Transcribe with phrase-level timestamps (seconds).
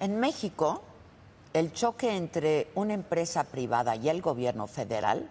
[0.00, 0.82] En México,
[1.52, 5.28] el choque entre una empresa privada y el gobierno federal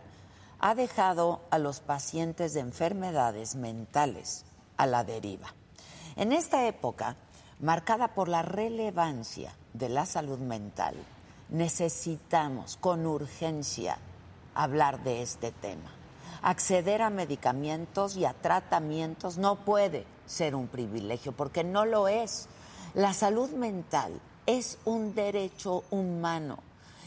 [0.60, 4.44] ha dejado a los pacientes de enfermedades mentales
[4.76, 5.54] a la deriva.
[6.18, 7.16] En esta época,
[7.62, 10.96] marcada por la relevancia de la salud mental,
[11.48, 13.98] necesitamos con urgencia
[14.54, 15.94] hablar de este tema.
[16.42, 22.50] Acceder a medicamentos y a tratamientos no puede ser un privilegio, porque no lo es.
[22.94, 26.58] La salud mental es un derecho humano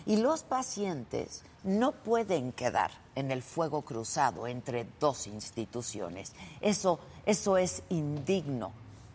[0.06, 6.32] y los pacientes no pueden quedar en el fuego cruzado entre dos instituciones.
[6.60, 8.72] Eso, eso es indigno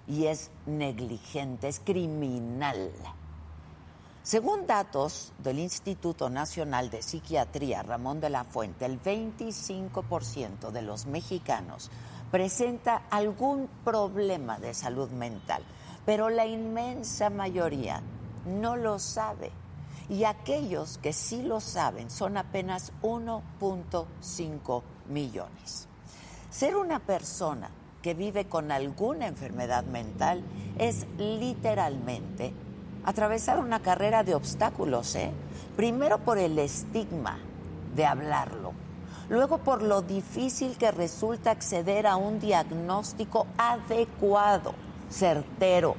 [0.08, 2.92] y es negligente, es criminal.
[4.22, 11.06] Según datos del Instituto Nacional de Psiquiatría Ramón de la Fuente, el 25% de los
[11.06, 11.92] mexicanos
[12.32, 15.64] presenta algún problema de salud mental,
[16.08, 18.02] pero la inmensa mayoría
[18.46, 19.52] no lo sabe.
[20.08, 25.88] Y aquellos que sí lo saben son apenas 1.5 millones.
[26.50, 27.70] Ser una persona
[28.02, 30.44] que vive con alguna enfermedad mental
[30.78, 32.54] es literalmente
[33.04, 35.32] atravesar una carrera de obstáculos, ¿eh?
[35.76, 37.40] Primero por el estigma
[37.96, 38.74] de hablarlo,
[39.30, 44.74] luego por lo difícil que resulta acceder a un diagnóstico adecuado,
[45.10, 45.96] certero,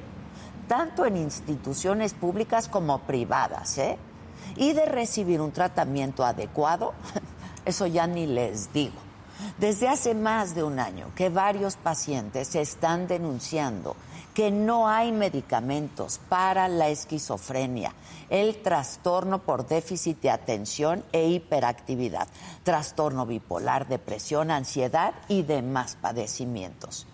[0.67, 3.97] tanto en instituciones públicas como privadas, ¿eh?
[4.55, 6.93] Y de recibir un tratamiento adecuado,
[7.65, 8.95] eso ya ni les digo.
[9.57, 13.95] Desde hace más de un año que varios pacientes están denunciando
[14.33, 17.93] que no hay medicamentos para la esquizofrenia,
[18.29, 22.27] el trastorno por déficit de atención e hiperactividad,
[22.61, 27.07] trastorno bipolar, depresión, ansiedad y demás padecimientos.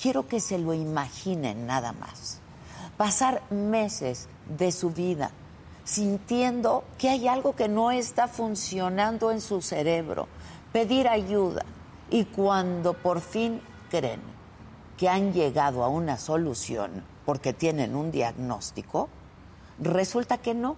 [0.00, 2.37] Quiero que se lo imaginen nada más.
[2.98, 4.28] Pasar meses
[4.58, 5.30] de su vida
[5.88, 10.28] sintiendo que hay algo que no está funcionando en su cerebro,
[10.70, 11.64] pedir ayuda
[12.10, 14.20] y cuando por fin creen
[14.98, 19.08] que han llegado a una solución porque tienen un diagnóstico,
[19.78, 20.76] resulta que no,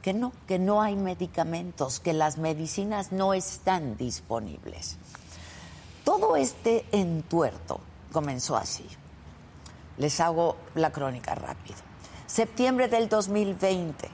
[0.00, 4.96] que no, que no hay medicamentos, que las medicinas no están disponibles.
[6.04, 7.80] Todo este entuerto
[8.10, 8.86] comenzó así.
[9.98, 11.78] Les hago la crónica rápido.
[12.26, 14.08] Septiembre del 2020,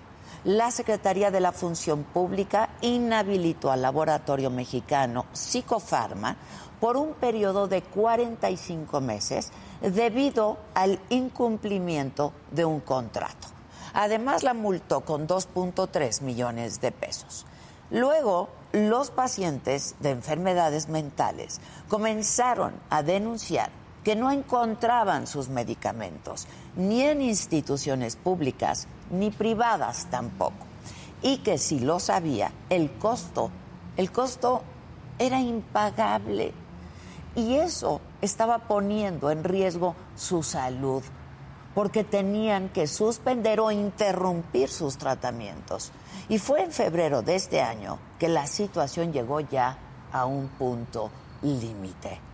[0.44, 6.36] la Secretaría de la Función Pública inhabilitó al laboratorio mexicano Psicofarma
[6.80, 9.50] por un periodo de 45 meses
[9.80, 13.48] debido al incumplimiento de un contrato.
[13.94, 17.46] Además, la multó con 2.3 millones de pesos.
[17.90, 23.70] Luego, los pacientes de enfermedades mentales comenzaron a denunciar
[24.04, 30.66] que no encontraban sus medicamentos, ni en instituciones públicas ni privadas tampoco.
[31.22, 33.50] Y que si lo sabía, el costo,
[33.96, 34.62] el costo
[35.18, 36.52] era impagable
[37.34, 41.02] y eso estaba poniendo en riesgo su salud,
[41.74, 45.92] porque tenían que suspender o interrumpir sus tratamientos.
[46.28, 49.78] Y fue en febrero de este año que la situación llegó ya
[50.12, 51.10] a un punto
[51.42, 52.33] límite.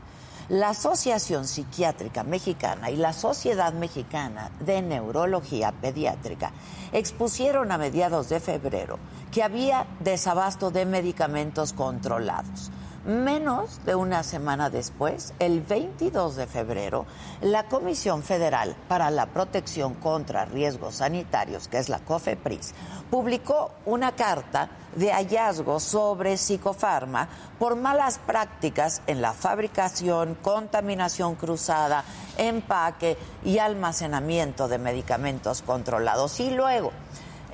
[0.50, 6.50] La Asociación Psiquiátrica Mexicana y la Sociedad Mexicana de Neurología Pediátrica
[6.90, 8.98] expusieron a mediados de febrero
[9.30, 12.72] que había desabasto de medicamentos controlados.
[13.06, 17.06] Menos de una semana después, el 22 de febrero,
[17.40, 22.74] la Comisión Federal para la Protección contra Riesgos Sanitarios, que es la COFEPRIS,
[23.10, 27.26] publicó una carta de hallazgo sobre psicofarma
[27.58, 32.04] por malas prácticas en la fabricación, contaminación cruzada,
[32.36, 36.38] empaque y almacenamiento de medicamentos controlados.
[36.38, 36.92] Y luego,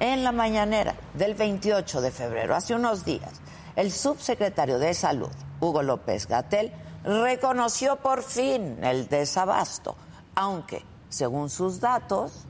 [0.01, 3.41] en la mañanera del 28 de febrero, hace unos días,
[3.77, 5.31] el subsecretario de Salud,
[5.61, 6.73] Hugo López Gatel,
[7.05, 9.97] reconoció por fin el desabasto,
[10.35, 12.47] aunque, según sus datos,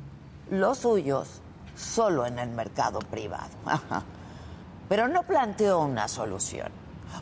[0.50, 1.42] los suyos
[1.76, 3.50] solo en el mercado privado.
[4.88, 6.68] Pero no planteó una solución,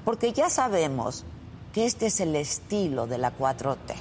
[0.05, 1.25] porque ya sabemos
[1.73, 3.95] que este es el estilo de la 4T.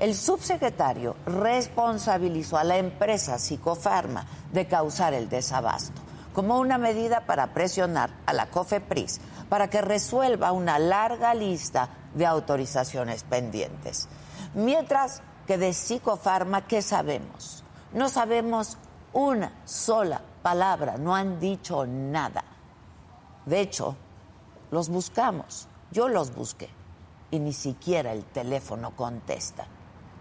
[0.00, 6.07] El subsecretario responsabilizó a la empresa Psicofarma de causar el desabasto
[6.38, 12.26] como una medida para presionar a la COFEPRIS para que resuelva una larga lista de
[12.26, 14.06] autorizaciones pendientes.
[14.54, 17.64] Mientras que de psicofarma, ¿qué sabemos?
[17.92, 18.78] No sabemos
[19.12, 22.44] una sola palabra, no han dicho nada.
[23.44, 23.96] De hecho,
[24.70, 26.70] los buscamos, yo los busqué
[27.32, 29.66] y ni siquiera el teléfono contesta.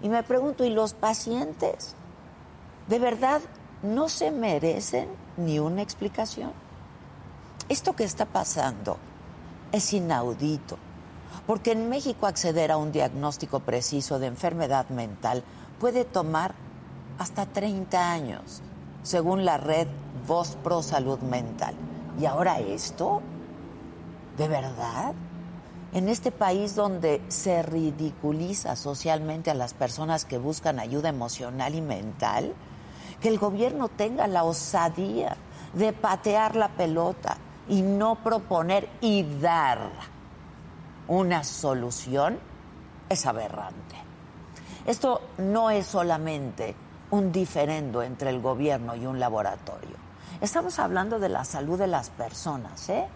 [0.01, 1.93] Y me pregunto, ¿y los pacientes?
[2.87, 3.39] ¿De verdad
[3.83, 5.07] no se merecen
[5.37, 6.51] ni una explicación.
[7.69, 8.97] Esto que está pasando
[9.71, 10.77] es inaudito,
[11.45, 15.43] porque en México acceder a un diagnóstico preciso de enfermedad mental
[15.79, 16.55] puede tomar
[17.19, 18.61] hasta 30 años,
[19.03, 19.87] según la red
[20.27, 21.75] Voz Pro Salud Mental.
[22.19, 23.21] ¿Y ahora esto?
[24.37, 25.13] ¿De verdad?
[25.93, 31.81] En este país donde se ridiculiza socialmente a las personas que buscan ayuda emocional y
[31.81, 32.53] mental,
[33.21, 35.35] que el gobierno tenga la osadía
[35.73, 37.37] de patear la pelota
[37.67, 39.79] y no proponer y dar
[41.07, 42.39] una solución
[43.09, 43.95] es aberrante.
[44.85, 46.75] Esto no es solamente
[47.11, 49.95] un diferendo entre el gobierno y un laboratorio.
[50.41, 53.07] Estamos hablando de la salud de las personas, ¿eh?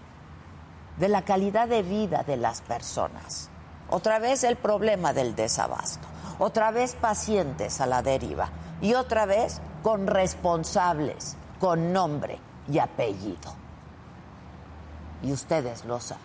[0.98, 3.50] de la calidad de vida de las personas.
[3.89, 6.07] Otra vez el problema del desabasto,
[6.39, 8.50] otra vez pacientes a la deriva
[8.81, 12.39] y otra vez con responsables, con nombre
[12.69, 13.54] y apellido.
[15.24, 16.24] Y ustedes lo saben.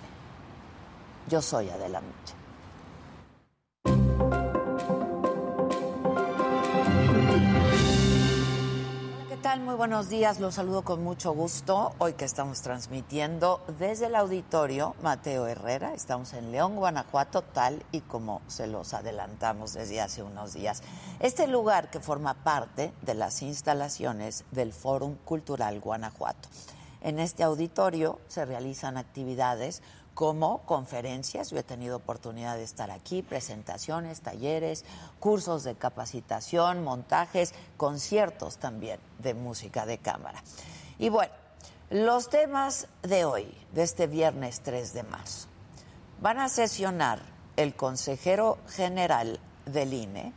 [1.29, 2.35] Yo soy Adela Micha.
[9.61, 11.95] Muy buenos días, los saludo con mucho gusto.
[11.99, 18.01] Hoy que estamos transmitiendo desde el auditorio Mateo Herrera, estamos en León, Guanajuato, tal y
[18.01, 20.83] como se los adelantamos desde hace unos días.
[21.21, 26.49] Este lugar que forma parte de las instalaciones del Fórum Cultural Guanajuato.
[27.01, 29.83] En este auditorio se realizan actividades
[30.17, 31.51] como conferencias.
[31.51, 34.87] Yo he tenido oportunidad de estar aquí, presentaciones, talleres,
[35.21, 40.43] cursos de capacitación, montajes, conciertos también de música de cámara.
[40.99, 41.35] Y bueno,
[41.91, 45.49] los temas de hoy, de este viernes 3 de marzo,
[46.23, 47.21] van a sesionar
[47.57, 50.33] el consejero general del INE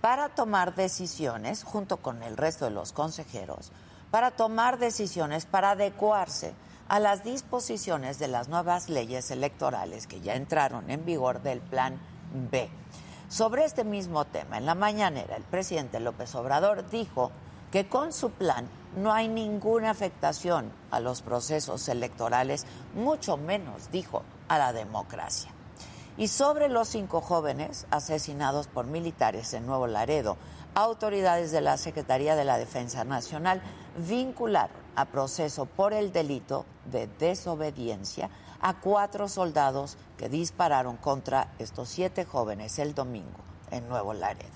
[0.00, 3.70] para tomar decisiones, junto con el resto de los consejeros,
[4.10, 6.54] para tomar decisiones para adecuarse
[6.90, 12.00] a las disposiciones de las nuevas leyes electorales que ya entraron en vigor del Plan
[12.50, 12.68] B.
[13.28, 17.30] Sobre este mismo tema, en la mañanera, el presidente López Obrador dijo
[17.70, 22.66] que con su plan no hay ninguna afectación a los procesos electorales,
[22.96, 25.52] mucho menos, dijo, a la democracia.
[26.16, 30.36] Y sobre los cinco jóvenes asesinados por militares en Nuevo Laredo,
[30.74, 33.62] autoridades de la Secretaría de la Defensa Nacional
[33.96, 38.28] vincularon a proceso por el delito de desobediencia
[38.60, 43.38] a cuatro soldados que dispararon contra estos siete jóvenes el domingo
[43.70, 44.50] en Nuevo Laredo.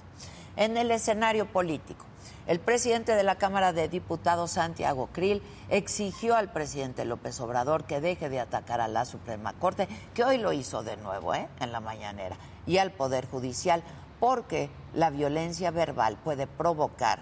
[0.57, 2.05] En el escenario político,
[2.47, 8.03] el presidente de la Cámara de Diputados, Santiago Krill, exigió al presidente López Obrador que
[8.03, 11.49] deje de atacar a la Suprema Corte, que hoy lo hizo de nuevo ¿eh?
[11.61, 12.37] en la mañanera,
[12.67, 13.83] y al Poder Judicial,
[14.21, 17.21] porque la violencia verbal puede provocar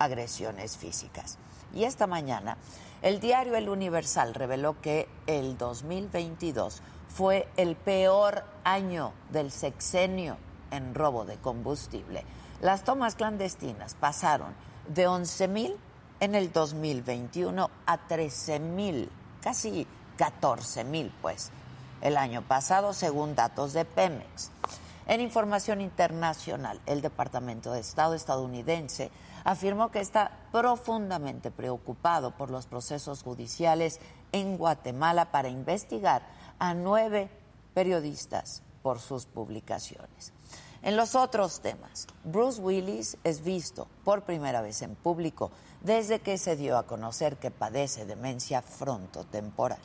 [0.00, 1.38] agresiones físicas.
[1.74, 2.56] Y esta mañana,
[3.02, 10.36] el diario El Universal reveló que el 2022 fue el peor año del sexenio
[10.70, 12.24] en robo de combustible.
[12.60, 14.54] Las tomas clandestinas pasaron
[14.88, 15.76] de 11 mil
[16.20, 19.10] en el 2021 a 13 mil,
[19.42, 19.86] casi
[20.16, 21.50] 14 mil, pues,
[22.00, 24.50] el año pasado, según datos de Pemex.
[25.06, 29.10] En información internacional, el Departamento de Estado estadounidense
[29.46, 34.00] afirmó que está profundamente preocupado por los procesos judiciales
[34.32, 36.22] en Guatemala para investigar
[36.58, 37.30] a nueve
[37.72, 40.32] periodistas por sus publicaciones.
[40.82, 46.38] En los otros temas, Bruce Willis es visto por primera vez en público desde que
[46.38, 49.78] se dio a conocer que padece demencia frontotemporal.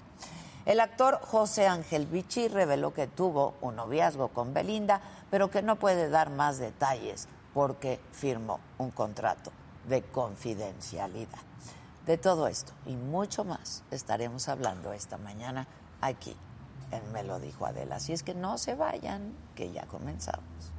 [0.65, 5.75] El actor José Ángel Vichy reveló que tuvo un noviazgo con Belinda, pero que no
[5.75, 9.51] puede dar más detalles porque firmó un contrato
[9.87, 11.39] de confidencialidad.
[12.05, 15.67] De todo esto y mucho más estaremos hablando esta mañana
[16.01, 16.35] aquí
[16.91, 17.97] en Me lo dijo Adela.
[17.97, 20.70] Así es que no se vayan, que ya comenzamos.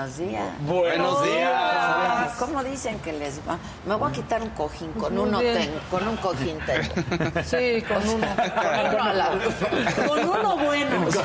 [0.00, 0.48] Buenos días.
[0.60, 2.32] Buenos días.
[2.38, 3.58] ¿Cómo dicen que les va?
[3.84, 5.54] Me voy a quitar un cojín, con Muy uno bien.
[5.58, 6.94] tengo, con un cojín tengo.
[7.44, 8.26] Sí, con uno.
[8.34, 9.28] Con uno a la-
[10.08, 11.06] Con uno bueno.
[11.06, 11.22] O sea,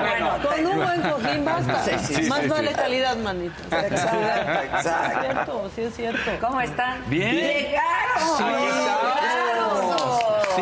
[0.00, 1.84] Bueno, con un buen cojín basta.
[1.84, 2.74] Sí, sí, Más sí, vale sí.
[2.74, 3.62] calidad, manito.
[3.64, 5.20] Exacto, Sí es exacto.
[5.20, 6.30] cierto, sí es cierto.
[6.40, 7.02] ¿Cómo están?
[7.10, 7.34] Bien.
[7.36, 8.38] ¡Llegaron!
[8.38, 9.84] Sí, ¡Llegaron!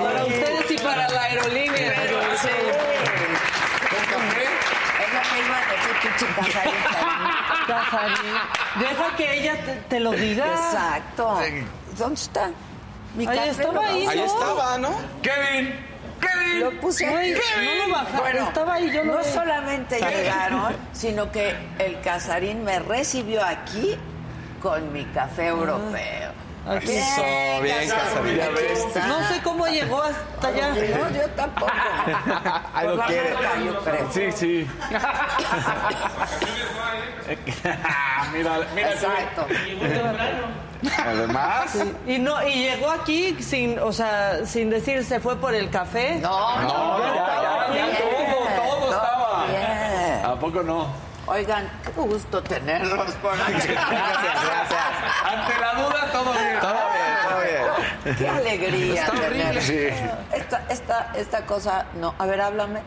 [0.02, 1.92] Para ustedes y para la aerolínea.
[2.42, 2.48] Sí.
[4.98, 7.51] Es lo que iba a decir, pinche casarita.
[7.66, 8.16] Casarín.
[8.78, 10.46] Deja que ella te, te lo diga.
[10.46, 11.40] Exacto.
[11.98, 12.50] ¿Dónde está?
[13.14, 14.06] Mi Ahí café estaba ahí.
[14.06, 14.24] Ahí ¿no?
[14.24, 14.88] estaba, ¿no?
[15.20, 15.86] Kevin,
[16.20, 16.60] Kevin.
[16.60, 17.42] Lo puse Güey, aquí.
[17.64, 19.24] no lo bajaron, Bueno, estaba ahí, yo lo No vi.
[19.32, 23.98] solamente llegaron, sino que el casarín me recibió aquí
[24.62, 26.32] con mi café europeo.
[26.64, 26.92] Aquí.
[26.92, 28.40] Eso, bien, Casarín.
[29.08, 30.68] No sé cómo llegó hasta allá.
[30.68, 31.72] No, yo tampoco.
[32.72, 33.34] Ahí la quiere.
[33.34, 34.12] marca, yo creo.
[34.12, 34.70] Sí, sí.
[38.32, 38.92] mira, mira.
[38.92, 39.46] Exacto.
[41.04, 45.70] Además, Y no, y llegó aquí sin, o sea, sin decir se fue por el
[45.70, 46.16] café.
[46.20, 49.46] No, no, ya, ya, todo, todo estaba.
[49.46, 50.24] bien.
[50.26, 50.86] ¿A poco no?
[51.26, 53.52] Oigan, qué gusto tenerlos por aquí.
[53.52, 54.80] gracias, gracias.
[55.24, 56.60] Ante la duda, todo bien.
[56.60, 57.40] Todo bien, todo
[58.04, 58.16] bien.
[58.16, 59.60] Qué alegría Está horrible.
[59.60, 59.86] Sí.
[60.34, 62.14] Esta, esta, esta cosa, no.
[62.18, 62.80] A ver, háblame.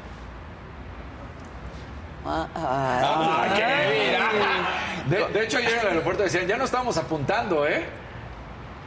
[2.25, 3.47] Ah.
[5.05, 7.85] De, de hecho, ayer en el aeropuerto decían, ya no estamos apuntando, ¿eh?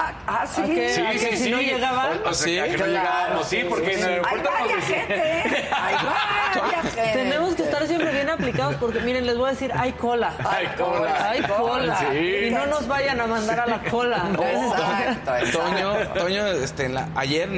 [0.00, 0.62] Ah, ah, sí.
[0.62, 0.88] ¿A qué?
[0.94, 1.50] Sí, ¿A que sí, si sí.
[1.50, 2.20] no llegaban?
[2.24, 4.60] O, o sea, Sí, que no claro, llegábamos, sí, porque en el Hay aeropuerto nos
[4.60, 5.00] varias decían.
[5.00, 5.68] gente, ¿eh?
[5.72, 5.94] Hay
[6.62, 7.12] varias gente.
[7.12, 10.32] Tenemos que estar siempre bien aplicados porque miren, les voy a decir, hay cola.
[10.48, 11.30] Hay cola.
[11.30, 11.98] Hay cola.
[12.12, 12.46] Sí.
[12.46, 14.28] Y no nos vayan a mandar a la cola.
[14.32, 15.58] Exacto, exacto.
[15.58, 17.48] Toño, Toño, este, en la- ayer,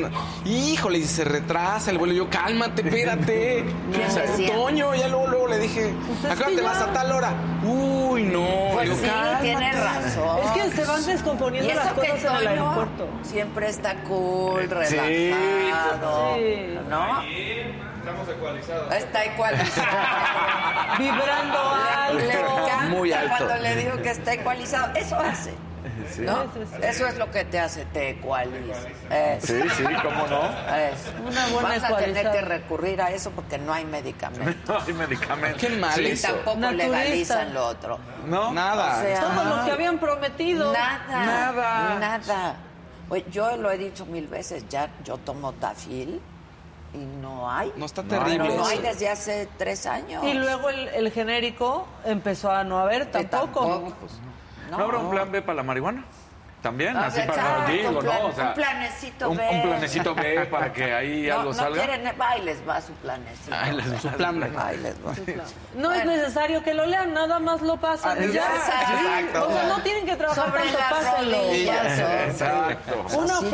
[0.44, 2.14] híjole, se retrasa el vuelo.
[2.14, 3.64] Yo, cálmate, espérate.
[3.92, 4.54] ¿Quién O sea?
[4.54, 7.32] Toño, ya luego, luego le dije, Pues es acá te ya- vas a tal hora.
[7.62, 8.46] Uy, no.
[8.72, 9.42] Pues Digo, sí, cálmate.
[9.44, 10.38] tienes razón.
[10.44, 13.08] Es que se van Y descomponiendo las cosas aeropuerto.
[13.22, 14.66] siempre está cool, Sí.
[14.68, 16.78] relajado, Sí.
[16.88, 17.22] ¿no?
[17.22, 18.94] Estamos ecualizados.
[18.94, 19.86] Está ecualizado.
[20.98, 21.58] Vibrando
[22.14, 22.62] Le alto.
[22.62, 23.34] encanta Muy alto.
[23.38, 24.92] cuando le digo que está ecualizado.
[24.94, 25.52] Eso hace.
[26.20, 26.42] ¿no?
[26.42, 27.04] Eso sí.
[27.10, 28.78] Es lo que te hace, te ecualiza.
[29.10, 29.46] Eso.
[29.46, 30.42] Sí, sí, cómo no.
[30.76, 31.10] Eso.
[31.26, 34.72] Una buena Vas a tener que recurrir a eso porque no hay medicamento.
[34.80, 35.60] No hay medicamentos.
[35.60, 36.28] Qué mal Y eso.
[36.28, 36.86] tampoco Naturista.
[36.88, 37.98] legalizan lo otro.
[38.26, 38.52] ¿No?
[38.52, 38.98] Nada.
[38.98, 40.72] O sea, Todo lo que habían prometido.
[40.72, 41.26] Nada.
[41.26, 41.98] Nada.
[41.98, 42.56] Nada.
[43.08, 46.20] Oye, yo lo he dicho mil veces, ya yo tomo tafil
[46.94, 47.72] y no hay.
[47.76, 48.38] No está No, terrible.
[48.48, 50.22] Pero no hay desde hace tres años.
[50.24, 53.60] Y luego el, el genérico empezó a no haber tampoco.
[53.66, 54.12] tampoco, pues,
[54.70, 56.04] ¿No habrá un plan B para la marihuana?
[56.62, 58.26] También, Ah, así para digo, un plan- ¿no?
[58.26, 59.48] O sea, un planecito un, B.
[59.50, 61.82] un planecito B para que ahí no, algo no salga.
[61.86, 63.56] quieren, va y les va su planecito.
[63.58, 64.46] Ay, les- su plan B.
[64.50, 65.14] Va y les va.
[65.74, 68.18] No es necesario que lo lean, nada más lo pasan.
[68.20, 68.44] Ah, ya.
[68.56, 69.48] exacto.
[69.48, 71.36] O sea, no tienen que trabajar Sobre tanto, pásenlo.
[71.36, 73.18] Exacto.
[73.18, 73.44] Una Así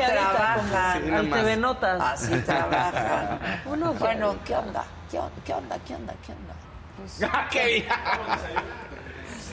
[1.03, 2.01] como al TV Notas.
[2.01, 3.39] Así trabajan.
[3.67, 3.99] Una ojeadita.
[4.05, 4.85] bueno, ¿qué onda?
[5.13, 5.33] ¿Qué onda?
[5.45, 5.79] ¿Qué onda?
[5.87, 6.15] ¿Qué onda?
[6.27, 7.33] ¿Qué onda?
[7.33, 8.01] Ah, qué Ya,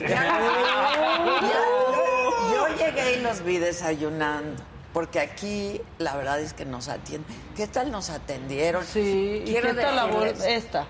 [2.52, 4.62] yo llegué y los vi desayunando.
[4.92, 7.36] Porque aquí la verdad es que nos atienden.
[7.56, 8.84] ¿Qué tal nos atendieron?
[8.84, 10.48] Sí, ¿y Quiero qué tal la bolsa?
[10.48, 10.86] Esta.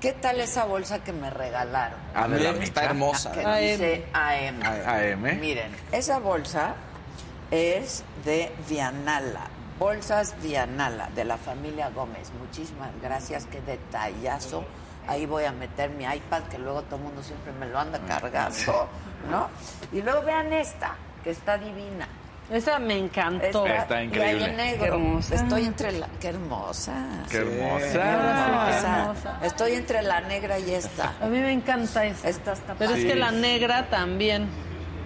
[0.00, 1.98] ¿Qué tal esa bolsa que me regalaron?
[2.14, 3.32] A ver, está hermosa.
[3.32, 3.60] Que AM.
[3.60, 4.62] dice AM.
[4.62, 5.40] AM.
[5.40, 6.74] Miren, esa bolsa
[7.50, 9.48] es de Vianala.
[9.78, 12.30] Bolsas Vianala, de la familia Gómez.
[12.38, 14.64] Muchísimas gracias, qué detallazo.
[15.08, 17.98] Ahí voy a meter mi iPad, que luego todo el mundo siempre me lo anda
[18.06, 18.88] cargando,
[19.30, 19.48] ¿no?
[19.92, 20.94] Y luego vean esta,
[21.24, 22.08] que está divina.
[22.50, 23.66] Esa me encantó.
[23.66, 24.40] Está increíble.
[24.40, 24.80] Y ahí en negro.
[24.80, 25.34] Qué hermosa.
[25.34, 26.08] Estoy entre la...
[26.20, 26.92] Qué hermosa.
[27.30, 27.86] Qué hermosa.
[27.86, 29.00] Hermosa.
[29.00, 29.38] hermosa.
[29.42, 31.14] Estoy entre la negra y esta.
[31.20, 32.28] A mí me encanta esa.
[32.28, 34.48] Esta está Pero es que la negra también.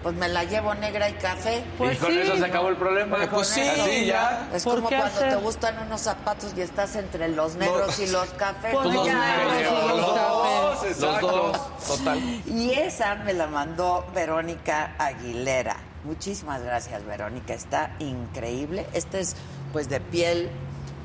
[0.07, 1.65] Pues me la llevo negra y café.
[1.77, 2.19] Pues y con sí.
[2.21, 3.17] eso se acabó el problema.
[3.17, 4.49] Pues Con sí, ya.
[4.55, 5.31] Es ¿Por como cuando hacer?
[5.31, 8.73] te gustan unos zapatos y estás entre los negros y los cafés.
[8.73, 11.01] Pues Pues los negros y los Los dos, cafés.
[11.01, 12.19] los dos, total.
[12.47, 15.77] Y esa me la mandó Verónica Aguilera.
[16.05, 17.55] Muchísimas gracias, Verónica.
[17.55, 18.87] Está increíble.
[18.93, 19.35] Esta es
[19.73, 20.49] pues de piel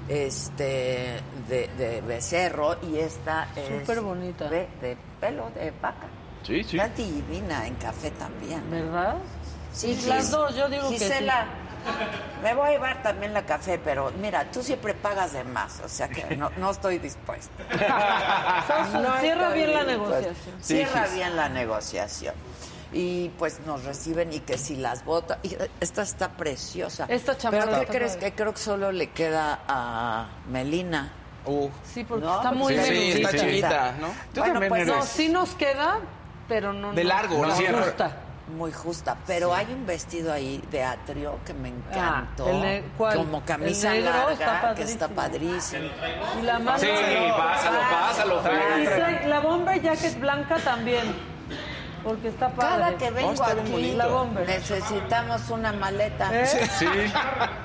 [0.10, 4.48] este de, de becerro y esta es Súper bonita.
[4.48, 6.06] De, de pelo de vaca.
[6.44, 6.78] Sí, sí.
[6.78, 8.70] Está divina en café también.
[8.70, 9.16] ¿Verdad?
[9.74, 11.06] Sí, Las dos, yo digo que sí.
[11.06, 11.46] Gisela,
[12.44, 15.88] me voy a llevar también la café, pero mira, tú siempre pagas de más, o
[15.88, 17.52] sea que no, no estoy dispuesta.
[18.94, 20.36] No Cierra estoy bien la negociación.
[20.62, 22.36] Cierra bien la negociación.
[22.94, 25.38] Y pues nos reciben y que si las botas...
[25.44, 27.06] y Esta está preciosa.
[27.08, 28.18] Esta chamarra ¿Pero qué crees?
[28.18, 31.14] Que creo que solo le queda a Melina.
[31.46, 32.36] Uh, Sí, porque ¿no?
[32.36, 34.08] está muy sí, está chiquita, ¿no?
[34.34, 34.96] Tú Bueno, también pues eres.
[34.96, 36.00] No, sí nos queda,
[36.52, 36.92] pero no.
[36.92, 37.54] De largo, no ¿no?
[37.56, 38.12] justa.
[38.58, 42.46] Muy justa, pero hay un vestido ahí de atrio que me encantó.
[42.46, 42.84] Ah, el.
[42.98, 45.88] Como camisa El negro larga, está que está padrísimo.
[46.38, 46.78] Y la mano.
[46.78, 46.90] Sí,
[47.38, 48.42] pásalo, pásalo,
[48.82, 48.96] Y Fer.
[48.98, 51.16] trae la bomber jacket blanca también.
[52.04, 52.80] Porque está padre.
[52.80, 53.92] Cada que vengo está bien aquí.
[53.94, 54.46] La bomber.
[54.46, 56.30] necesitamos una maleta.
[56.34, 56.46] ¿Eh?
[56.78, 56.86] Sí.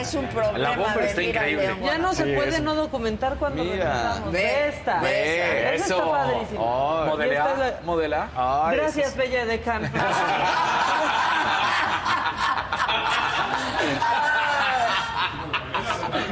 [0.00, 1.76] Es un problema La bomber está increíble.
[1.84, 2.62] Ya no se Sí, puede eso.
[2.62, 4.14] no documentar cuando Mira.
[4.26, 5.00] Ve, Ve esta.
[5.00, 5.96] ve, Esa eso.
[6.16, 7.80] está esta es la- ¿Modela?
[7.84, 8.28] ¿Modela?
[8.36, 9.90] Ay, Gracias, Bella de Can.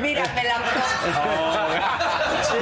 [0.00, 0.56] Mira, me la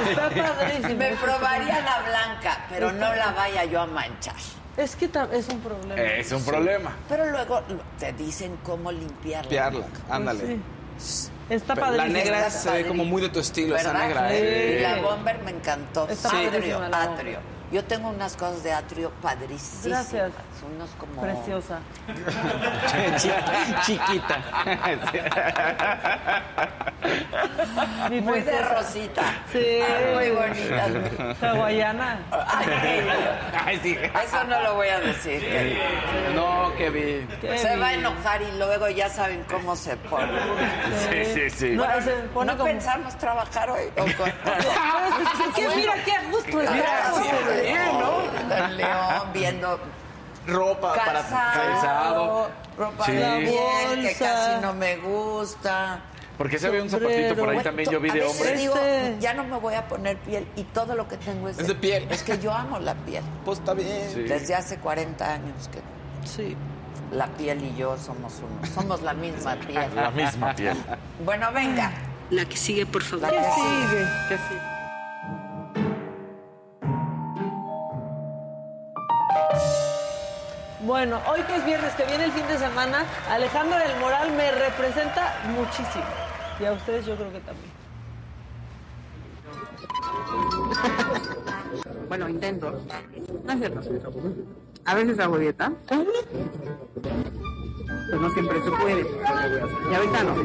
[0.09, 0.93] Está padrísima.
[0.95, 4.35] me probaría la blanca, pero no la vaya yo a manchar.
[4.77, 6.01] Es que es un problema.
[6.01, 6.91] Es un problema.
[7.07, 7.61] Pero luego
[7.97, 9.41] te dicen cómo limpiarla.
[9.43, 10.39] Limpiarla, ándale.
[10.47, 10.61] Sí.
[11.49, 12.07] Está padrísima.
[12.07, 14.07] la negra Está se ve como muy de tu estilo, esa ¿Verdad?
[14.07, 14.29] negra.
[14.29, 14.35] Sí.
[14.37, 14.79] ¿eh?
[14.81, 16.07] La bomber me encantó.
[16.09, 17.13] Está atrio, padrísima la bomber.
[17.19, 17.54] atrio.
[17.75, 20.09] Yo tengo unas cosas de atrio padrísimas.
[20.13, 20.31] Gracias.
[20.73, 21.21] Unos como...
[21.21, 21.79] Preciosa.
[23.85, 24.39] Chiquita.
[28.09, 29.23] Mi Muy de rosita.
[29.51, 29.79] Sí.
[30.13, 30.89] Muy bonitas.
[31.41, 32.19] Hawaiana.
[32.31, 32.67] Ay,
[33.65, 33.97] Ay, sí.
[34.23, 35.41] eso no lo voy a decir.
[35.41, 37.27] que No, Kevin.
[37.41, 40.31] Qué Se va a enojar y luego ya saben cómo se pone.
[41.09, 41.69] Sí, sí, sí.
[41.71, 42.69] No, se pone ¿No como...
[42.71, 43.89] pensamos trabajar hoy?
[43.97, 46.57] ¿O con- que mira qué gusto
[47.69, 49.79] En León viendo
[50.47, 52.49] Ropa para calzado, calzado.
[52.77, 53.11] ropa Sí.
[53.13, 56.01] de piel que casi no me gusta.
[56.37, 58.57] Porque se ve un zapatito por ahí Bueno, también, yo vi a de hombre.
[58.57, 61.57] digo, Este- ya no me voy a poner piel y todo lo que tengo es,
[61.57, 62.05] Es de piel.
[62.11, 63.23] Es que yo amo la piel.
[63.45, 64.09] Pues está bien.
[64.13, 64.21] Sí.
[64.23, 65.79] Desde hace 40 años que
[66.27, 66.55] Sí.
[67.11, 69.95] la piel y yo somos uno, somos la misma piel.
[69.95, 70.77] La misma piel.
[71.23, 71.91] Bueno, venga.
[72.31, 73.21] La que sigue, por favor.
[73.21, 73.87] La que ¿Qué sigue.
[73.89, 74.05] sigue?
[74.29, 74.74] ¿Qué sigue?
[80.85, 84.51] Bueno, hoy que es viernes, que viene el fin de semana, Alejandro del Moral me
[84.51, 86.05] representa muchísimo.
[86.59, 87.71] Y a ustedes yo creo que también.
[92.07, 92.83] Bueno, intento.
[93.43, 93.81] No es cierto.
[94.85, 95.71] A veces hago dieta.
[95.89, 96.05] Pero
[98.21, 99.07] no siempre se puede.
[99.91, 100.35] Y ahorita no.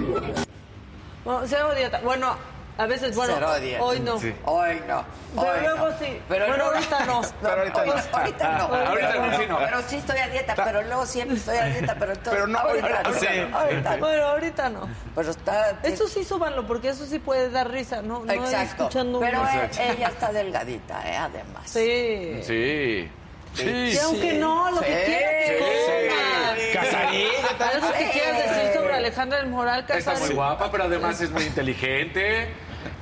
[1.23, 2.01] Bueno, cero dieta.
[2.03, 2.37] Bueno,
[2.81, 3.35] a veces, bueno,
[3.81, 4.19] hoy no.
[4.19, 4.35] Sí.
[4.45, 5.05] Hoy no.
[5.37, 5.99] Pero hoy luego no.
[5.99, 6.21] sí.
[6.29, 7.21] Pero Bueno, luego- ahorita no.
[7.43, 7.93] Pero ahorita no.
[7.93, 8.65] Ahorita no.
[8.75, 9.59] Ahorita pero, no, sí no.
[9.59, 12.59] Pero sí estoy a dieta, pero luego siempre estoy a dieta, pero entonces Pero no,
[12.59, 13.27] ahorita, ahorita no, sí.
[13.53, 13.99] ahorita no.
[14.07, 14.89] Bueno, ahorita no.
[15.15, 18.25] Pero está Eso sí súbanlo, porque eso sí puede dar risa, ¿no?
[18.25, 18.85] No Exacto.
[18.85, 21.17] escuchando Pero un- e- ella está delgadita, ¿eh?
[21.17, 21.63] además.
[21.67, 22.41] Sí.
[22.43, 23.11] Sí.
[23.55, 23.65] Sí.
[23.69, 25.03] Y aunque no, lo que Sí.
[25.07, 26.09] quieras que Sí.
[26.15, 26.85] comas.
[26.91, 27.29] Casarín.
[27.75, 28.11] Algo que Sí.
[28.13, 30.21] quieras decir sobre Alejandra del Moral Está Casarín.
[30.27, 32.49] muy guapa, pero además es muy inteligente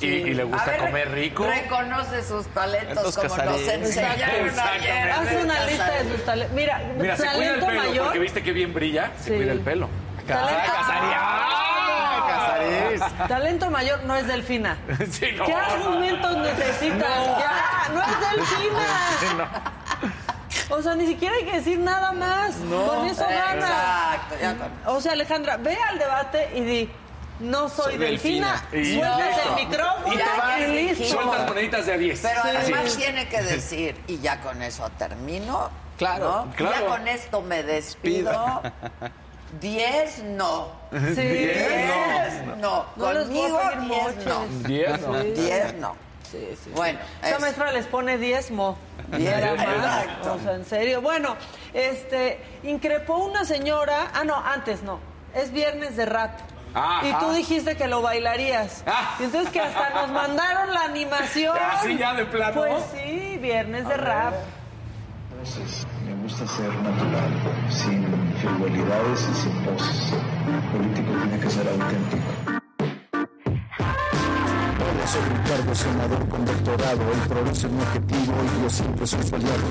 [0.00, 1.46] y, y le gusta ver, comer rico.
[1.46, 5.10] Reconoce sus talentos como nos enseñaron ayer.
[5.10, 6.54] Haz una lista de sus talentos.
[6.54, 8.04] Mira, Mira, se cuida el talento pelo, mayor.
[8.04, 9.36] porque viste que bien brilla, se Sí.
[9.36, 9.88] cuida el pelo.
[10.26, 10.72] Talento,
[12.28, 13.28] Casarín.
[13.28, 14.76] talento mayor no es Delfina.
[15.10, 15.44] Sí, no.
[15.46, 17.26] ¿Qué argumentos necesitas?
[17.38, 19.62] Ya, no es Delfina.
[20.70, 22.52] O sea, ni siquiera hay que decir nada más.
[22.56, 23.54] Con eso gana.
[23.54, 24.34] Exacto.
[24.40, 24.54] ya
[24.90, 26.90] O sea, Alejandra, ve al debate y di,
[27.40, 29.14] no soy, Soy delfina, delfina.
[29.16, 29.48] Sueltas listo.
[29.58, 31.04] el micrófono Y te vas, listo.
[31.04, 32.20] Sueltas moneditas de a 10.
[32.20, 32.48] Pero Así.
[32.56, 35.70] además tiene que decir, y ya con eso termino.
[35.98, 36.52] Claro, ¿no?
[36.54, 36.76] claro.
[36.80, 38.62] Ya con esto me despido.
[39.60, 40.68] Diez no.
[40.92, 41.22] Sí.
[41.22, 42.84] Diez no.
[42.96, 44.24] No a Conmigo pedir diez moches.
[44.26, 44.68] no.
[44.68, 45.22] Diez, ¿no?
[45.24, 45.96] Diez no.
[46.30, 46.70] Sí, sí.
[46.74, 48.76] Bueno, Esa es- maestra les pone diezmo.
[49.16, 49.64] Diez, Era más.
[50.04, 50.34] exacto.
[50.34, 51.00] O sea, en serio.
[51.00, 51.36] Bueno,
[51.72, 54.10] este, increpó una señora.
[54.12, 55.00] Ah, no, antes no.
[55.34, 56.38] Es viernes de rap.
[56.74, 57.06] Ajá.
[57.06, 58.82] Y tú dijiste que lo bailarías.
[58.86, 59.16] Ah.
[59.20, 61.56] Y entonces que hasta nos mandaron la animación.
[61.72, 62.54] Así ya de plano.
[62.54, 64.34] Pues sí, viernes de rap.
[64.34, 67.30] A veces me gusta ser natural,
[67.70, 68.04] sin
[68.40, 70.12] frivolidades y sin poses.
[70.46, 72.22] El político tiene que ser auténtico.
[75.08, 77.00] Soy Ricardo, senador con doctorado.
[77.14, 79.62] El progreso es mi objetivo y yo siempre soy su aliado.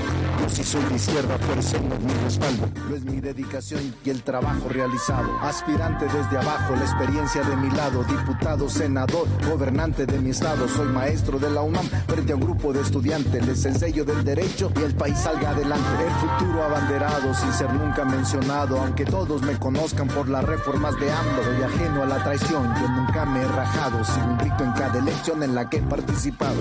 [0.41, 2.69] Yo sí soy de izquierda, por eso no es mi respaldo.
[2.89, 5.29] No es mi dedicación y el trabajo realizado.
[5.43, 8.03] Aspirante desde abajo, la experiencia de mi lado.
[8.05, 10.67] Diputado, senador, gobernante de mi estado.
[10.67, 13.45] Soy maestro de la UNAM frente a un grupo de estudiantes.
[13.45, 16.03] Les enseño del derecho y el país salga adelante.
[16.03, 18.79] El futuro abanderado sin ser nunca mencionado.
[18.79, 21.43] Aunque todos me conozcan por las reformas de AMLO.
[21.43, 24.03] Soy ajeno a la traición, yo nunca me he rajado.
[24.03, 26.55] Sigo invicto en cada elección en la que he participado.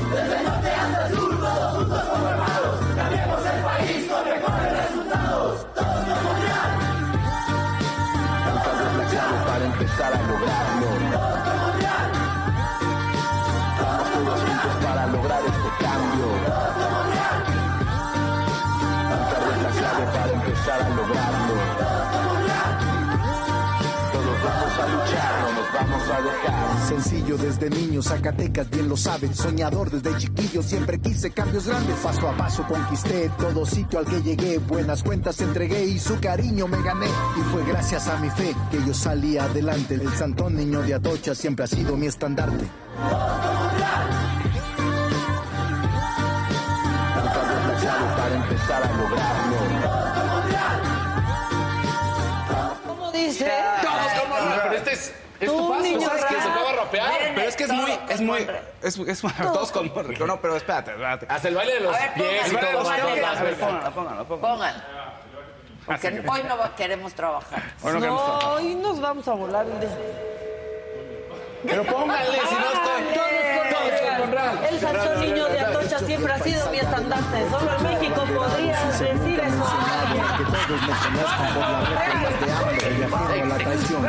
[5.81, 5.96] El
[27.07, 29.33] Sencillo desde niño, Zacatecas bien lo saben.
[29.33, 31.95] Soñador desde chiquillo, siempre quise cambios grandes.
[32.01, 34.59] Paso a paso conquisté todo sitio al que llegué.
[34.59, 37.07] Buenas cuentas entregué y su cariño me gané.
[37.07, 39.95] Y fue gracias a mi fe que yo salí adelante.
[39.95, 42.67] El santón niño de Atocha siempre ha sido mi estandarte.
[48.17, 49.57] para empezar a lograrlo.
[52.85, 53.49] ¿Cómo dice?
[53.81, 56.25] Todos como Pero este es, es tu paso, niño ¿sabes?
[56.25, 57.13] Que se acaba de rapear.
[57.35, 58.47] Pero es que es muy, es muy,
[58.83, 60.27] es, es, todos con rico.
[60.27, 61.27] No, pero espérate, espérate.
[61.29, 62.91] Hasta el baile de los A pies y todo.
[62.91, 62.97] A
[63.43, 64.25] ver, póngala, póngala, póngala.
[64.25, 64.83] Pónganlo.
[65.87, 67.63] Porque hoy no va- queremos trabajar.
[67.81, 68.47] Que no está.
[68.49, 69.67] No, y nos vamos a volar.
[71.65, 73.03] Pero póngale, si no estoy.
[73.15, 74.59] Todos con Real.
[74.71, 77.51] El Sancho Niño de Atocha siempre ha sido mi estandarte.
[77.51, 79.67] Solo en México podría decir eso.
[80.37, 84.07] Que todos me conozcan por las de hambre y la traición.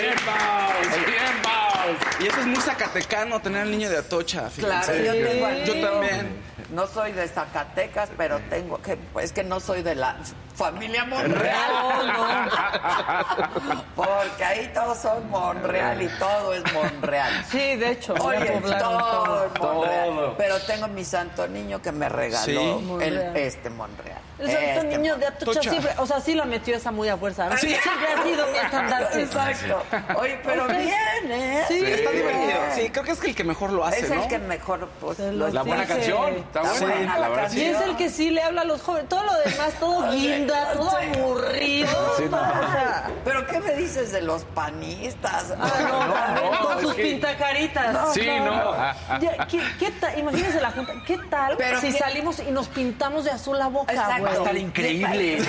[0.00, 2.09] Bien, Baus, bien, Baus.
[2.20, 4.50] Y eso es muy zacatecano, tener al niño de Atocha.
[4.56, 6.50] Claro, yo tengo al Yo también.
[6.70, 10.16] No soy de Zacatecas, pero tengo que, es que no soy de la
[10.54, 12.12] familia Monreal.
[13.96, 17.44] Porque ahí todos son Monreal y todo es Monreal.
[17.50, 18.14] Sí, de hecho.
[18.14, 20.06] Oye, todo es Monreal.
[20.06, 20.34] Todo.
[20.36, 22.44] Pero tengo mi santo niño que me regaló
[22.78, 22.88] Sí.
[23.02, 24.18] el, este Monreal.
[24.38, 25.70] El santo Este niño de Mon- Atocha Atocha.
[25.70, 27.48] siempre, o sea, sí la metió esa muy a fuerza.
[27.48, 27.56] ¿no?
[27.56, 29.22] Siempre ha sido mi estandarte.
[29.22, 29.82] Exacto.
[30.18, 31.64] Oye, pero bien, ¿eh?
[31.68, 32.40] Sí, Está bien.
[32.40, 32.60] divertido.
[32.74, 34.22] Sí, creo que es el que mejor lo hace, Es ¿no?
[34.22, 35.94] el que mejor, pues, lo La buena Dice.
[35.94, 36.34] canción.
[36.34, 36.80] Está buena.
[36.86, 37.66] buena La la verdad, canción.
[37.66, 39.08] Y es el que sí le habla a los jóvenes.
[39.08, 42.14] Todo lo demás, todo guinda, todo aburrido.
[42.16, 42.30] Sí, no.
[42.30, 45.54] todo, o sea, ¿Pero qué me dices de los panistas?
[45.58, 48.14] ah, no, también no, con es sus que- pintacaritas.
[48.14, 48.74] Sí, no.
[49.20, 50.18] Ya, ¿qué, qué tal?
[50.18, 50.92] Imagínense la junta.
[51.06, 54.12] ¿Qué tal Pero si qué- salimos y nos pintamos de azul la boca, Exacto.
[54.20, 54.24] güey?
[54.24, 55.38] Va a estar increíble.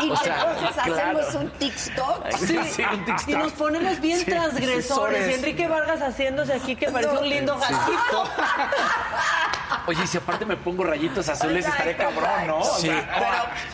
[0.00, 1.18] Y O sea, entonces claro.
[1.20, 2.30] hacemos un TikTok.
[2.38, 3.28] Sí, Sí, un TikTok.
[3.28, 5.17] y nos ponemos bien transgresores.
[5.26, 8.24] Y Enrique Vargas haciéndose aquí que parece un lindo gatito.
[9.86, 12.58] Oye, y si aparte me pongo rayitos azules, estaré Exacto, cabrón, ¿no?
[12.58, 12.86] O Sí.
[12.88, 13.08] sea,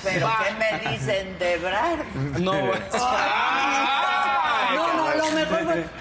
[0.02, 1.98] Pero, pero ¿qué me dicen de Brad?
[2.38, 2.72] No, No,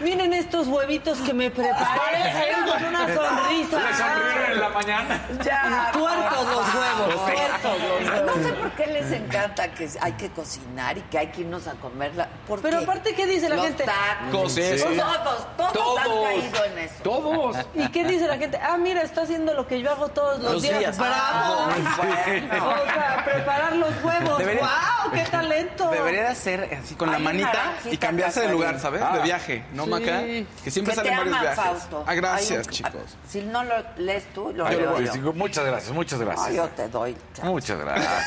[0.02, 3.80] miren estos huevitos que me preparé con una sonrisa.
[3.80, 5.22] Le sonríen en la mañana.
[5.44, 5.90] Ya.
[5.94, 8.38] Tuertos los huevos, tuertos los huevos.
[8.38, 11.68] No sé por qué les encanta que hay que cocinar y que hay que irnos
[11.68, 12.28] a comerla.
[12.48, 12.84] ¿Por Pero qué?
[12.84, 13.84] aparte, ¿qué dice la Los gente?
[13.86, 14.54] tacos.
[14.54, 14.62] Sí.
[14.84, 16.00] Todos, todos, Todos.
[16.00, 16.96] han caído en eso.
[17.04, 17.58] Todos.
[17.76, 18.60] ¿Y qué dice la gente?
[18.62, 20.80] Ah, mira, está haciendo lo que yo hago todos los, Los días.
[20.80, 20.98] días.
[20.98, 21.14] ¡Bravo!
[21.16, 22.70] Ah, bueno.
[22.70, 24.38] O sea, preparar los huevos.
[24.40, 25.12] Debería- ¡Wow!
[25.14, 25.90] ¡Qué talento!
[25.92, 28.80] Debería de hacer así con la manita y cambiarse de lugar.
[28.80, 29.02] ¿sabes?
[29.04, 29.16] Ah.
[29.18, 29.43] De viaje,
[29.74, 29.90] ¿no, Sí.
[29.90, 30.22] Maca?
[30.64, 31.64] Que siempre Que te salen varios ama, viajes.
[31.64, 32.04] Fausto.
[32.08, 33.18] Ah, gracias, chicos.
[33.28, 35.06] Si no lo lees tú, lo leo voy.
[35.06, 35.14] yo.
[35.14, 36.56] Sí, Muchas gracias, muchas Ah, gracias.
[36.56, 37.16] yo te doy.
[37.44, 38.26] Muchas gracias.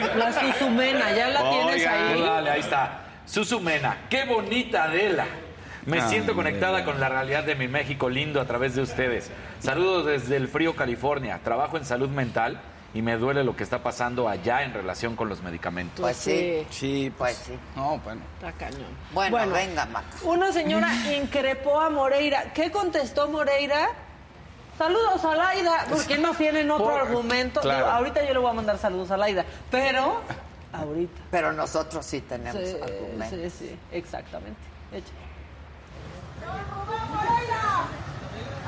[0.16, 2.20] La Susumena, ¿ya la tienes ahí?
[2.20, 3.00] Dale, ahí está.
[3.26, 5.26] Susumena, qué bonita Adela.
[5.86, 9.30] Me Ah, siento conectada con la realidad de mi México lindo a través de ustedes.
[9.58, 11.40] Saludos desde el frío California.
[11.42, 12.60] Trabajo en salud mental
[12.94, 16.00] y me duele lo que está pasando allá en relación con los medicamentos.
[16.00, 16.66] Pues sí.
[16.70, 17.58] Sí, Pues pues sí.
[17.76, 18.20] No, bueno.
[18.38, 18.86] Está cañón.
[19.12, 20.08] Bueno, venga, Maca.
[20.24, 22.52] Una señora increpó a Moreira.
[22.52, 23.88] ¿Qué contestó Moreira?
[24.78, 27.60] Saludos a Laida, porque no tienen otro Por- argumento.
[27.60, 27.84] claro.
[27.84, 30.20] Digo, ahorita yo le voy a mandar saludos a Laida, pero
[30.72, 31.20] ahorita.
[31.30, 33.52] Pero nosotros sí tenemos Sí, argumentos.
[33.52, 34.58] sí, sí, exactamente.
[34.92, 35.12] Echa.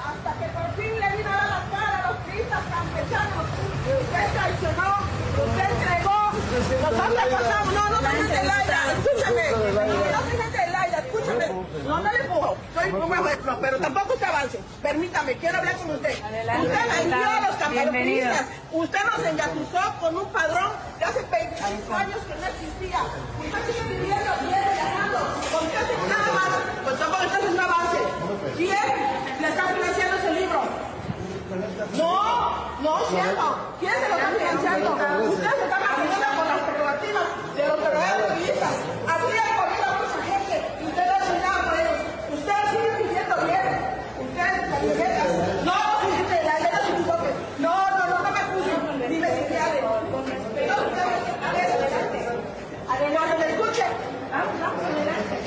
[0.04, 3.46] hasta que por fin le vino a dar la cara a los turistas campechanos.
[3.84, 4.88] Usted traicionó,
[5.46, 5.70] usted
[6.54, 11.46] no, no soy gente de Laida, escúchame, no soy gente de Laida, escúchame,
[11.84, 15.90] no, no le empujo, soy un ejemplo, pero tampoco usted avance, permítame, quiero hablar con
[15.90, 16.10] usted.
[16.10, 22.18] Usted vendió a los campeonistas, usted nos engatusó con un padrón de hace 25 años
[22.28, 23.00] que no existía.
[23.40, 25.18] Usted sigue viviendo, sigue viajando,
[25.50, 26.50] ¿con qué hace nada más?
[26.84, 27.98] Pues tampoco está haciendo avance.
[28.56, 30.62] ¿Quién le está financiando ese libro?
[31.96, 33.56] No, no cierto.
[33.80, 34.94] ¿Quién se lo está financiando?
[35.30, 36.33] Usted se está manejando
[37.74, 38.74] con las prerrogativas de los verdaderos periodistas.
[39.04, 41.98] Así ha comido a mucha gente y usted no hace nada por ellos.
[42.34, 43.68] Usted sigue viviendo bien.
[44.24, 45.30] Usted, camionetas.
[45.64, 47.30] No, soy gente de la ley, no se equivoque.
[47.58, 48.78] No, no, no, no me acusen.
[49.10, 49.78] Ni me señale.
[49.80, 52.20] Con respeto, usted a ver, adelante.
[53.14, 53.84] Cuando me escuche.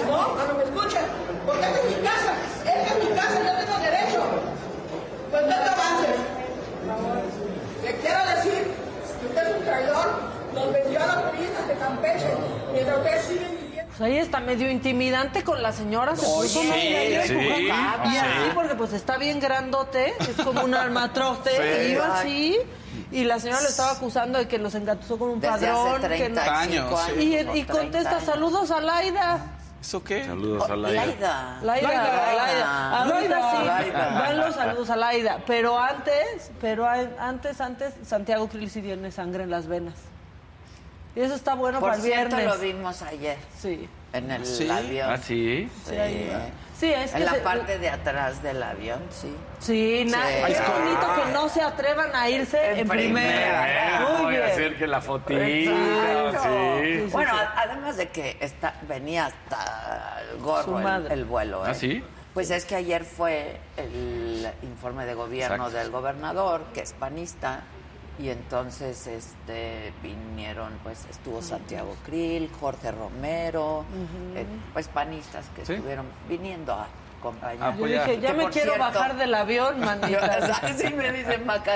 [0.07, 0.99] No, cuando me escuche.
[1.45, 2.31] Porque esta es mi casa.
[2.65, 4.21] Esta es mi casa, yo tengo derecho.
[5.31, 6.17] Pues no te avances.
[7.83, 8.61] Le quiero decir
[9.19, 10.07] que usted es un traidor,
[10.53, 12.31] nos vendió a los turistas de Campeche,
[12.71, 13.86] mientras ustedes siguen viviendo.
[13.97, 16.15] Pues ahí está medio intimidante con la señora.
[16.15, 18.09] Se puso Oye, medio ahí sí, empujando.
[18.09, 18.17] Y sí.
[18.17, 21.87] así, porque pues está bien grandote, es como un armatroste, Sí.
[21.89, 22.57] y iba así.
[23.11, 26.01] y la señora lo estaba acusando de que los engatusó con un Desde hace padrón.
[26.01, 27.23] que 35 no- años, sí.
[27.23, 28.23] Y, y o 30 contesta, años.
[28.23, 29.39] saludos a Laida.
[29.81, 30.25] ¿Eso qué?
[30.25, 31.59] Saludos a la Laida.
[31.63, 32.35] Laida, Laida.
[32.35, 32.97] Laida.
[33.03, 33.51] Ahorita Laida.
[33.51, 34.09] sí, Laida.
[34.19, 35.37] van los saludos a Laida.
[35.47, 39.93] Pero antes, pero antes, antes, Santiago Krill sí tiene sangre en las venas.
[41.17, 42.55] Y eso está bueno Por para el cierto, viernes.
[42.57, 43.89] lo vimos ayer Sí.
[44.13, 44.69] en el ¿Sí?
[44.69, 45.09] avión.
[45.09, 45.67] Ah, sí.
[45.87, 46.41] Sí, ahí va.
[46.79, 49.35] Sí, es que en la se- parte de atrás del avión, sí.
[49.59, 50.33] Sí, na- Sí.
[50.53, 53.63] es bonito que no se atrevan a irse en, En primera.
[53.63, 53.99] primera.
[54.11, 54.43] Muy voy bien.
[54.43, 55.01] a hacer que la.
[55.01, 55.07] Sí.
[55.65, 57.39] sí, Bueno, sí.
[57.55, 61.13] además de que está, venía hasta el Su gorro el, madre.
[61.15, 61.63] el vuelo.
[61.63, 61.75] ¿Ah, ¿eh?
[61.75, 62.03] sí?
[62.35, 65.77] Pues es que ayer fue el informe de gobierno Exacto.
[65.79, 67.61] del gobernador, que es panista,
[68.19, 73.85] y entonces este vinieron, pues estuvo Santiago Krill, Jorge Romero,
[74.35, 75.73] eh, pues panistas que Sí.
[75.73, 76.87] estuvieron viniendo a
[77.19, 77.75] acompañar.
[77.77, 80.61] Yo dije, ya Que, me quiero cierto, bajar del avión, manita.
[80.77, 81.73] sí me dice Maca,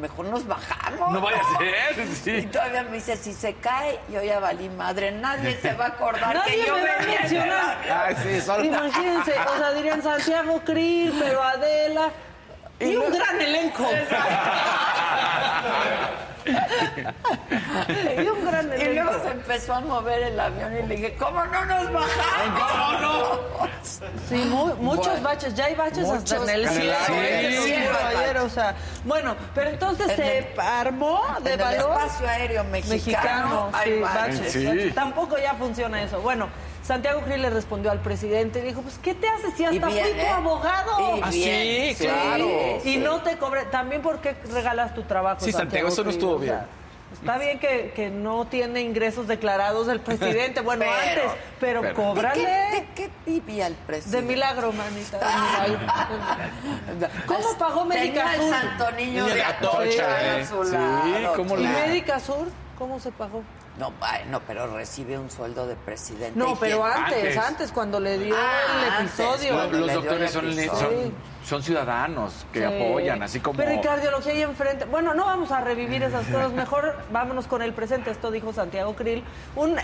[0.00, 1.12] mejor nos bajamos.
[1.12, 5.10] No vaya a ser, Y todavía me dice, si se cae, yo ya valí madre.
[5.12, 7.78] Nadie se va a acordar Nadie que yo me va a mencionar.
[7.90, 8.64] Ay, sí, solo.
[8.64, 12.10] Imagínense, o sea, dirían Santiago Krill, pero Adela.
[12.82, 13.84] Y un gran elenco.
[18.16, 19.02] y un gran Y elenco.
[19.10, 22.60] luego se empezó a mover el avión y le dije, ¿cómo no nos bajamos?
[22.70, 23.40] ¿Cómo no?
[24.28, 26.92] Sí, mu- muchos Bueno, baches, ya hay baches hasta en el el cielo.
[27.08, 27.92] el sí, ayer,
[28.34, 28.42] baches.
[28.42, 32.64] o sea, bueno, pero entonces En se el- armó de en el valor espacio aéreo
[32.64, 34.38] mexicano, mexicano, hay sí, baches.
[34.40, 34.52] baches.
[34.52, 34.90] Sí.
[34.94, 36.20] Tampoco ya funciona eso.
[36.20, 36.48] Bueno,
[36.82, 39.86] Santiago Krill le respondió al presidente y dijo, pues, ¿qué te haces si Y hasta
[39.86, 40.28] bien, fui tu ¿eh?
[40.28, 41.16] abogado?
[41.16, 42.46] Y Ah, bien, sí, claro.
[42.78, 42.96] Y sí.
[42.98, 43.64] no te cobre.
[43.66, 45.40] También porque regalas tu trabajo.
[45.40, 46.82] Sí, Santiago, eso no estuvo O sea, bien.
[47.12, 50.60] Está bien que, que no tiene ingresos declarados el presidente.
[50.62, 52.40] Bueno, Pero- antes, pero, pero- ¿De cóbrale.
[52.44, 54.22] qué, de qué vivía el presidente?
[54.26, 55.18] De milagro, manita.
[55.18, 57.08] de milagro.
[57.26, 58.50] ¿Cómo pagó Tenía Médica el Sur?
[58.54, 60.46] santo niño Niño de Atocha ¿eh?
[60.46, 61.34] su Sí, lado.
[61.36, 61.62] ¿cómo ¿Y.
[61.66, 62.48] Médica Sur?
[62.78, 63.42] ¿Cómo se pagó?
[63.78, 66.38] No, bueno, pero recibe un sueldo de presidente.
[66.38, 67.36] No, ¿Y pero antes, Antes.
[67.38, 69.66] antes, cuando le dio Ah, el episodio.
[69.70, 70.76] Los doctores son, episodio.
[70.78, 72.64] son, son ciudadanos que Sí.
[72.66, 73.56] apoyan, así como...
[73.56, 74.84] Pero y cardiología ahí enfrente.
[74.84, 76.52] Bueno, no vamos a revivir esas cosas.
[76.52, 78.10] Mejor vámonos con el presente.
[78.10, 79.24] Esto dijo Santiago Krill.
[79.56, 79.76] Un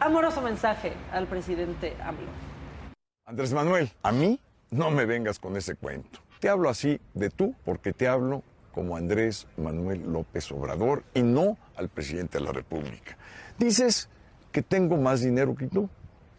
[0.00, 2.28] amoroso mensaje al presidente AMLO.
[3.26, 6.18] Andrés Manuel, a mí no me vengas con ese cuento.
[6.40, 8.42] Te hablo así de tú porque te hablo
[8.74, 13.16] como Andrés Manuel López Obrador y no al presidente de la República.
[13.58, 14.08] Dices
[14.52, 15.88] que tengo más dinero que tú.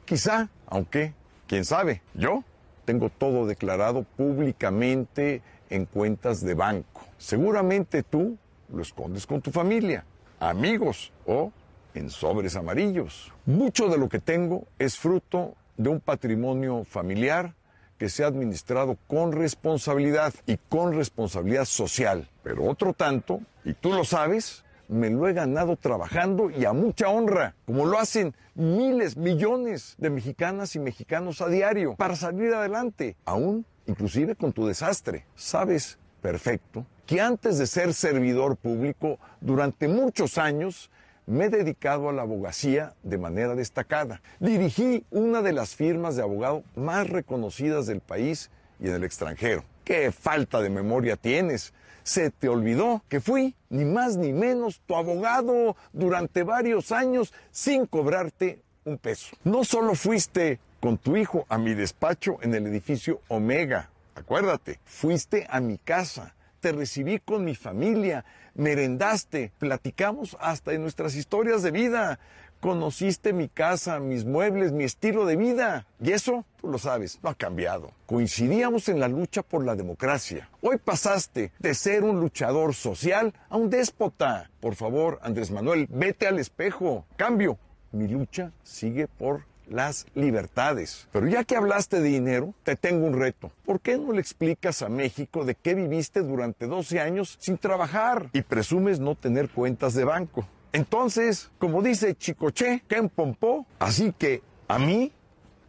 [0.06, 1.14] Quizá, aunque,
[1.48, 2.44] quién sabe, yo
[2.86, 7.02] tengo todo declarado públicamente en cuentas de banco.
[7.18, 8.38] Seguramente tú
[8.72, 10.06] lo escondes con tu familia,
[10.40, 11.52] amigos o
[11.94, 13.32] en sobres amarillos.
[13.46, 17.54] Mucho de lo que tengo es fruto de un patrimonio familiar
[17.98, 22.30] que se ha administrado con responsabilidad y con responsabilidad social.
[22.44, 27.10] Pero otro tanto, y tú lo sabes, me lo he ganado trabajando y a mucha
[27.10, 33.16] honra, como lo hacen miles, millones de mexicanas y mexicanos a diario para salir adelante,
[33.26, 35.26] aún inclusive con tu desastre.
[35.36, 40.90] Sabes perfecto que antes de ser servidor público, durante muchos años,
[41.28, 44.22] me he dedicado a la abogacía de manera destacada.
[44.40, 49.64] Dirigí una de las firmas de abogado más reconocidas del país y en el extranjero.
[49.84, 51.74] ¡Qué falta de memoria tienes!
[52.06, 57.88] Se te olvidó que fui ni más ni menos tu abogado durante varios años sin
[57.88, 59.36] cobrarte un peso.
[59.44, 65.48] No solo fuiste con tu hijo a mi despacho en el edificio Omega, acuérdate, fuiste
[65.50, 71.72] a mi casa, te recibí con mi familia, merendaste, platicamos hasta de nuestras historias de
[71.72, 72.20] vida,
[72.60, 75.86] conociste mi casa, mis muebles, mi estilo de vida.
[76.02, 77.92] Y eso, tú lo sabes, no ha cambiado.
[78.06, 80.50] Coincidíamos en la lucha por la democracia.
[80.62, 84.50] Hoy pasaste de ser un luchador social a un déspota.
[84.60, 87.06] Por favor, Andrés Manuel, vete al espejo.
[87.18, 87.58] Cambio,
[87.92, 91.08] mi lucha sigue por las libertades.
[91.12, 93.52] Pero ya que hablaste de dinero, te tengo un reto.
[93.66, 98.30] ¿Por qué no le explicas a México de qué viviste durante 12 años sin trabajar
[98.34, 100.48] y presumes no tener cuentas de banco?
[100.76, 105.14] Entonces, como dice Chicoche, Ken Pompó, así que a mí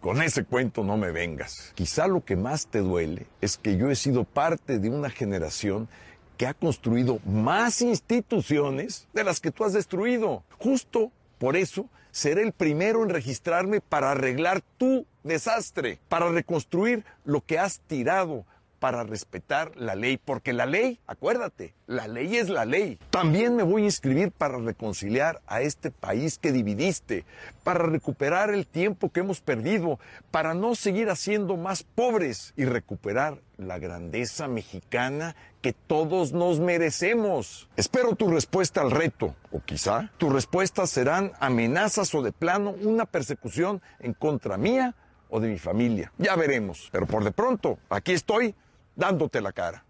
[0.00, 1.70] con ese cuento no me vengas.
[1.76, 5.88] Quizá lo que más te duele es que yo he sido parte de una generación
[6.36, 10.42] que ha construido más instituciones de las que tú has destruido.
[10.58, 17.42] Justo por eso seré el primero en registrarme para arreglar tu desastre, para reconstruir lo
[17.42, 18.44] que has tirado,
[18.86, 23.00] para respetar la ley, porque la ley, acuérdate, la ley es la ley.
[23.10, 27.24] También me voy a inscribir para reconciliar a este país que dividiste,
[27.64, 29.98] para recuperar el tiempo que hemos perdido,
[30.30, 37.68] para no seguir haciendo más pobres y recuperar la grandeza mexicana que todos nos merecemos.
[37.76, 43.04] Espero tu respuesta al reto, o quizá tus respuestas serán amenazas o de plano una
[43.04, 44.94] persecución en contra mía
[45.28, 46.12] o de mi familia.
[46.18, 48.54] Ya veremos, pero por de pronto, aquí estoy
[48.96, 49.84] dándote la cara.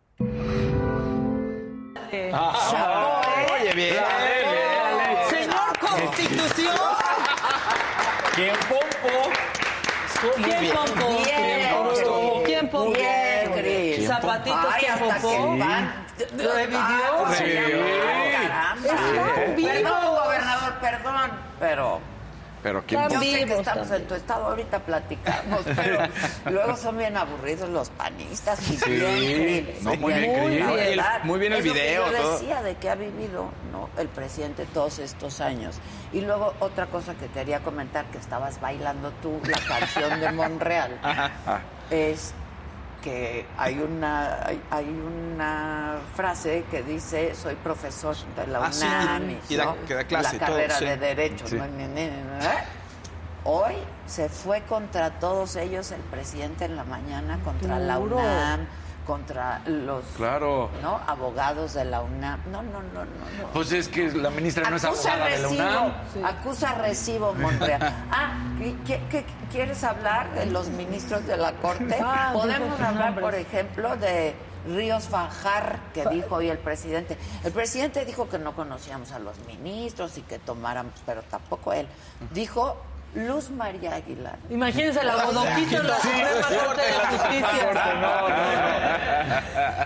[2.11, 3.95] Oye, bien.
[5.31, 6.77] Señor Constitución.
[8.35, 9.31] ¿Quién pompo?
[10.45, 10.61] ¿Quién?
[10.61, 10.75] Bien,
[12.45, 12.93] ¿Quién pompó?
[12.93, 14.07] ¿Quién Cris.
[14.07, 15.63] Zapatitos, ¿quién.
[15.63, 16.07] Ah.
[16.19, 17.37] Están vivos.
[19.57, 22.01] Perdón, gobernador, perdón, pero
[22.67, 24.03] Pero quién yo sé que estamos también.
[24.03, 25.99] en tu estado ahorita platicamos, pero
[26.51, 28.91] luego son bien aburridos los panistas y Sí.
[28.91, 29.75] bien.
[29.83, 30.41] No, muy bien.
[30.41, 30.67] Muy bien.
[30.67, 32.33] verdad, Muy bien el que video, Yo todo.
[32.39, 33.89] decía de que ha vivido ¿no?
[33.99, 35.77] el presidente todos estos años.
[36.13, 40.99] Y luego otra cosa que quería comentar, que estabas bailando tú, la canción de Monreal,
[41.91, 42.35] es
[43.07, 48.85] que hay una hay, hay una frase que dice soy profesor de la Ah, sí,
[48.85, 49.77] UNAM y da- ¿no?
[49.87, 50.85] que da clase la todo, carrera sí.
[50.87, 52.11] de derecho ne.
[53.45, 53.75] hoy
[54.09, 58.01] se fue contra todos ellos el presidente en la mañana contra la.
[58.01, 58.67] UNAM
[59.07, 60.71] contra los Claro.
[60.83, 63.49] no abogados de la UNAM no no no no, no.
[63.53, 65.93] Pues es que la ministra no es abogada de la recibo, UNAM.
[66.25, 67.81] acusa recibo Monreal.
[68.11, 71.99] Ah, ¿qué- qué- qué- ¿quieres hablar de los ministros de la Corte?
[72.03, 73.23] Ah, Podemos hablar, nombres.
[73.25, 74.35] por ejemplo, de
[74.67, 77.17] Ríos Fajar, que dijo hoy el presidente.
[77.45, 81.87] El presidente dijo que no conocíamos a los ministros y que tomaran, pero tampoco él.
[82.33, 82.77] Dijo
[83.17, 84.37] Luz María Aguilar.
[84.51, 87.73] Imagínense la bodoquito en la Suprema Corte de Justicia.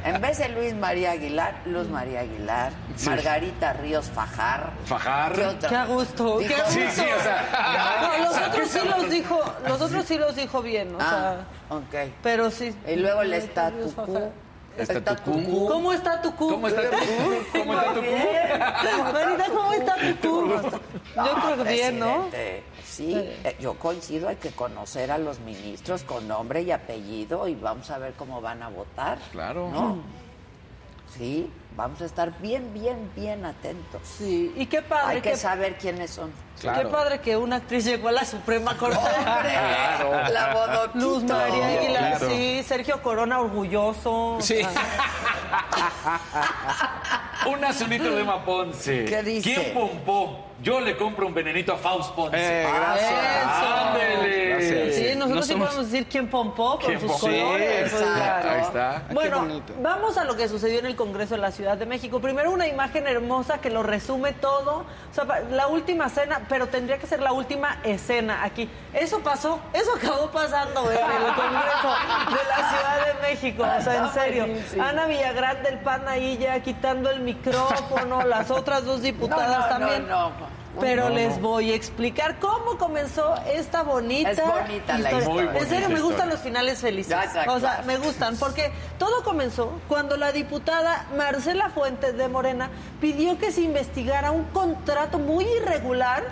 [0.05, 2.73] En vez de Luis María Aguilar, Luz María Aguilar,
[3.07, 4.71] Margarita Ríos Fajar.
[4.85, 5.33] Fajar.
[5.33, 5.69] ¿Qué otra?
[5.69, 6.81] Qué a gusto, Dijo- qué a gusto.
[6.81, 8.09] Sí, sí, o sea.
[8.19, 11.37] No, los otros sí los dijo, los otros sí los dijo bien, o Ah,
[11.69, 12.11] sea, ok.
[12.23, 12.75] pero sí.
[12.87, 14.33] Y luego el estatucú.
[14.79, 15.67] Está Tucú.
[15.69, 16.49] ¿Cómo está tu cu?
[16.53, 17.59] ¿Cómo está tu cu?
[17.59, 19.13] ¿Cómo está tu cu?
[19.13, 20.49] Marita, ¿cómo está tu cu?
[21.17, 22.29] Yo creo que bien, ¿no?
[22.31, 22.65] presidente,
[23.01, 27.55] Sí, eh, yo coincido, hay que conocer a los ministros con nombre y apellido y
[27.55, 29.17] vamos a ver cómo van a votar.
[29.33, 29.71] Claro.
[29.73, 29.99] ¿No?
[31.17, 34.03] Sí, vamos a estar bien, bien, bien atentos.
[34.19, 36.31] Sí, y qué padre, Hay que saber quiénes son.
[36.61, 38.99] qué padre que una actriz llegó a la Suprema Corte.
[39.27, 39.55] ¡Hombre!
[40.33, 40.99] La bodoquito.
[40.99, 42.31] Luz María Aguilar, Claro.
[42.35, 44.37] sí, Sergio Corona orgulloso.
[44.43, 44.61] Sí.
[47.51, 49.07] Un azulito de Emma Ponce.
[49.07, 49.55] ¿Qué dice?
[49.55, 50.50] ¿Quién pompó?
[50.63, 52.37] Yo le compro un venenito a Faust Ponce.
[52.39, 53.11] Eh, gracias.
[53.11, 53.75] Eso.
[53.89, 54.49] Ándele.
[54.51, 54.95] Gracias.
[54.95, 57.27] Sí, nosotros No sí somos- podemos decir quién pompó con ¿Quién sus pompó?
[57.27, 57.91] colores.
[57.91, 58.49] Sí, pues, exacto.
[58.51, 59.03] Ahí está.
[59.09, 59.47] Qué Bueno,
[59.81, 62.21] vamos a lo que sucedió en el Congreso de la Ciudad de México.
[62.21, 64.85] Primero una imagen hermosa que lo resume todo.
[65.11, 68.69] O sea, la última cena, pero tendría que ser la última escena aquí.
[68.93, 71.89] Eso pasó, eso acabó pasando en el Congreso
[72.29, 73.63] de la Ciudad de México.
[73.63, 74.47] O sea, en serio.
[74.83, 79.69] Ana Villagrán del PAN ahí ya quitando el micrófono, las otras dos diputadas No, no,
[79.69, 80.50] también.
[80.75, 80.81] No.
[80.81, 85.51] Pero les voy a explicar cómo comenzó esta bonita Es bonita la historia.
[85.51, 86.33] Muy En serio, me gustan historia.
[86.33, 87.17] los finales felices.
[87.35, 92.71] Ya, o sea, me gustan porque todo comenzó cuando la diputada Marcela Fuentes de Morena
[93.01, 96.23] pidió que se investigara un contrato muy irregular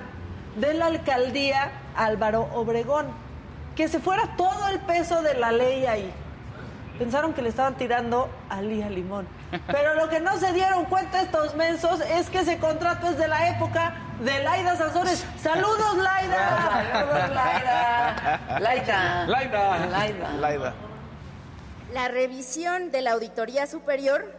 [0.57, 3.07] de la alcaldía Álvaro Obregón.
[3.75, 6.13] Que se fuera todo el peso de la ley ahí.
[6.99, 9.29] Pensaron que le estaban tirando a Lía Limón.
[9.69, 13.29] Pero lo que no se dieron cuenta estos mensos es que ese contrato es de
[13.29, 15.25] la época de Laida Sanzores.
[15.43, 16.91] ¡Saludos, Laida!
[16.93, 18.59] Saludos, Laida.
[18.61, 19.27] Laida.
[19.27, 19.87] Laida.
[19.87, 20.33] Laida.
[20.41, 20.75] Laida.
[21.93, 24.31] La revisión de la Auditoría Superior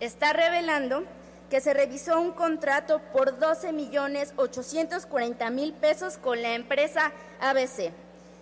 [0.00, 1.04] está revelando
[1.50, 7.92] que se revisó un contrato por 12 millones 840 mil pesos con la empresa ABC.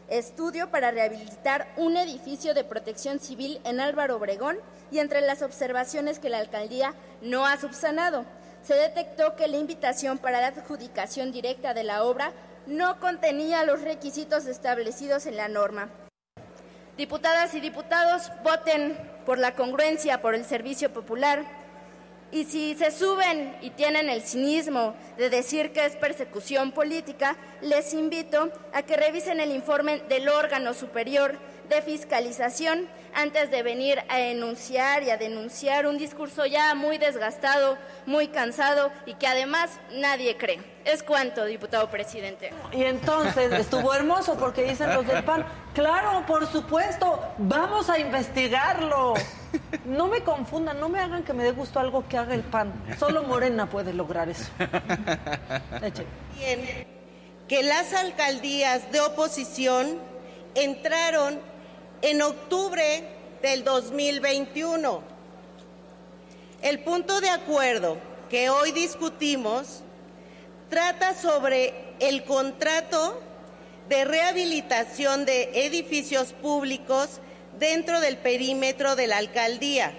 [0.09, 4.57] Estudio para rehabilitar un edificio de protección civil en Álvaro Obregón
[4.91, 8.25] y entre las observaciones que la alcaldía no ha subsanado,
[8.65, 12.33] se detectó que la invitación para la adjudicación directa de la obra
[12.67, 15.91] no contenía los requisitos establecidos en la norma.
[16.97, 18.97] Diputadas y diputados, voten
[19.27, 21.45] por la congruencia, por el servicio popular.
[22.33, 27.93] Y si se suben y tienen el cinismo de decir que es persecución política, les
[27.93, 31.39] invito a que revisen el informe del órgano superior
[31.69, 37.79] de fiscalización antes de venir a enunciar y a denunciar un discurso ya muy desgastado,
[38.07, 40.61] muy cansado y que además nadie cree.
[40.85, 42.53] Es cuanto, diputado presidente.
[42.73, 49.15] Y entonces estuvo hermoso porque dicen los del PAN, claro, por supuesto, vamos a investigarlo.
[49.85, 52.73] No me confundan, no me hagan que me dé gusto algo que haga el PAN.
[52.99, 54.51] Solo Morena puede lograr eso.
[55.83, 56.05] Eche.
[56.37, 56.87] Bien,
[57.49, 59.99] que las alcaldías de oposición
[60.55, 61.41] entraron
[62.03, 63.05] en octubre
[63.43, 65.03] del 2021.
[66.63, 67.99] El punto de acuerdo
[68.31, 69.81] que hoy discutimos
[70.71, 73.21] trata sobre el contrato
[73.89, 77.21] de rehabilitación de edificios públicos
[77.59, 79.93] dentro del perímetro de la alcaldía,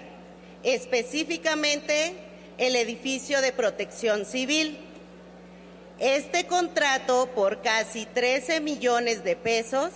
[0.62, 2.14] específicamente
[2.58, 4.78] el edificio de protección civil.
[5.98, 9.92] Este contrato, por casi 13 millones de pesos,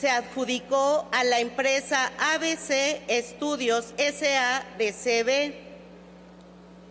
[0.00, 5.54] se adjudicó a la empresa ABC Estudios SA de CB.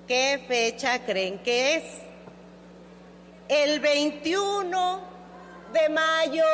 [0.07, 1.83] ¿Qué fecha creen que es?
[3.47, 5.01] El 21
[5.73, 6.45] de mayo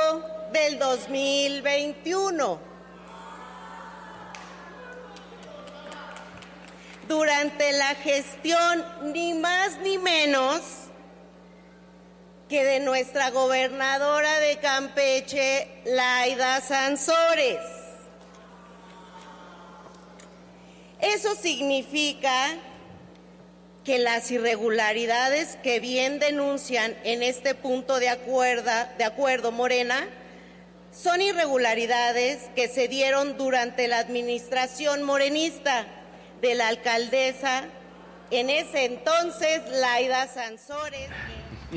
[0.54, 2.60] del 2021.
[7.10, 10.85] Durante la gestión, ni más ni menos,
[12.50, 17.60] que de nuestra gobernadora de Campeche, Laida Sansores.
[21.00, 22.56] Eso significa
[23.84, 30.08] que las irregularidades que bien denuncian en este punto de, acuerda, de acuerdo Morena
[30.92, 35.86] son irregularidades que se dieron durante la administración morenista
[36.42, 37.66] de la alcaldesa
[38.32, 41.10] en ese entonces, Laida Sansores.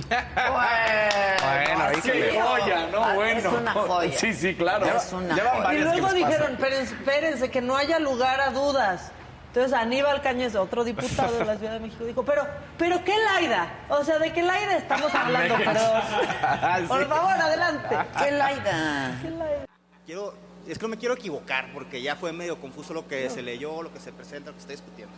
[0.07, 3.05] Bueno, ahí se le joya, ¿no?
[3.05, 3.39] Ah, Bueno.
[3.41, 4.19] es una joya.
[4.19, 4.87] Sí, sí, claro.
[4.87, 5.75] Es una Ya van joya.
[5.75, 9.13] Y luego dijeron, pero espérense, que no haya lugar a dudas.
[9.49, 12.47] Entonces Aníbal Cañez, otro diputado de la Ciudad de México, dijo, pero,
[12.77, 13.67] pero ¿qué Laida?
[13.89, 15.57] O sea, ¿de qué Laida estamos hablando?
[15.65, 16.03] Perdón.
[16.87, 17.97] Por favor, adelante.
[18.19, 19.13] ¿Qué Laida?
[20.05, 20.35] Quiero,
[20.69, 23.83] es que no me quiero equivocar porque ya fue medio confuso lo que se leyó,
[23.83, 25.15] lo que se presenta, lo que se está discutiendo.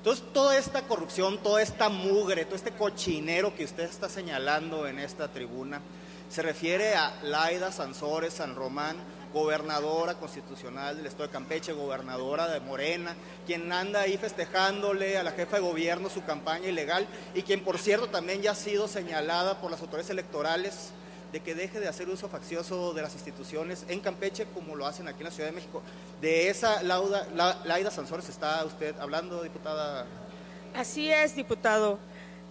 [0.00, 4.98] Entonces, toda esta corrupción, toda esta mugre, todo este cochinero que usted está señalando en
[4.98, 5.82] esta tribuna,
[6.30, 8.96] se refiere a Laida Sansores San Román,
[9.34, 13.14] gobernadora constitucional del Estado de Campeche, gobernadora de Morena,
[13.46, 17.76] quien anda ahí festejándole a la jefa de gobierno su campaña ilegal y quien, por
[17.76, 20.92] cierto, también ya ha sido señalada por las autoridades electorales
[21.32, 25.08] de que deje de hacer uso faccioso de las instituciones en Campeche como lo hacen
[25.08, 25.82] aquí en la Ciudad de México.
[26.20, 30.06] De esa lauda, la, Laida Sansores está usted hablando, diputada.
[30.74, 31.98] Así es, diputado.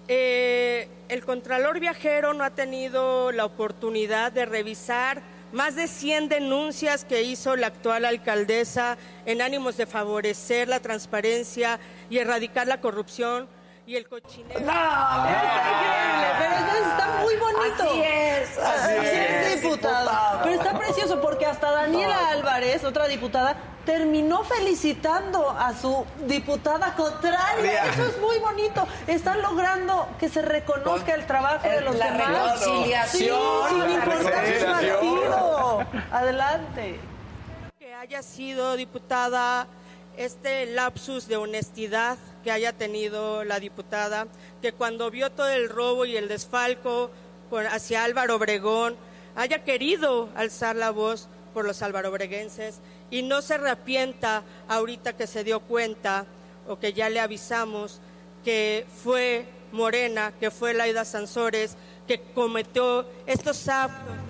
[0.07, 5.21] Eh, el Contralor Viajero no ha tenido la oportunidad de revisar
[5.51, 11.79] más de 100 denuncias que hizo la actual alcaldesa en ánimos de favorecer la transparencia
[12.09, 13.47] y erradicar la corrupción
[13.89, 14.59] y el cochinero.
[14.59, 17.83] No, está increíble, pero está muy bonito.
[17.83, 19.99] Así es, así es, diputado.
[20.01, 20.39] diputado.
[20.43, 23.55] Pero está precioso porque hasta Daniela Álvarez, otra diputada,
[23.87, 27.85] terminó felicitando a su diputada contraria.
[27.85, 28.87] Eso es muy bonito.
[29.07, 32.59] Están logrando que se reconozca el trabajo de los La demás.
[32.61, 35.19] reconciliación, Sí, sin la importar su reconciliación.
[35.19, 35.85] partido.
[36.11, 36.99] Adelante.
[37.79, 39.65] que haya sido diputada
[40.19, 44.27] este lapsus de honestidad que haya tenido la diputada,
[44.61, 47.09] que cuando vio todo el robo y el desfalco
[47.71, 48.97] hacia Álvaro Obregón,
[49.37, 55.45] haya querido alzar la voz por los alvarobreguenses y no se arrepienta ahorita que se
[55.45, 56.25] dio cuenta
[56.67, 58.01] o que ya le avisamos
[58.43, 64.28] que fue Morena, que fue Laida Sansores, que cometió estos actos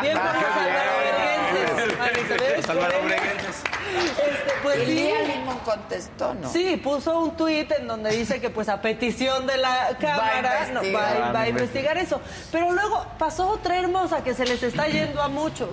[0.00, 1.98] Bien por los alvarobreguenses.
[2.12, 3.56] Elizabeth, Los alvarobreguenses.
[3.56, 4.92] Este, pues El sí.
[4.92, 6.48] día Limón contestó, ¿no?
[6.50, 10.82] Sí, puso un tuit en donde dice que pues a petición de la Cámara no,
[10.82, 11.20] investigar.
[11.22, 12.20] va, va Ah, a investigar eso.
[12.50, 15.70] Pero luego pasó otra hermosa que se les está yendo a muchos.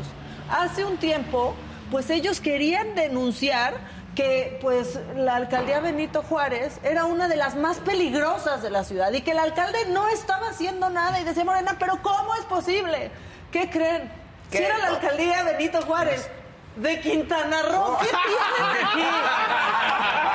[0.49, 1.53] Hace un tiempo,
[1.91, 3.76] pues ellos querían denunciar
[4.16, 9.14] que pues la alcaldía Benito Juárez era una de las más peligrosas de la ciudad
[9.14, 13.12] y que el alcalde no estaba haciendo nada y decía Morena, pero ¿cómo es posible?
[13.52, 14.12] ¿Qué creen?
[14.52, 14.60] ¿Qué?
[14.60, 16.30] Si era la alcaldía Benito Juárez
[16.76, 19.02] de Quintana Roo, ¿qué tienen aquí?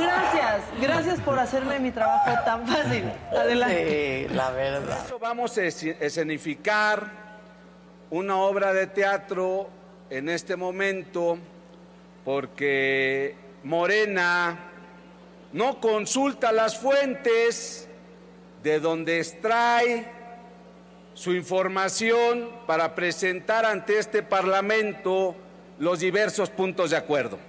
[0.00, 3.10] Gracias, gracias por hacerme mi trabajo tan fácil.
[3.32, 4.26] Adelante.
[4.28, 4.98] Sí, la verdad.
[5.04, 7.10] Eso vamos a escenificar
[8.10, 9.70] una obra de teatro
[10.10, 11.38] en este momento
[12.24, 14.58] porque Morena
[15.52, 17.88] no consulta las fuentes
[18.62, 20.17] de donde extrae
[21.18, 25.34] su información para presentar ante este Parlamento
[25.80, 27.40] los diversos puntos de acuerdo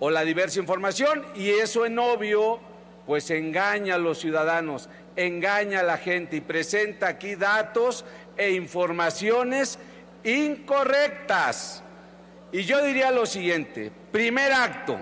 [0.00, 2.58] o la diversa información y eso en obvio
[3.06, 8.04] pues engaña a los ciudadanos, engaña a la gente y presenta aquí datos
[8.36, 9.78] e informaciones
[10.24, 11.84] incorrectas.
[12.50, 14.98] Y yo diría lo siguiente, primer acto,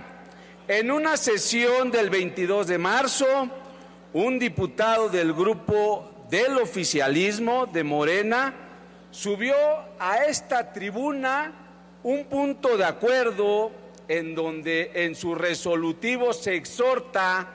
[0.69, 3.49] en una sesión del 22 de marzo,
[4.13, 8.53] un diputado del grupo del oficialismo de Morena
[9.13, 9.55] subió
[10.01, 11.53] a esta tribuna
[12.03, 13.71] un punto de acuerdo
[14.09, 17.47] en donde en su resolutivo se exhorta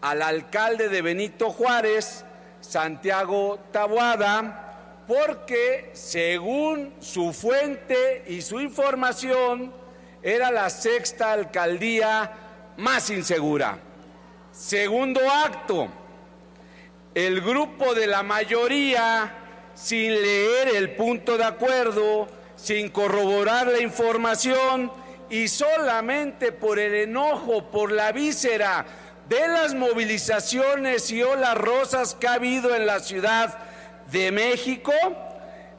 [0.00, 2.24] al alcalde de Benito Juárez,
[2.60, 9.74] Santiago Tabuada, porque según su fuente y su información
[10.22, 12.30] era la sexta alcaldía
[12.76, 13.80] más insegura.
[14.52, 15.88] Segundo acto,
[17.16, 19.32] el grupo de la mayoría,
[19.74, 24.92] sin leer el punto de acuerdo, sin corroborar la información
[25.30, 28.84] y solamente por el enojo, por la víscera
[29.26, 33.60] de las movilizaciones y olas rosas que ha habido en la Ciudad
[34.12, 34.92] de México,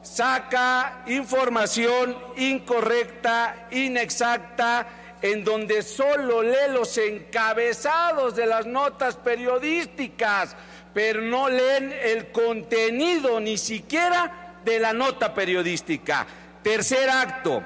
[0.01, 4.87] saca información incorrecta, inexacta,
[5.21, 10.55] en donde solo lee los encabezados de las notas periodísticas,
[10.93, 16.25] pero no leen el contenido ni siquiera de la nota periodística.
[16.63, 17.63] Tercer acto,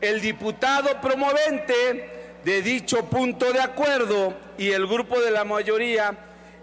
[0.00, 6.16] el diputado promovente de dicho punto de acuerdo y el grupo de la mayoría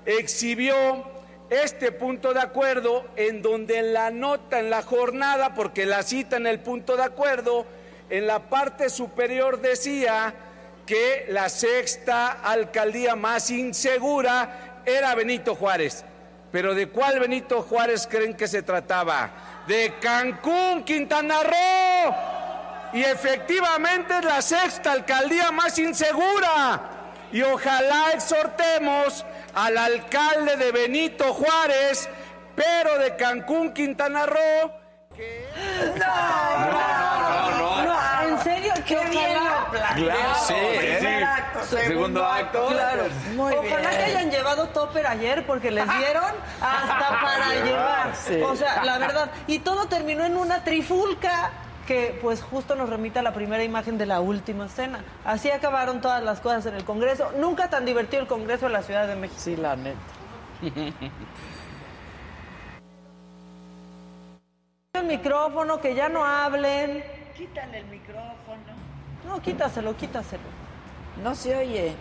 [0.06, 1.12] exhibió
[1.50, 6.48] este punto de acuerdo en donde la nota, en la jornada, porque la cita en
[6.48, 7.66] el punto de acuerdo,
[8.10, 10.34] en la parte superior decía
[10.86, 16.06] que la sexta alcaldía más insegura era Benito Juárez.
[16.52, 19.64] Pero ¿de cuál Benito Juárez creen que se trataba?
[19.68, 22.16] De Cancún, Quintana Roo.
[22.94, 26.82] Y efectivamente es la sexta alcaldía más insegura.
[27.32, 32.10] Y ojalá exhortemos al alcalde de Benito Juárez,
[32.56, 34.81] pero de Cancún, Quintana Roo.
[35.98, 36.72] No,
[37.58, 39.38] no, no, en serio, qué bien
[39.96, 41.06] Claro, sí, Primer sí.
[41.24, 42.68] acto, Segundo segundo acto.
[42.68, 43.04] Claro.
[43.36, 43.90] Muy Ojalá bien.
[43.92, 46.32] que hayan llevado topper ayer porque les dieron
[46.62, 48.16] hasta para llevar.
[48.16, 48.42] Sí.
[48.42, 49.32] O sea, la verdad.
[49.48, 51.52] Y todo terminó en una trifulca
[51.88, 55.04] que pues justo nos remite a la primera imagen de la última escena.
[55.26, 57.32] Así acabaron todas las cosas en el Congreso.
[57.38, 59.40] Nunca tan divertido el Congreso de la Ciudad de México.
[59.42, 59.98] Sí, la neta.
[64.94, 67.02] El micrófono, que ya no hablen.
[67.36, 68.74] Quítale el micrófono.
[69.26, 70.44] No, quítaselo, quítaselo.
[71.24, 71.96] No se oye.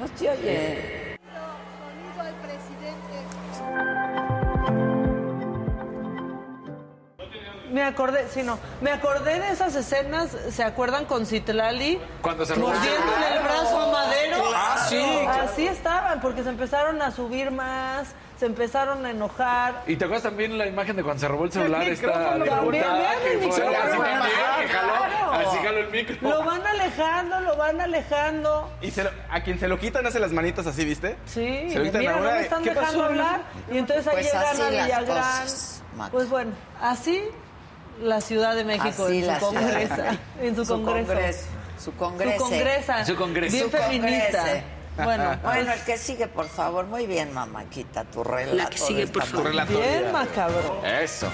[0.00, 1.18] No se oye.
[7.70, 12.00] Me acordé, sí, no, me acordé de esas escenas, ¿se acuerdan con Citlali?
[12.22, 14.42] Cuando se Mordiéndole el brazo a Madero.
[14.54, 15.04] Ah, sí.
[15.28, 19.82] Así estaban, porque se empezaron a subir más, se empezaron a enojar.
[19.86, 22.18] ¿Y te acuerdas también la imagen de cuando se robó el celular El esta así
[25.62, 26.16] jaló, el micro.
[26.28, 28.70] Lo van alejando, lo van alejando.
[28.80, 31.16] Y se lo- a quien se lo quitan hace las manitas así, ¿viste?
[31.26, 33.04] Sí, Se lo quitan mira, no ahora, me están ¿qué dejando pasó?
[33.04, 33.40] hablar.
[33.72, 36.10] Y entonces ahí Pues llegan así a las Villagrán.
[36.12, 37.22] Pues bueno, así
[38.02, 40.16] la Ciudad de México Así en la su congresa.
[40.40, 41.06] En su, Su congreso.
[41.12, 41.46] congreso,
[41.78, 42.38] su congreso.
[42.38, 43.04] Su congresa.
[43.04, 43.52] Su congreso.
[43.56, 44.38] Bien Su feminista.
[44.38, 44.77] congrese.
[45.04, 46.86] Bueno, Bueno, el que sigue, por favor.
[46.86, 48.56] Muy bien, mamáquita, tu relato.
[48.56, 49.52] La que sigue, por favor.
[49.68, 50.82] bien macabro.
[50.84, 51.28] Eso.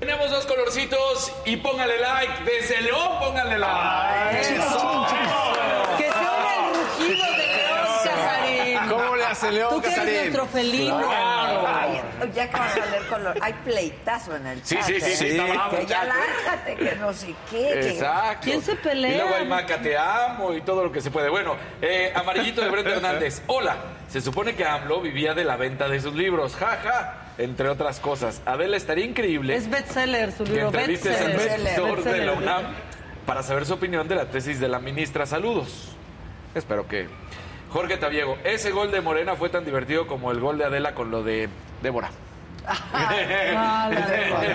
[0.00, 2.44] Tenemos dos colorcitos y póngale like.
[2.44, 8.78] Desde León, póngale like se oiga el rugido de León, Casarín.
[9.44, 11.00] ¿Cómo le hace León Tú que eres nuestro felino.
[11.10, 12.00] Ay,
[12.34, 13.38] ya que vas a leer color.
[13.40, 14.84] Hay pleitazo en el Sí, chat.
[14.86, 15.16] sí, sí, ¿eh?
[15.16, 17.58] sí, está bravo, Que ya lárgate, que no sé qué.
[17.80, 18.40] que- Exacto.
[18.44, 19.14] ¿Quién se pelea?
[19.14, 21.28] Y luego hay Maca, te amo y todo lo que se puede.
[21.28, 23.42] Bueno, eh, amarillito de Brenda Hernández.
[23.46, 23.76] Hola.
[24.08, 26.54] Se supone que AMLO vivía de la venta de sus libros.
[26.54, 27.20] Ja, ja.
[27.36, 28.42] Entre otras cosas.
[28.46, 30.66] Adela, estaría increíble Es bestseller su que libro.
[30.68, 32.62] entrevistes al rector de la UNAM
[33.26, 35.26] para saber su opinión de la tesis de la ministra.
[35.26, 35.88] Saludos.
[36.54, 37.08] Espero que...
[37.74, 41.10] Jorge Tabiego, ese gol de Morena fue tan divertido como el gol de Adela con
[41.10, 41.48] lo de
[41.82, 42.08] Débora.
[42.64, 43.90] Ah.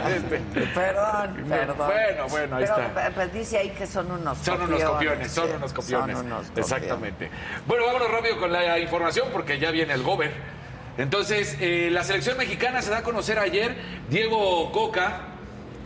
[0.07, 0.39] Este,
[0.74, 1.78] Perdón, perdón.
[1.78, 3.11] Bueno, bueno, ahí Pero, está.
[3.13, 4.80] pues dice ahí que son unos Son copiones.
[4.80, 6.17] unos copiones, son unos copiones.
[6.17, 6.72] Son unos copiones.
[6.72, 7.30] Exactamente.
[7.67, 10.32] Bueno, vámonos rápido con la información porque ya viene el gober.
[10.97, 13.76] Entonces, eh, la selección mexicana se da a conocer ayer.
[14.09, 15.24] Diego Coca,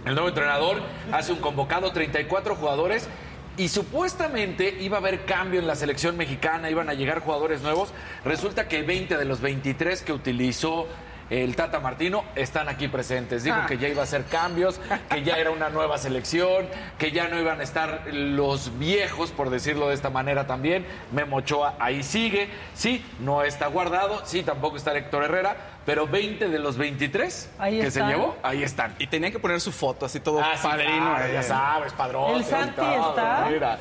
[0.05, 3.09] el nuevo entrenador, hace un convocado 34 jugadores
[3.57, 7.93] y supuestamente iba a haber cambio en la selección mexicana, iban a llegar jugadores nuevos.
[8.25, 10.87] Resulta que 20 de los 23 que utilizó
[11.29, 13.43] el Tata Martino están aquí presentes.
[13.43, 13.65] Dijo Ah.
[13.65, 14.79] que ya iba a hacer cambios,
[15.09, 16.67] que ya era una nueva selección,
[16.99, 20.85] que ya no iban a estar los viejos, por decirlo de esta manera también.
[21.11, 22.49] Memo Ochoa ahí sigue.
[22.75, 24.21] Sí, no está guardado.
[24.25, 25.55] Sí, tampoco está Héctor Herrera.
[25.85, 28.07] Pero 20 de los 23 Ahí que están.
[28.09, 28.95] se llevó, ahí están.
[28.99, 31.17] Y tenían que poner su foto así todo Ah, sí, padrino.
[31.33, 32.35] ya sabes, padrón.
[32.37, 33.47] ¿El Santi está?
[33.51, 33.79] Mira.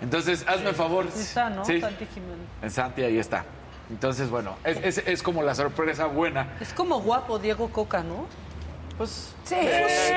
[0.00, 1.06] Entonces, hazme favor.
[1.06, 1.64] Está, ¿no?
[1.64, 2.46] Sí, Santi Jiménez.
[2.62, 3.44] en Santi ahí está.
[3.90, 6.48] Entonces, bueno, es, es- es como la sorpresa buena.
[6.60, 8.26] Es como guapo Diego Coca, ¿no?
[8.96, 9.56] Pues sí.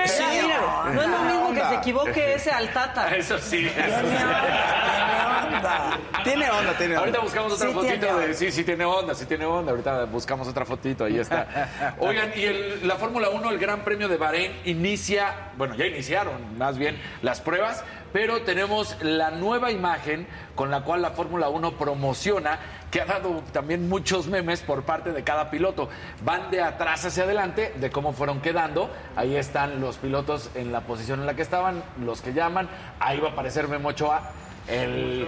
[0.06, 3.08] Sí, mira, no es lo mismo que se equivoque ese al Tata.
[3.16, 3.66] Eso sí.
[3.66, 4.24] eso Tiene sí.
[4.24, 5.98] onda.
[6.24, 7.00] Tiene onda, tiene onda.
[7.00, 8.34] Ahorita buscamos otra Sí fotito de.
[8.34, 9.72] Sí, sí tiene onda, sí tiene onda.
[9.72, 11.96] Ahorita buscamos otra fotito, ahí está.
[12.00, 15.52] Oigan, y el- la Fórmula 1, el Gran Premio de Bahrein, inicia.
[15.58, 17.84] Bueno, ya iniciaron más bien las pruebas,
[18.18, 22.58] pero tenemos la nueva imagen con la cual la Fórmula 1 promociona,
[22.90, 25.88] que ha dado también muchos memes por parte de cada piloto.
[26.24, 28.90] Van de atrás hacia adelante, de cómo fueron quedando.
[29.16, 32.68] Ahí están los pilotos en la posición en la que estaban, los que llaman.
[33.00, 34.32] Ahí va a aparecer Memo Ochoa.
[34.68, 35.28] El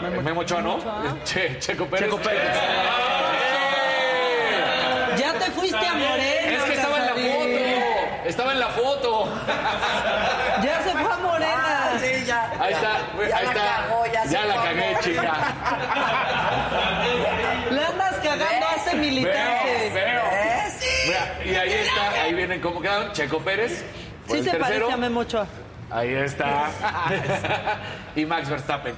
[0.00, 0.78] Memo, Memo Ochoa, ¿no?
[1.24, 2.04] Che- Checo Pérez.
[2.08, 2.56] Checo Pérez.
[5.18, 6.56] Ya te fuiste a Morena.
[6.56, 7.48] Es que estaba en la foto.
[8.24, 9.28] Estaba en la foto.
[10.62, 11.52] Ya se fue a Morena.
[11.54, 12.64] Ah, sí, ya.
[12.64, 12.92] Ahí está,
[13.28, 13.64] Ya ahí la está.
[13.76, 15.32] cagó, ya se la cagué, chica.
[17.70, 19.90] Le andas cagando a ese Veo, militante.
[19.94, 20.22] veo.
[20.30, 20.80] ¿Ves?
[21.06, 23.12] Mira, y ahí está, ahí vienen cómo quedaron.
[23.12, 23.84] Checo Pérez.
[24.28, 24.60] Sí el se tercero.
[24.86, 25.46] parece a Memo Ochoa.
[25.90, 26.70] Ahí está.
[28.16, 28.94] y Max Verstappen.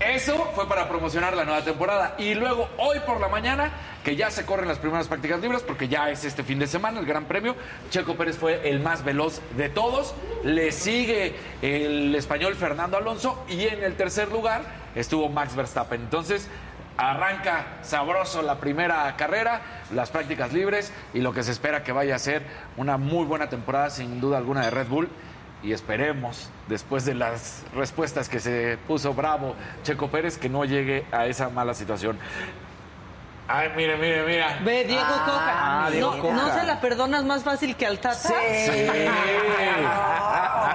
[0.00, 2.14] Eso fue para promocionar la nueva temporada.
[2.16, 3.70] Y luego, hoy por la mañana,
[4.02, 7.00] que ya se corren las primeras prácticas libres, porque ya es este fin de semana
[7.00, 7.54] el Gran Premio,
[7.90, 10.14] Checo Pérez fue el más veloz de todos.
[10.42, 13.44] Le sigue el español Fernando Alonso.
[13.46, 14.62] Y en el tercer lugar
[14.94, 16.00] estuvo Max Verstappen.
[16.00, 16.48] Entonces,
[16.96, 19.60] arranca sabroso la primera carrera,
[19.92, 22.42] las prácticas libres y lo que se espera que vaya a ser
[22.78, 25.10] una muy buena temporada, sin duda alguna, de Red Bull
[25.62, 31.04] y esperemos, después de las respuestas que se puso bravo Checo Pérez, que no llegue
[31.12, 32.18] a esa mala situación.
[33.52, 34.58] Ay, mire, mire, mira.
[34.64, 35.90] Ve, Diego Ah, Coca.
[35.90, 36.34] Diego no, Coca.
[36.34, 38.16] ¿No se la perdonas más fácil que al Tata?
[38.16, 38.32] Sí.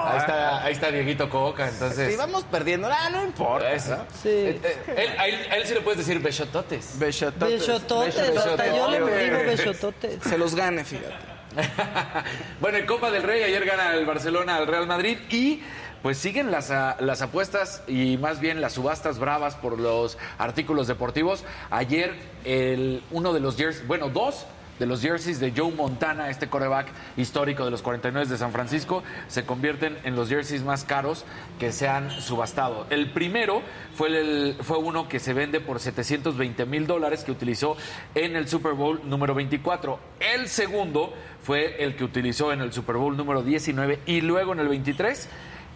[0.08, 2.12] Ahí está, ahí está Dieguito Coca, entonces.
[2.12, 2.88] Sí, vamos perdiendo.
[2.92, 3.72] Ah, no importa.
[3.72, 3.96] Eso.
[4.24, 6.98] Eh, eh, él- a, él, a él sí le puedes decir bechototes.
[6.98, 7.60] Bechototes.
[7.60, 8.46] Bechototes, Bechototes.
[8.48, 10.24] hasta yo le digo bechototes.
[10.24, 11.35] Se los gane, fíjate.
[12.62, 15.62] bueno, en Copa del Rey ayer gana el Barcelona al Real Madrid y
[16.02, 21.44] pues siguen las, las apuestas y más bien las subastas bravas por los artículos deportivos.
[21.72, 24.46] Ayer el, uno de los jerseys, bueno, dos
[24.80, 29.04] de los jerseys de Joe Montana, este coreback histórico de los 49 de San Francisco,
[29.28, 31.26] se convierten en los jerseys más caros
[31.60, 32.86] que se han subastado.
[32.90, 33.62] El primero
[33.96, 37.78] fue, el, fue uno que se vende por 720 mil dólares que utilizó
[38.14, 40.00] en el Super Bowl número 24.
[40.20, 44.60] El segundo fue el que utilizó en el Super Bowl número 19 y luego en
[44.60, 45.30] el 23.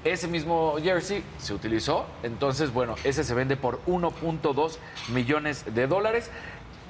[0.04, 4.78] Ese mismo jersey se utilizó, entonces bueno, ese se vende por 1.2
[5.10, 6.32] millones de dólares.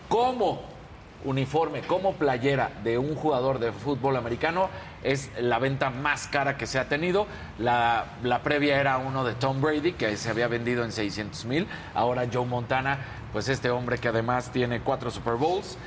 [0.08, 0.79] Como
[1.26, 4.70] uniforme, como playera de un jugador de fútbol americano,
[5.04, 7.28] es la venta más cara que se ha tenido.
[7.58, 11.68] La, la previa era uno de Tom Brady, que se había vendido en 600 mil.
[11.94, 13.00] Ahora Joe Montana,
[13.34, 15.78] pues este hombre que además tiene cuatro Super Bowls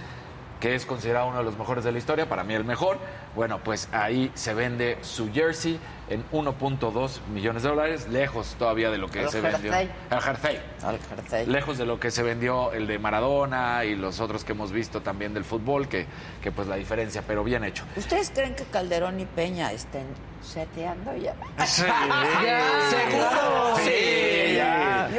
[0.62, 2.96] que es considerado uno de los mejores de la historia, para mí el mejor.
[3.34, 8.98] Bueno, pues ahí se vende su jersey en 1.2 millones de dólares, lejos todavía de
[8.98, 9.72] lo que El se vendió.
[9.72, 9.90] jersey.
[10.08, 10.60] El jersey.
[10.84, 11.46] Al jersey.
[11.46, 15.00] Lejos de lo que se vendió el de Maradona y los otros que hemos visto
[15.02, 16.06] también del fútbol, que,
[16.40, 17.82] que pues la diferencia, pero bien hecho.
[17.96, 20.06] ¿Ustedes creen que Calderón y Peña estén
[20.44, 21.34] seteando ya?
[21.66, 21.82] Sí.
[22.90, 23.76] Seguro.
[23.78, 24.41] Sí, ya.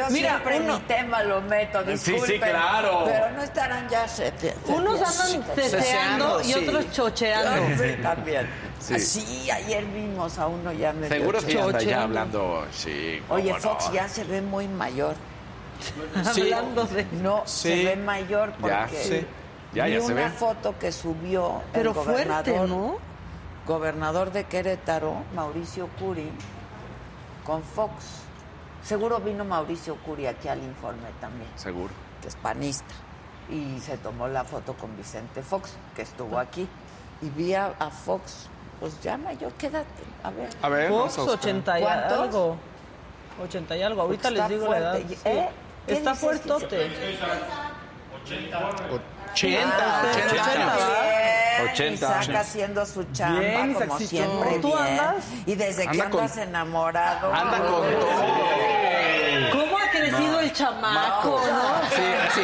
[0.08, 2.40] Yo Mira, siempre en uno- mi tema lo meto, Sí, sí, disculpen.
[2.52, 3.04] claro.
[3.06, 4.06] Pero no estarán ya
[4.68, 6.54] Unos andan teteando y sí.
[6.68, 7.84] otros chocheando.
[7.84, 8.48] Sí, también.
[8.80, 9.00] Sí.
[9.00, 9.50] Sí.
[9.52, 12.04] ayer vimos a uno ya medio Seguro que ya Chocheando.
[12.04, 13.22] hablando, sí.
[13.30, 13.60] Oye, no.
[13.60, 15.16] Fox ya se ve muy mayor.
[16.26, 17.06] Hablando de...
[17.22, 17.86] No, se Sí.
[17.86, 19.26] ve mayor porque Ya, sí.
[19.74, 20.30] Ya, vi ya se una ve.
[20.30, 22.98] foto que subió Pero el fuerte, gobernador, ¿no?
[23.66, 26.30] gobernador de Querétaro, Mauricio Curi,
[27.46, 27.94] con Fox.
[28.84, 31.90] Seguro vino Mauricio Curi aquí al informe también, Seguro.
[32.22, 32.94] que es panista.
[33.50, 36.68] Y se tomó la foto con Vicente Fox, que estuvo aquí.
[37.22, 38.48] Y vi a, a Fox,
[38.80, 40.50] pues ya mayor, quédate, a ver.
[40.62, 41.40] A ver, Fox vamos a buscar.
[41.40, 42.20] 80 y ¿Cuántos?
[42.20, 42.56] algo.
[43.44, 44.02] 80 y algo.
[44.02, 45.00] Ahorita les digo la edad.
[45.08, 45.18] Sí.
[45.26, 45.50] ¿Eh?
[45.88, 46.86] ¿Qué Está fuertote.
[48.24, 48.72] 80, Ah,
[49.34, 50.76] 80 años.
[50.76, 52.40] Bien, 80 Isaac años.
[52.42, 54.60] haciendo su chamba, Bien, como siempre.
[54.60, 54.80] ¿Tú bien.
[54.80, 55.16] andas?
[55.46, 57.34] Y desde que Anda con- andas enamorado.
[57.34, 58.10] Anda con todo.
[59.52, 61.82] ¿Cómo ha crecido el chamaco, no?
[61.96, 62.02] Sí,
[62.36, 62.42] sí.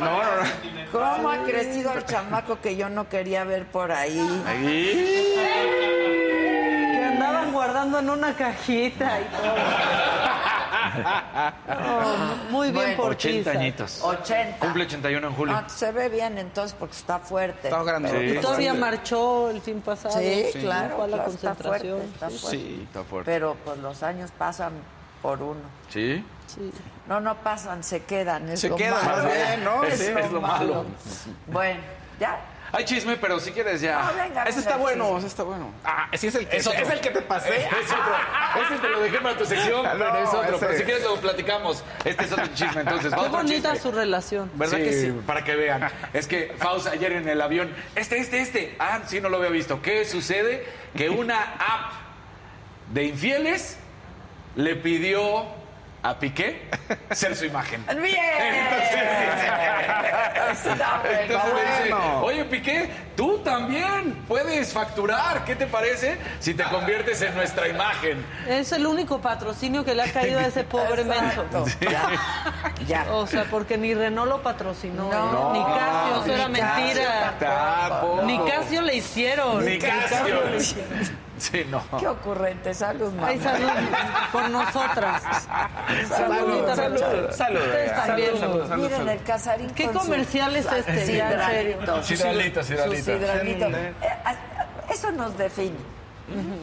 [0.00, 0.42] No, no, no.
[0.92, 4.18] ¿Cómo ha crecido el chamaco que yo no quería ver por ahí?
[6.92, 9.54] Que andaban guardando en una cajita y todo.
[12.50, 13.50] Muy bien Bueno, por 80 Chisa.
[13.58, 14.00] añitos.
[14.02, 14.58] 80.
[14.58, 15.54] Cumple 81 en julio.
[15.56, 17.68] Ah, se ve bien entonces porque está fuerte.
[17.68, 18.08] Está grande.
[18.10, 18.38] Pero- Sí.
[18.38, 20.18] Y todavía marchó el fin pasado.
[20.18, 21.98] Sí, Sí, claro, Fue a la claro, está concentración.
[21.98, 22.58] fuerte, está Sí, fuerte.
[22.58, 23.30] Sí, está fuerte.
[23.32, 24.72] Pero pues los años pasan
[25.22, 25.60] por uno.
[25.88, 26.24] Sí.
[26.46, 26.72] sí.
[27.08, 28.48] No, no pasan, se quedan.
[28.48, 29.22] Es Se lo quedan, malo.
[29.24, 29.82] más bien, ¿no?
[29.84, 30.74] Es, lo, es lo malo.
[30.74, 30.84] malo.
[31.48, 31.80] Bueno,
[32.20, 32.38] ya.
[32.74, 34.00] Hay chisme, pero si quieres ya.
[34.02, 35.70] No, venga, Ese venga, está bueno, ese está bueno.
[35.84, 37.56] Ah, ese es el, Es es, es el que te pasé.
[37.66, 38.64] Es otro.
[38.66, 40.58] Ese te lo dejé para tu sección, No, pero es otro.
[40.58, 41.84] Pero si quieres lo platicamos.
[42.04, 43.12] Este es otro chisme, entonces.
[43.12, 43.78] Qué bonita chisme.
[43.90, 44.50] su relación.
[44.54, 45.20] ¿Verdad Sí, que sí?
[45.26, 45.90] Para que vean.
[46.14, 48.76] Es que Faust ayer en el avión, este, este, este.
[48.78, 49.82] Ah, sí, no lo había visto.
[49.82, 50.66] ¿Qué sucede?
[50.96, 51.92] Que una app
[52.92, 53.76] de infieles
[54.56, 55.46] le pidió
[56.02, 56.68] a Piqué
[57.12, 57.84] ser su imagen.
[58.02, 58.16] Bien.
[60.50, 65.44] Entonces le dice, oye Piqué, tú también puedes facturar.
[65.44, 68.24] ¿Qué te parece si te conviertes en nuestra imagen?
[68.48, 71.44] Es el único patrocinio que le ha caído a ese pobre menso.
[71.80, 72.10] Ya.
[72.86, 73.06] Ya.
[73.12, 75.54] O sea, porque ni Renault lo patrocinó, No.
[75.54, 75.58] ¿eh?
[75.58, 77.34] ni Casio, eso era Ni Casio mentira.
[77.38, 78.22] Tampoco.
[78.24, 79.64] Ni Casio le hicieron.
[79.64, 80.42] Ni Casio.
[81.42, 81.82] Sí, no.
[81.98, 82.72] Qué ocurrente.
[82.72, 83.28] Salud, mamá.
[83.28, 83.68] Ay, salud
[84.30, 85.22] por nosotras.
[86.08, 87.32] Salud, salud, relación.
[87.32, 87.60] salud.
[87.60, 88.80] Ustedes también.
[88.80, 91.16] Miren el casarín ¿Qué con comercial es este?
[91.16, 92.02] Ya, en serio.
[92.02, 92.62] Sidralito.
[92.62, 93.66] Sidralito, sidralito.
[94.88, 95.76] Eso nos define.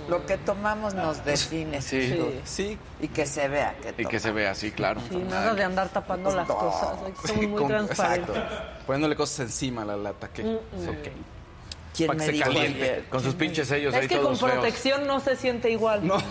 [0.07, 1.81] Lo que tomamos nos define.
[1.81, 2.07] Sí.
[2.09, 2.41] Sí.
[2.45, 5.01] Sí, Y que se vea que Y que se vea así, claro.
[5.09, 6.97] Sí, nada de andar tapando las cosas.
[7.25, 8.35] Somos muy con- transparentes.
[8.35, 8.85] exacto.
[8.87, 10.29] Poniéndole cosas encima a la lata.
[10.29, 10.59] Que, ok.
[10.73, 11.38] ¿Quién para
[11.95, 12.83] que me se dijo caliente.
[12.83, 13.05] ayer?
[13.09, 14.51] Con sus pinches sellos ahí Es que con todos feos.
[14.53, 16.05] protección no se siente igual.
[16.07, 16.17] No.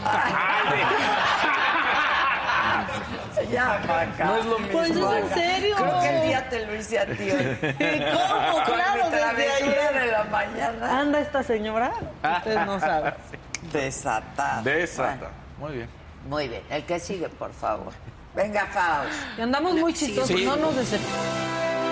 [3.53, 4.25] Ya, Maca.
[4.25, 4.73] No es lo mismo.
[4.79, 5.77] Pues es en serio.
[5.77, 7.57] Creo que el día te lo hice a ti hoy.
[8.13, 8.53] ¿Cómo?
[8.65, 10.01] Con Claro, mi desde travesura ayer.
[10.05, 11.01] de la mañana.
[11.01, 11.93] Anda esta señora.
[12.39, 13.15] Ustedes no saben.
[13.73, 14.63] Desatada.
[14.63, 15.31] Desata.
[15.59, 15.89] Muy bien.
[16.25, 16.63] Bueno, muy bien.
[16.69, 17.93] El que sigue, por favor.
[18.35, 19.39] Venga, Faust.
[19.39, 20.29] Y andamos muy chistosos.
[20.29, 20.45] Sí.
[20.45, 21.88] No nos decepcionemos.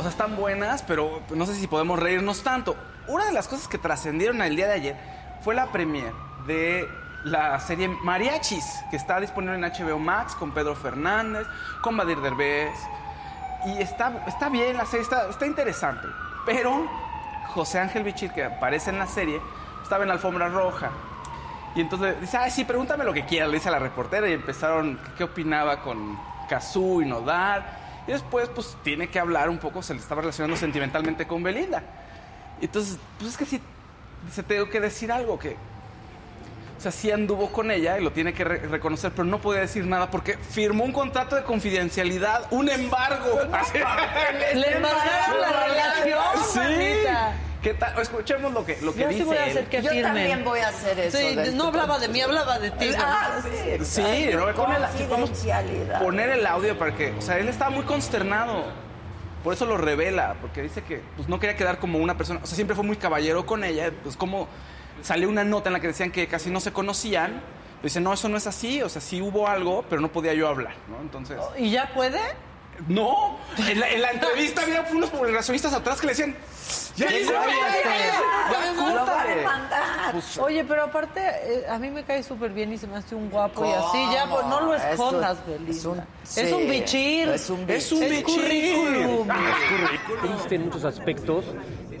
[0.00, 2.74] O sea, están buenas, pero no sé si podemos reírnos tanto.
[3.06, 4.96] Una de las cosas que trascendieron el día de ayer
[5.42, 6.14] fue la premier
[6.46, 6.88] de
[7.24, 11.46] la serie Mariachis, que está disponible en HBO Max con Pedro Fernández,
[11.82, 12.72] con Badir Derbez.
[13.66, 16.08] Y está, está bien la serie, está, interesante.
[16.46, 16.88] Pero
[17.48, 19.38] José Ángel Bichir, que aparece en la serie,
[19.82, 20.92] estaba en alfombra roja.
[21.74, 24.26] Y entonces dice, ay, sí, pregúntame lo que quieras, le dice a la reportera.
[24.30, 27.79] Y empezaron, ¿qué, qué opinaba con Cazú y Nodar?
[28.10, 31.80] Y después, pues, tiene que hablar un poco, se le estaba relacionando sentimentalmente con Belinda.
[32.60, 33.60] Entonces, pues es que sí,
[34.32, 35.50] se tengo que decir algo, que...
[36.76, 39.60] O sea, sí anduvo con ella y lo tiene que re- reconocer, pero no podía
[39.60, 43.38] decir nada porque firmó un contrato de confidencialidad, un embargo.
[44.54, 46.58] Le embargaron la relación, Sí.
[46.58, 47.32] manita.
[47.62, 47.98] ¿Qué tal?
[48.00, 49.50] Escuchemos lo que, lo que Yo dice sí voy a él.
[49.50, 50.02] hacer que Yo firmen.
[50.04, 51.18] también voy a hacer eso.
[51.18, 52.90] Sí, no hablaba de mí, hablaba de ti.
[52.98, 53.48] Ah, sí,
[53.84, 54.46] Sí, exacto.
[54.46, 54.54] ¿no?
[54.54, 56.02] Pon el- vamos Confidencialidad.
[56.02, 58.64] poner el audio para que, o sea, él estaba muy consternado.
[59.44, 62.46] Por eso lo revela, porque dice que pues, no quería quedar como una persona, o
[62.46, 64.48] sea, siempre fue muy caballero con ella, pues como
[65.02, 67.40] salió una nota en la que decían que casi no se conocían,
[67.82, 70.46] dice, no, eso no es así, o sea, sí hubo algo, pero no podía yo
[70.48, 71.00] hablar, ¿no?
[71.00, 72.20] Entonces, ¿Y ya puede?
[72.88, 76.34] No, en la, en la entrevista había unos publicacionistas atrás que le decían,
[76.96, 77.82] ya, ¿Qué dice, cuéntate?
[77.84, 79.44] ya, Lo van a cuéntale".
[79.44, 80.14] mandar.
[80.40, 83.30] Oye, pero aparte, eh, a mí me cae súper bien y se me hace un
[83.30, 84.34] guapo y así, ya, ¿Cómo?
[84.36, 85.70] pues no lo Es escondas, Belinda.
[85.72, 86.00] es un-
[86.36, 87.28] Es un sí, bichir.
[87.28, 88.24] es un Es un Es bichir.
[88.24, 89.28] currículum.
[90.22, 91.44] triste en muchos aspectos,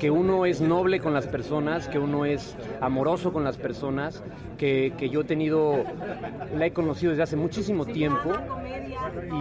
[0.00, 4.24] que uno es noble con las personas, que uno es amoroso con las personas,
[4.56, 5.84] que, que yo he tenido,
[6.56, 8.32] la he conocido desde hace muchísimo tiempo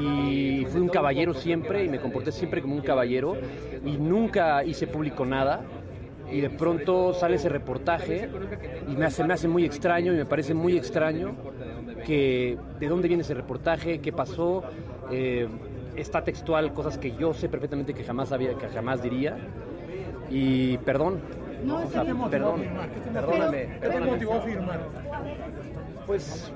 [0.02, 3.38] y fui un caballero siempre y me comporté siempre como un caballero
[3.86, 5.62] y nunca hice público nada.
[6.32, 8.30] Y de pronto sale ese reportaje
[8.88, 11.36] y me hace, me hace muy extraño y me parece muy extraño
[12.06, 14.64] que de dónde viene ese reportaje, qué pasó.
[15.10, 15.48] eh,
[15.96, 19.38] está textual cosas que yo sé perfectamente que jamás había, que jamás diría.
[20.30, 21.22] Y perdón.
[21.64, 22.66] No, o sea, perdón.
[23.14, 23.66] Perdóname.
[23.80, 24.20] perdóname.
[26.06, 26.52] Pues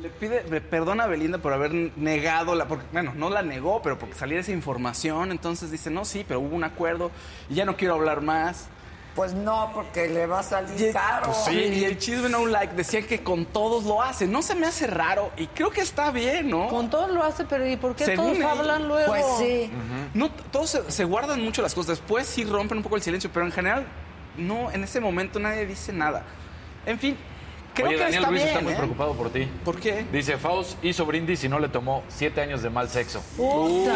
[0.00, 3.80] Le pide le perdona a Belinda por haber negado la, porque, bueno, no la negó,
[3.82, 7.10] pero porque saliera esa información, entonces dice, no, sí, pero hubo un acuerdo
[7.48, 8.68] y ya no quiero hablar más.
[9.14, 11.26] Pues no, porque le va a salir Y, caro.
[11.26, 14.26] pues sí, y el chisme no like decían que con todos lo hace.
[14.26, 16.68] No se me hace raro y creo que está bien, ¿no?
[16.68, 19.08] Con todos lo hace, pero ¿y por qué Según todos hablan luego?
[19.08, 19.70] Pues sí.
[20.14, 21.98] No, todos se, se guardan mucho las cosas.
[21.98, 23.84] Después sí rompen un poco el silencio, pero en general,
[24.38, 26.24] no, en ese momento nadie dice nada.
[26.86, 27.16] En fin,
[27.74, 28.76] Creo Oye, que Daniel está Ruiz está bien, muy ¿eh?
[28.76, 29.48] preocupado por ti.
[29.64, 30.04] ¿Por qué?
[30.12, 33.22] Dice, Faust hizo brindis y no le tomó siete años de mal sexo.
[33.34, 33.94] Puta.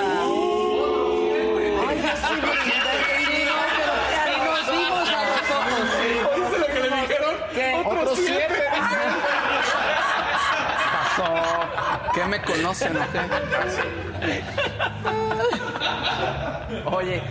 [1.88, 2.34] Ay, ya sí,
[3.26, 5.88] sí, no, pero y nos vimos a los ojos.
[6.36, 7.34] ¿Oíste lo que le dijeron?
[7.54, 7.82] ¿Qué?
[7.84, 8.54] Otros siete.
[12.28, 12.92] Me conocen?
[16.86, 17.22] Oye,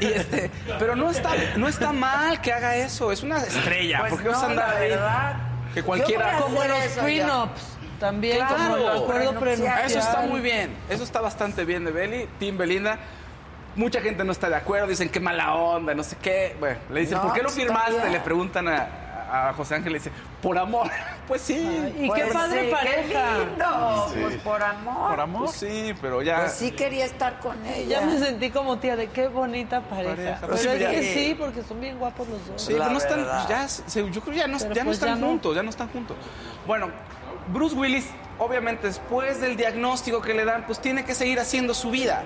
[0.00, 3.98] y este, pero no está, no está mal que haga eso, es una estrella.
[4.00, 4.90] Pues ¿Por qué vas a no, andar ahí?
[4.90, 5.36] verdad.
[5.74, 6.38] Que cualquiera.
[6.38, 7.62] Como los prenups.
[7.98, 9.04] También como Claro.
[9.04, 9.84] acuerdo prenupcial.
[9.86, 12.98] Eso está muy bien, eso está bastante bien de Beli, Team Belinda.
[13.76, 16.56] Mucha gente no está de acuerdo, dicen qué mala onda, no sé qué.
[16.58, 18.10] Bueno, le dicen, No, ¿por qué lo está firmaste?
[18.10, 18.88] Le preguntan a,
[19.32, 20.10] a José Ángel, le dice,
[20.42, 20.88] por amor.
[21.28, 21.54] Pues sí.
[21.98, 23.24] Y qué Pues padre sí, pareja.
[23.38, 24.18] Qué lindo, Sí.
[24.22, 25.10] pues por amor.
[25.12, 25.44] Por amor.
[25.44, 26.40] Pues sí, pero ya.
[26.40, 28.00] Pues sí quería estar con ella.
[28.00, 30.10] Ya me sentí como tía de qué bonita pareja.
[30.16, 30.38] Pareja.
[30.42, 30.90] Pero Sí, es ya.
[30.90, 32.60] que sí, porque son bien guapos los dos.
[32.60, 34.98] Sí, La pero no están, ya, se- yo creo ya no, Pero ya no pues
[34.98, 35.26] están ya no.
[35.28, 36.16] juntos, ya no están juntos.
[36.66, 36.88] Bueno,
[37.52, 38.06] Bruce Willis,
[38.38, 42.24] obviamente después del diagnóstico que le dan, pues tiene que seguir haciendo su vida.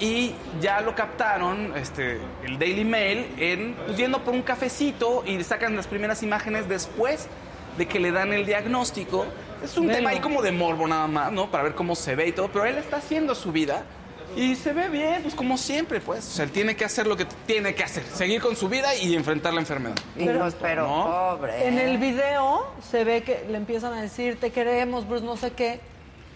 [0.00, 5.42] Y ya lo captaron, este, el Daily Mail, en, pues, yendo por un cafecito y
[5.44, 7.28] sacan las primeras imágenes después
[7.76, 9.26] de que le dan el diagnóstico.
[9.62, 9.98] Es un Velo.
[9.98, 11.50] tema ahí como de morbo nada más, ¿no?
[11.50, 13.84] Para ver cómo se ve y todo, pero él está haciendo su vida.
[14.36, 16.26] Y se ve bien, pues como siempre, pues.
[16.26, 18.94] O sea, él tiene que hacer lo que tiene que hacer, seguir con su vida
[18.94, 19.96] y enfrentar la enfermedad.
[20.16, 20.26] Y
[20.60, 21.36] pero ¿no?
[21.38, 21.66] pobre.
[21.66, 25.50] En el video se ve que le empiezan a decir, te queremos, Bruce, no sé
[25.50, 25.80] qué.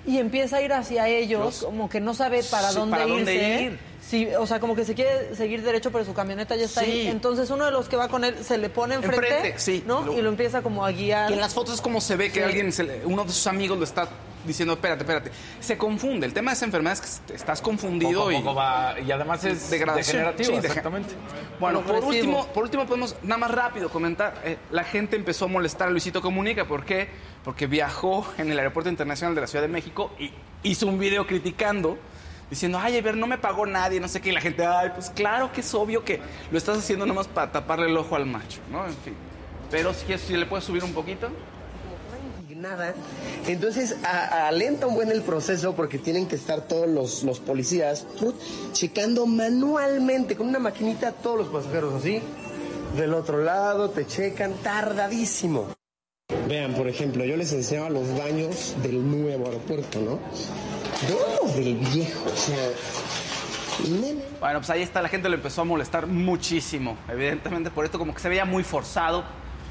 [0.06, 3.06] Y empieza a ir hacia ellos, Los- como que no sabe para Sí, dónde para
[3.08, 3.16] irse.
[3.16, 3.78] dónde ir.
[4.06, 6.90] Sí, o sea, como que se quiere seguir derecho, pero su camioneta ya está Sí.
[6.90, 7.06] ahí.
[7.06, 9.82] Entonces uno de los que va con él se le pone enfrente, Enfrente, sí.
[9.86, 10.02] ¿no?
[10.02, 11.30] Lo- y lo empieza como a guiar.
[11.30, 13.46] Y en las fotos es como se ve que alguien, se le- uno de sus
[13.46, 14.06] amigos lo está
[14.46, 15.30] diciendo, espérate, espérate.
[15.60, 16.26] Se confunde.
[16.26, 18.36] El tema de esa enfermedad es que estás confundido Poco a y...
[18.38, 20.16] poco va- y además es degradación.
[20.18, 21.14] degenerativo, Sí, exactamente.
[21.60, 24.40] Bueno, por último, por último podemos nada más rápido comentar.
[24.44, 26.66] eh, la gente empezó a molestar a Luisito Comunica.
[26.66, 27.08] ¿Por qué?
[27.44, 30.32] Porque viajó en el Aeropuerto Internacional de la Ciudad de México y
[30.62, 31.98] hizo un video criticando,
[32.50, 34.30] diciendo, ay, a ver, no me pagó nadie, no sé qué.
[34.30, 36.20] Y la gente, ay, pues claro que es obvio que
[36.50, 38.84] lo estás haciendo nomás para taparle el ojo al macho, ¿no?
[38.86, 39.14] En fin.
[39.70, 41.28] Pero si le puedes subir un poquito.
[42.58, 42.94] Indignada.
[43.46, 48.06] Entonces a- alenta un buen el proceso porque tienen que estar todos los, los policías
[48.18, 48.36] put,
[48.72, 52.20] checando manualmente con una maquinita a todos los pasajeros así.
[52.96, 55.66] Del otro lado te checan tardadísimo.
[56.48, 60.18] Vean, por ejemplo, yo les enseñaba los baños del nuevo aeropuerto, ¿no?
[61.08, 62.68] Vean los del viejo, o sea.
[64.40, 66.96] Bueno, pues ahí está, la gente lo empezó a molestar muchísimo.
[67.08, 69.24] Evidentemente por esto como que se veía muy forzado.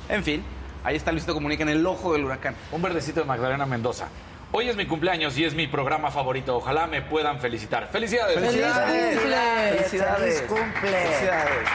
[0.09, 0.43] En fin,
[0.83, 2.55] ahí está Luisito Comunica en el ojo del huracán.
[2.71, 4.07] Un verdecito de Magdalena Mendoza.
[4.51, 6.57] Hoy es mi cumpleaños y es mi programa favorito.
[6.57, 7.87] Ojalá me puedan felicitar.
[7.91, 8.35] ¡Felicidades!
[8.35, 9.19] Felicidades.
[9.19, 10.91] ¡Feliz cumple!
[10.91, 11.69] Felicidades.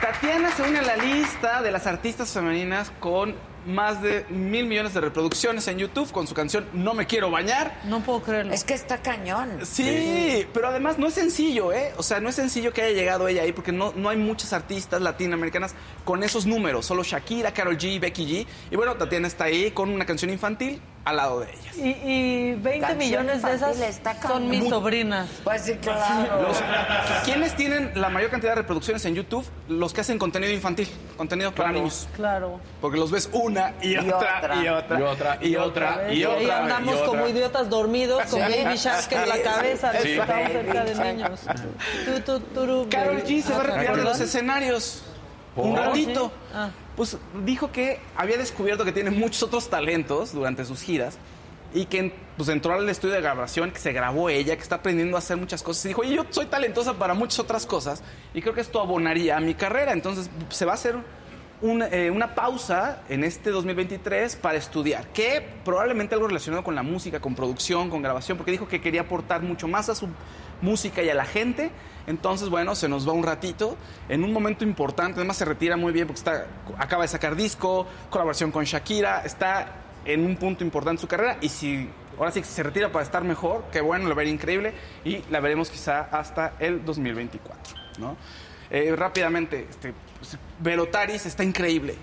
[0.00, 3.34] Tatiana se une a la lista de las artistas femeninas con
[3.66, 7.80] más de mil millones de reproducciones en YouTube con su canción No me quiero bañar.
[7.84, 8.52] No puedo creerlo.
[8.54, 9.50] Es que está cañón.
[9.64, 11.92] Sí, pero además no es sencillo, ¿eh?
[11.96, 14.52] O sea, no es sencillo que haya llegado ella ahí porque no, no hay muchas
[14.52, 16.86] artistas latinoamericanas con esos números.
[16.86, 18.46] Solo Shakira, Karol G, Becky G.
[18.70, 21.76] Y bueno, Tatiana está ahí con una canción infantil al lado de ellas.
[21.76, 23.76] Y, y 20 Canción millones de esas
[24.26, 25.28] son mis sobrinas.
[25.44, 26.42] Pues sí, claro.
[26.42, 26.60] Los-
[27.24, 29.46] ¿Quiénes tienen la mayor cantidad de reproducciones en YouTube?
[29.68, 32.08] Los que hacen contenido infantil, contenido para niños.
[32.16, 32.60] Claro.
[32.80, 34.62] Porque los ves una y, Y otra, otra.
[34.62, 37.06] y otra Y otra, y otra, Y, y ahí otra, andamos y otra.
[37.06, 38.40] como idiotas dormidos con.
[38.40, 39.92] Baby Shark en la cabeza.
[40.02, 40.12] Sí.
[40.12, 41.40] Estamos cerca de niños.
[42.90, 43.22] Carol.
[43.22, 45.02] G se va a Ah, retirar de los escenarios.
[45.56, 46.26] Un ratito.
[46.26, 46.50] Sí.
[46.54, 46.70] Ah.
[46.96, 51.18] Pues dijo que había descubierto que tiene muchos otros talentos durante sus giras
[51.74, 55.16] y que pues, entró al estudio de grabación, que se grabó ella, que está aprendiendo
[55.16, 55.84] a hacer muchas cosas.
[55.84, 58.02] Y dijo, oye, yo soy talentosa para muchas otras cosas
[58.32, 59.92] y creo que esto abonaría a mi carrera.
[59.92, 60.96] Entonces se va a hacer
[61.62, 67.20] eh, una pausa en este 2023 para estudiar, que probablemente algo relacionado con la música,
[67.20, 70.08] con producción, con grabación, porque dijo que quería aportar mucho más a su
[70.60, 71.70] música y a la gente.
[72.06, 73.76] Entonces, bueno, se nos va un ratito
[74.08, 75.14] en un momento importante.
[75.18, 76.46] Además, se retira muy bien porque está,
[76.78, 79.68] acaba de sacar disco, colaboración con Shakira, está
[80.04, 81.38] en un punto importante en su carrera.
[81.40, 81.88] Y si
[82.18, 85.70] ahora sí se retira para estar mejor, qué bueno, lo vería increíble y la veremos
[85.70, 87.74] quizá hasta el 2024.
[87.98, 88.16] ¿no?
[88.70, 89.94] Eh, rápidamente, este,
[90.60, 91.94] Velotaris está increíble.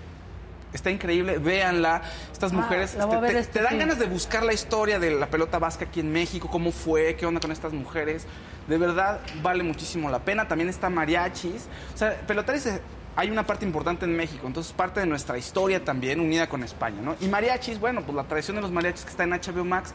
[0.72, 2.02] Está increíble, véanla.
[2.32, 5.28] Estas Ah, mujeres este, te, este te dan ganas de buscar la historia de la
[5.28, 8.26] pelota vasca aquí en México, cómo fue, qué onda con estas mujeres.
[8.66, 10.48] De verdad, vale muchísimo la pena.
[10.48, 11.68] También está mariachis.
[11.94, 12.68] O sea, pelotaris
[13.14, 17.00] hay una parte importante en México, entonces parte de nuestra historia también unida con España,
[17.00, 17.14] ¿no?
[17.20, 19.94] Y mariachis, bueno, pues la tradición de los mariachis que está en HBO Max.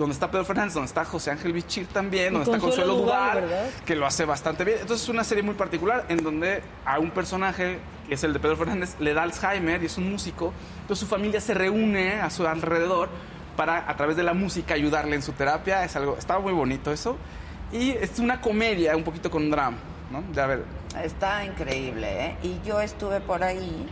[0.00, 3.06] Donde está Pedro Fernández, donde está José Ángel Bichir también, Y donde está Consuelo Consuelo
[3.06, 4.78] Duval, que lo hace bastante bien.
[4.80, 7.78] Entonces es una serie muy particular en donde a un personaje,
[8.08, 10.54] que es el de Pedro Fernández, le da Alzheimer y es un músico.
[10.80, 13.10] Entonces su familia se reúne a su alrededor
[13.56, 15.84] para, a través de la música, ayudarle en su terapia.
[15.84, 17.18] Es algo, estaba muy bonito eso.
[17.70, 19.76] Y es una comedia, un poquito con drama,
[20.10, 20.22] ¿no?
[20.32, 20.64] De a ver,
[21.04, 22.36] Está increíble, ¿eh?
[22.42, 23.86] Y yo estuve por ahí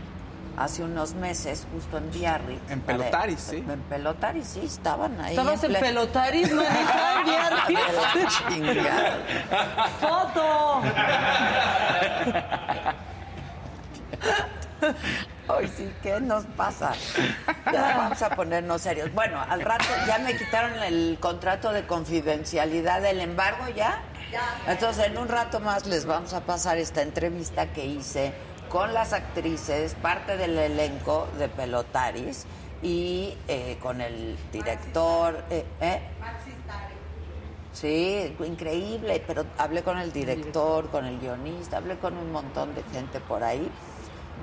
[0.58, 2.70] hace unos meses, justo en Biarritz.
[2.70, 3.56] En Pelotaris, sí.
[3.68, 5.30] En Pelotaris, sí, estaban ahí.
[5.36, 7.26] ¿Estabas en ple- pelotaris, manija, en
[7.68, 8.38] Biarritz?
[8.48, 9.18] Chingada.
[10.00, 10.82] ¡Foto!
[15.48, 16.92] Hoy sí, ¿qué nos pasa?
[17.72, 19.12] Ya vamos a ponernos serios.
[19.14, 24.02] Bueno, al rato ya me quitaron el contrato de confidencialidad del embargo, ¿ya?
[24.66, 28.34] Entonces, en un rato más les vamos a pasar esta entrevista que hice
[28.68, 32.44] con las actrices, parte del elenco de Pelotaris
[32.82, 35.44] y eh, con el director.
[35.50, 36.00] eh, ¿eh?
[37.72, 42.82] Sí, increíble, pero hablé con el director, con el guionista, hablé con un montón de
[42.84, 43.70] gente por ahí.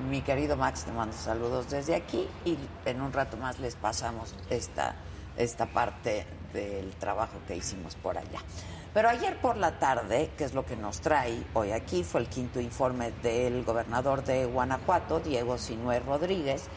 [0.10, 4.36] Mi querido Max, te mando saludos desde aquí y en un rato más les pasamos
[4.50, 4.96] esta,
[5.38, 8.40] esta parte del trabajo que hicimos por allá.
[8.96, 12.30] Pero ayer por la tarde, que es lo que nos trae hoy aquí, fue el
[12.30, 16.68] quinto informe del gobernador de Guanajuato, Diego Sinué Rodríguez,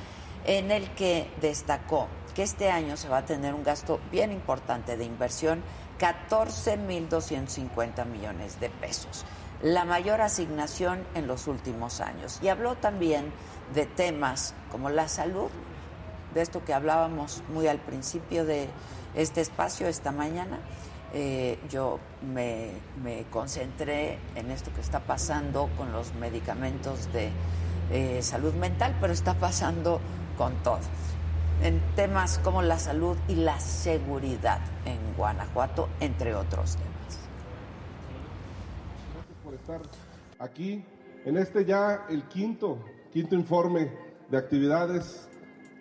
[0.44, 4.96] en el que destacó que este año se va a tener un gasto bien importante
[4.96, 5.62] de inversión,
[6.00, 9.24] 14.250 millones de pesos,
[9.62, 12.40] la mayor asignación en los últimos años.
[12.42, 13.32] Y habló también
[13.76, 15.50] de temas como la salud,
[16.34, 18.68] de esto que hablábamos muy al principio de
[19.14, 20.58] este espacio esta mañana.
[21.14, 21.98] Eh, yo
[22.34, 27.30] me, me concentré en esto que está pasando con los medicamentos de
[27.90, 30.00] eh, salud mental, pero está pasando
[30.36, 30.80] con todo.
[31.62, 36.88] En temas como la salud y la seguridad en Guanajuato, entre otros temas.
[39.42, 39.80] por estar
[40.38, 40.84] aquí
[41.24, 42.78] en este ya el quinto,
[43.12, 43.90] quinto informe
[44.30, 45.26] de actividades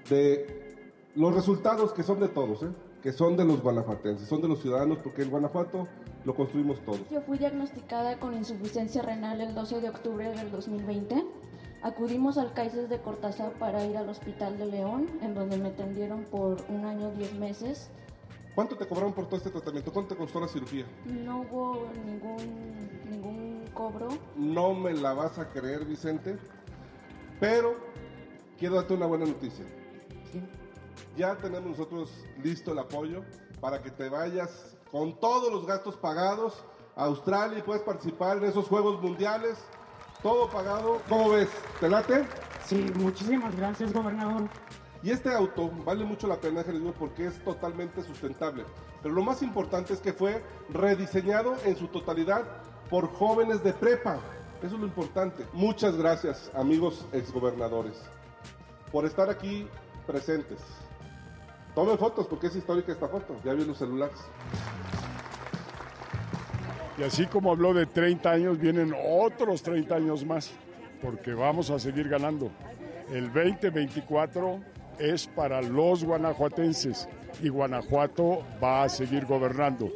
[0.09, 0.77] de
[1.15, 2.69] los resultados que son de todos, ¿eh?
[3.01, 5.87] Que son de los guanajuatenses, son de los ciudadanos, porque el Guanajuato
[6.25, 7.07] lo construimos todos.
[7.09, 11.23] Yo fui diagnosticada con insuficiencia renal el 12 de octubre del 2020.
[11.83, 16.23] Acudimos al CAICES de Cortázar para ir al Hospital de León, en donde me atendieron
[16.25, 17.91] por un año 10 meses.
[18.55, 19.93] ¿Cuánto te cobraron por todo este tratamiento?
[19.93, 20.85] ¿Cuánto te costó la cirugía?
[21.05, 22.37] No hubo ningún,
[23.07, 24.07] ningún cobro.
[24.35, 26.37] No me la vas a creer, Vicente,
[27.39, 27.75] pero
[28.57, 29.63] quiero darte una buena noticia.
[31.15, 32.11] Ya tenemos nosotros
[32.43, 33.23] listo el apoyo
[33.59, 36.63] para que te vayas con todos los gastos pagados
[36.95, 39.57] a Australia y puedes participar en esos Juegos Mundiales.
[40.23, 41.01] Todo pagado.
[41.07, 41.49] ¿Cómo ves?
[41.79, 42.25] ¿Te late?
[42.65, 44.49] Sí, muchísimas gracias, gobernador.
[45.03, 48.65] Y este auto vale mucho la pena, digo, porque es totalmente sustentable.
[49.03, 52.43] Pero lo más importante es que fue rediseñado en su totalidad
[52.89, 54.19] por jóvenes de prepa.
[54.61, 55.45] Eso es lo importante.
[55.53, 58.01] Muchas gracias, amigos exgobernadores,
[58.91, 59.67] por estar aquí
[60.07, 60.59] presentes.
[61.77, 63.39] Tomen fotos porque es histórica esta foto.
[63.45, 64.17] Ya vi los celulares.
[66.97, 70.49] Y así como habló de 30 años, vienen otros 30 años más,
[71.03, 72.49] porque vamos a seguir ganando.
[73.13, 74.59] El 2024
[74.97, 77.07] es para los guanajuatenses
[77.43, 79.91] y Guanajuato va a seguir gobernando,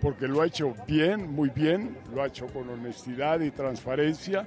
[0.00, 4.46] porque lo ha hecho bien, muy bien, lo ha hecho con honestidad y transparencia,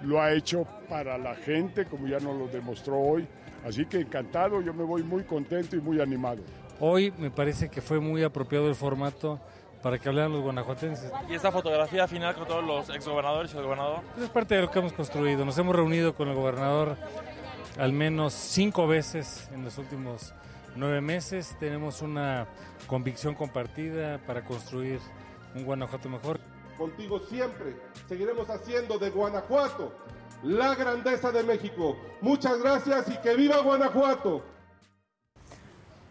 [0.00, 3.28] lo ha hecho para la gente, como ya nos lo demostró hoy.
[3.64, 6.42] Así que encantado, yo me voy muy contento y muy animado.
[6.80, 9.40] Hoy me parece que fue muy apropiado el formato
[9.82, 11.10] para que hablaran los guanajuatenses.
[11.28, 14.00] Y esta fotografía final con todos los exgobernadores y el gobernador.
[14.20, 15.44] Es parte de lo que hemos construido.
[15.44, 16.96] Nos hemos reunido con el gobernador
[17.78, 20.34] al menos cinco veces en los últimos
[20.76, 21.56] nueve meses.
[21.58, 22.46] Tenemos una
[22.86, 25.00] convicción compartida para construir
[25.54, 26.40] un Guanajuato mejor.
[26.78, 27.76] Contigo siempre
[28.08, 29.92] seguiremos haciendo de Guanajuato
[30.42, 31.96] la grandeza de México.
[32.20, 34.42] Muchas gracias y que viva Guanajuato.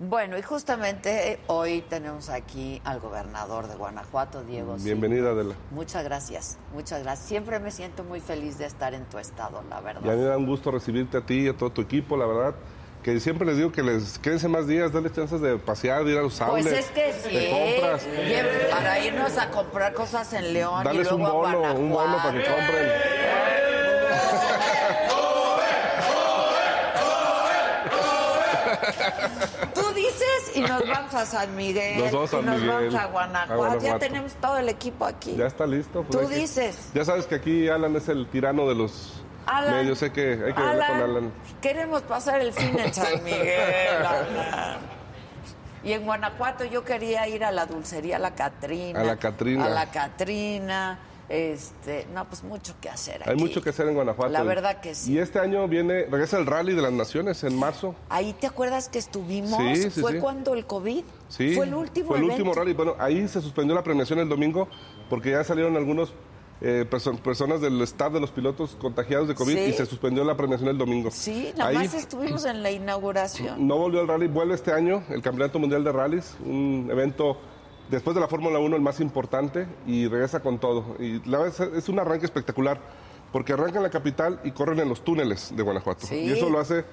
[0.03, 4.73] Bueno, y justamente eh, hoy tenemos aquí al gobernador de Guanajuato, Diego.
[4.79, 4.83] Silva.
[4.83, 5.53] Bienvenida, Adela.
[5.69, 7.27] Muchas gracias, muchas gracias.
[7.27, 10.01] Siempre me siento muy feliz de estar en tu estado, la verdad.
[10.03, 12.17] Y a mí me da un gusto recibirte a ti y a todo tu equipo,
[12.17, 12.55] la verdad.
[13.03, 16.17] Que siempre les digo que les quédense más días, darles chances de pasear, de ir
[16.17, 18.07] a los Pues outlets, es que sí, de compras.
[18.71, 21.79] Para irnos a comprar cosas en León y Darles luego un a bono, Guanajuato.
[21.79, 23.20] un bono para que compren.
[30.63, 33.05] Y nos vamos a San Miguel, Nos vamos a y nos Miguel, vamos a a
[33.07, 33.49] Guanajuato.
[33.49, 33.99] Ya Guanajuato.
[33.99, 35.35] tenemos todo el equipo aquí.
[35.35, 36.05] Ya está listo.
[36.09, 36.89] Tú hay que- dices.
[36.93, 39.75] Ya sabes que aquí Alan es el tirano de los Alan.
[39.75, 39.99] medios.
[39.99, 41.33] Sé que hay que hablar con Alan, Alan.
[41.61, 44.05] Queremos pasar el fin en San Miguel.
[44.05, 44.77] Alan.
[45.83, 49.01] Y en Guanajuato yo quería ir a la dulcería La Catrina.
[49.01, 49.65] A la Catrina.
[49.65, 50.99] A la Catrina.
[51.31, 53.41] Este, no, pues mucho que hacer Hay aquí.
[53.41, 54.33] mucho que hacer en Guanajuato.
[54.33, 55.13] La verdad que sí.
[55.13, 57.95] Y este año viene, regresa el Rally de las Naciones en marzo.
[58.09, 60.19] Ahí te acuerdas que estuvimos, Sí, sí, fue sí.
[60.19, 61.03] cuando el COVID.
[61.29, 62.43] Sí, Fue el último Fue el evento.
[62.43, 62.73] último rally.
[62.73, 64.67] Bueno, ahí se suspendió la premiación el domingo
[65.09, 66.13] porque ya salieron algunos
[66.63, 69.61] eh, perso- personas del staff de los pilotos contagiados de COVID Sí.
[69.69, 71.09] y se suspendió la premiación el domingo.
[71.09, 73.65] Sí, nada Ahí más estuvimos en la inauguración.
[73.67, 77.37] no volvió el rally, vuelve este año el Campeonato Mundial de Rallys, un evento
[77.91, 80.95] después de la Fórmula 1 el más importante y regresa con todo.
[80.97, 82.79] Y la verdad es es un arranque espectacular
[83.31, 86.07] porque arrancan en la capital y corren en los túneles de Guanajuato.
[86.07, 86.15] Sí.
[86.15, 86.85] Y eso lo hace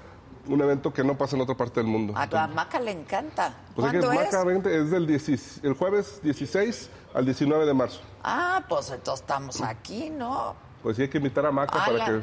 [0.47, 2.15] un evento que no pasa en otra parte del mundo.
[2.17, 3.55] A tu Maca le encanta.
[3.75, 4.33] Pues es que ¿Cuándo es?
[4.33, 8.01] Maca 20 es del 16 el jueves 16 al 19 de marzo.
[8.23, 10.55] Ah, pues entonces estamos aquí, ¿no?
[10.83, 12.21] Pues sí hay que invitar a Maca para que...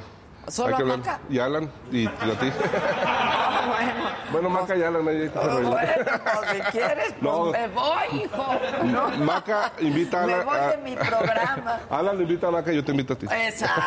[0.47, 0.97] ¿Solo hay que a hablar.
[0.99, 1.19] Maca?
[1.29, 2.51] Y Alan y, a ti.
[3.67, 3.93] bueno,
[4.31, 7.45] bueno, Maca y Alan ahí hacer bueno, pues si quieres, pues No.
[7.51, 8.55] me voy, hijo.
[8.83, 9.09] ¿no?
[9.25, 10.45] Maca invita a Me Alan.
[10.45, 11.79] voy a- de mi programa.
[11.89, 13.25] Alan invita a Maca y yo te invito a ti.
[13.31, 13.81] Exacto.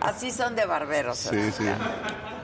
[0.00, 1.18] Así son de barberos.
[1.18, 1.64] Sí, sí.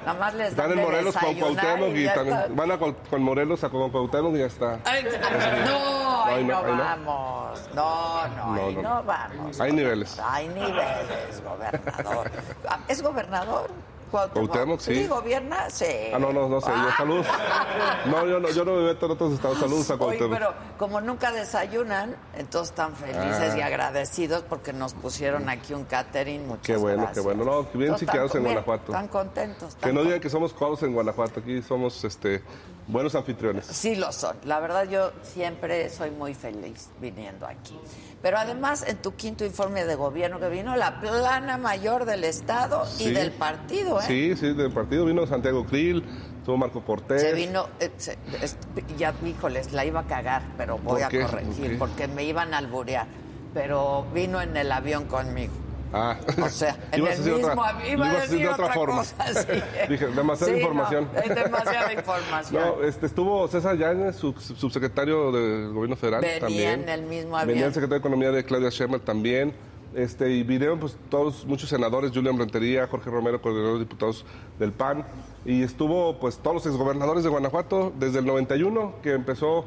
[0.09, 2.47] Nada más les dan Están en Morelos con Cuauhtémoc y están- está.
[2.51, 4.79] van a con, con Morelos a con Cuauhtémoc y ya está.
[4.85, 6.79] Ay, no, ahí ahí no, no, ahí no.
[6.85, 7.61] vamos.
[7.75, 9.03] No, no, ahí No, no, no.
[9.05, 9.61] vamos.
[9.61, 10.19] Hay niveles.
[10.25, 12.31] Hay niveles, gobernador.
[12.69, 13.71] Ah, ¿Es gobernador?
[14.11, 14.49] Cuauhtémoc.
[14.51, 15.07] Cuauhtémoc, sí.
[15.07, 15.71] gobierna?
[15.71, 15.85] Sí.
[16.15, 16.71] Ah, no, no, no sé.
[16.71, 17.27] Yo, saludos.
[18.07, 19.59] No, yo no, yo no me meto en otros estados.
[19.59, 20.33] Saludos a Oye, Cuauhtémoc.
[20.39, 23.59] pero como nunca desayunan, entonces están felices Ah.
[23.59, 26.47] y agradecidos porque nos pusieron aquí un catering.
[26.47, 27.15] Muchas Qué bueno, gracias.
[27.15, 27.45] qué bueno.
[27.45, 28.93] No, bien chiqueados están- en Guanajuato.
[28.93, 29.75] Están contentos.
[29.77, 31.41] Que no digan que somos codos en Guanajuato.
[31.41, 32.43] Aquí somos este,
[32.87, 33.67] buenos anfitriones.
[33.67, 34.37] Sí lo son.
[34.45, 37.79] La verdad yo siempre soy muy feliz viniendo aquí.
[38.21, 42.85] Pero además en tu quinto informe de gobierno que vino la plana mayor del Estado
[42.99, 43.11] y Sí.
[43.13, 44.05] del partido, ¿eh?
[44.07, 46.03] Sí, sí, del partido vino Santiago Krill,
[46.39, 47.21] estuvo Marco Cortés.
[47.23, 48.57] Se vino, eh, se- es-
[48.97, 51.21] ya, híjoles, la iba a cagar, pero voy ¿Por a qué?
[51.23, 53.07] corregir ¿Por porque me iban a alburear.
[53.55, 55.53] Pero vino en el avión conmigo.
[55.93, 56.17] Ah.
[56.43, 58.97] O sea, en el mismo otra- Iba a decir de otra otra forma.
[58.99, 59.63] cosa, sí.
[59.89, 61.09] Dije, demasiada Sí, no, información.
[61.25, 62.63] es demasiada información.
[62.79, 66.83] No, este, estuvo César Yáñez, sub- subsecretario del gobierno federal Venía también.
[66.83, 67.59] en el mismo Venía avión.
[67.69, 69.55] el secretario de Economía de Claudia Sheinbaum también.
[69.95, 74.27] Este, y vinieron pues todos, muchos senadores, Julián Rentería, Jorge Romero, coordinador de diputados
[74.59, 75.07] del PAN.
[75.47, 79.65] Y estuvo pues todos los exgobernadores de Guanajuato desde el 91, que empezó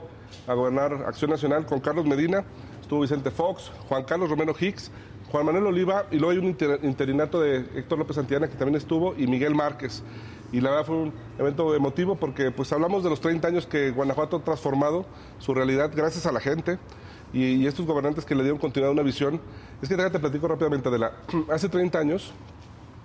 [0.47, 2.43] a gobernar Acción Nacional con Carlos Medina.
[2.81, 4.91] Estuvo Vicente Fox, Juan Carlos Romero Hicks,
[5.31, 8.75] Juan Manuel Oliva, y luego hay un inter- interinato de Héctor López Santillana que también
[8.75, 10.03] estuvo, y Miguel Márquez.
[10.51, 13.91] Y la verdad fue un evento emotivo porque pues hablamos de los 30 años que
[13.91, 15.05] Guanajuato ha transformado
[15.39, 16.77] su realidad gracias a la gente
[17.31, 19.39] y, y estos gobernantes que le dieron continuidad a una visión.
[19.81, 21.13] Es que déjate platico rápidamente de la...
[21.49, 22.33] Hace 30 años,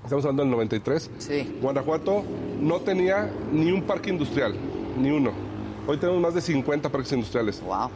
[0.02, 1.10] estamos hablando del 93,
[1.62, 2.24] Guanajuato
[2.60, 4.56] no tenía ni un parque industrial,
[4.98, 5.30] ni uno.
[5.86, 7.62] Hoy tenemos más de 50 parques industriales.
[7.62, 7.90] Wow.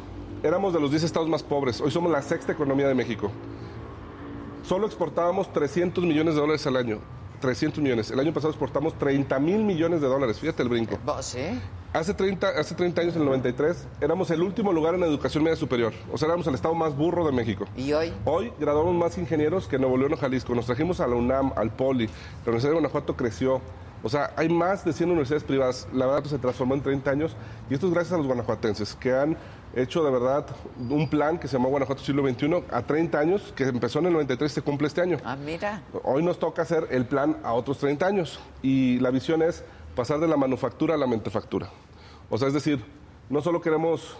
[0.45, 1.81] Éramos de los 10 estados más pobres.
[1.81, 3.33] Hoy somos la sexta economía de México.
[4.70, 7.00] Solo exportábamos 300 millones de dólares al año.
[7.40, 8.08] 300 millones.
[8.12, 10.38] El año pasado exportamos 30 mil millones de dólares.
[10.38, 10.96] Fíjate el brinco.
[11.22, 11.40] ¿Sí?
[11.92, 15.56] Hace 30, hace 30 años, en el 93, éramos el último lugar en educación media
[15.56, 15.92] superior.
[16.12, 17.64] O sea, éramos el estado más burro de México.
[17.76, 18.12] ¿Y hoy?
[18.24, 20.54] Hoy graduamos más ingenieros que en Nuevo León o Jalisco.
[20.54, 22.06] Nos trajimos a la UNAM, al POLI.
[22.06, 22.12] La
[22.44, 23.60] Universidad de Guanajuato creció.
[24.03, 25.88] O sea, hay más de 100 universidades privadas.
[25.92, 27.36] La verdad, pues, se transformó en 30 años.
[27.68, 29.36] Y esto es gracias a los guanajuatenses, que han
[29.74, 30.47] hecho de verdad
[30.89, 34.12] un plan que se llamó Guanajuato Siglo XXI a 30 años, que empezó en el
[34.14, 35.18] 93 y se cumple este año.
[35.24, 35.82] Ah, mira.
[36.02, 38.40] Hoy nos toca hacer el plan a otros 30 años.
[38.62, 39.64] Y la visión es
[39.94, 41.68] pasar de la manufactura a la mentefactura.
[42.31, 42.82] O sea, es decir,
[43.28, 44.16] no solo queremos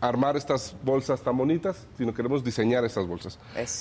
[0.00, 3.38] armar estas bolsas tan bonitas, sino queremos diseñar estas bolsas.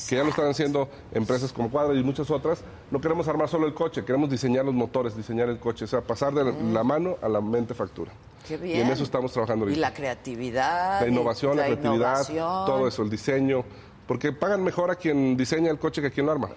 [0.10, 2.62] Que ya lo están haciendo empresas como Cuadra y muchas otras.
[2.92, 5.86] No queremos armar solo el coche, queremos diseñar los motores, diseñar el coche.
[5.86, 8.12] O sea, pasar de la mano a la mente factura.
[8.48, 8.82] Qué Y bien.
[8.88, 9.82] en eso estamos trabajando Y ahorita.
[9.90, 11.02] la creatividad.
[11.02, 12.66] La innovación, la, creatividad, innovación.
[12.66, 13.64] todo eso, el diseño.
[14.08, 16.50] Porque pagan mejor a quien diseña el coche que a quien lo arma.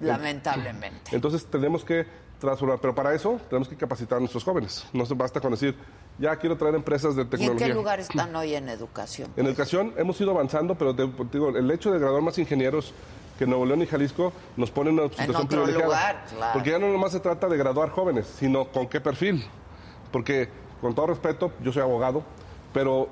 [0.00, 1.14] Lamentablemente.
[1.14, 2.06] Entonces tenemos que
[2.38, 4.86] transformar, pero para eso tenemos que capacitar a nuestros jóvenes.
[4.92, 5.74] No se basta con decir,
[6.18, 7.66] ya quiero traer empresas de ¿Y en tecnología.
[7.66, 9.30] qué lugar están hoy en educación?
[9.36, 12.92] En educación hemos ido avanzando, pero te- digo, el hecho de graduar más ingenieros
[13.38, 15.84] que Nuevo León y Jalisco nos pone en una situación otro privilegiada.
[15.86, 16.52] lugar, claro.
[16.54, 19.44] Porque ya no nomás se trata de graduar jóvenes, sino con qué perfil.
[20.12, 20.48] Porque,
[20.80, 22.22] con todo respeto, yo soy abogado,
[22.72, 23.08] pero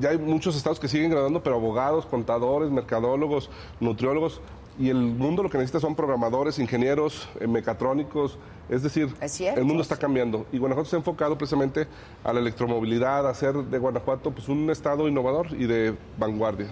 [0.00, 3.50] ya hay muchos estados que siguen graduando, pero abogados, contadores, mercadólogos,
[3.80, 4.40] nutriólogos,
[4.80, 8.38] y el mundo lo que necesita son programadores, ingenieros, eh, mecatrónicos,
[8.70, 9.10] es decir,
[9.54, 10.46] el mundo está cambiando.
[10.52, 11.86] Y Guanajuato se ha enfocado precisamente
[12.24, 16.68] a la electromovilidad, a hacer de Guanajuato pues, un estado innovador y de vanguardia.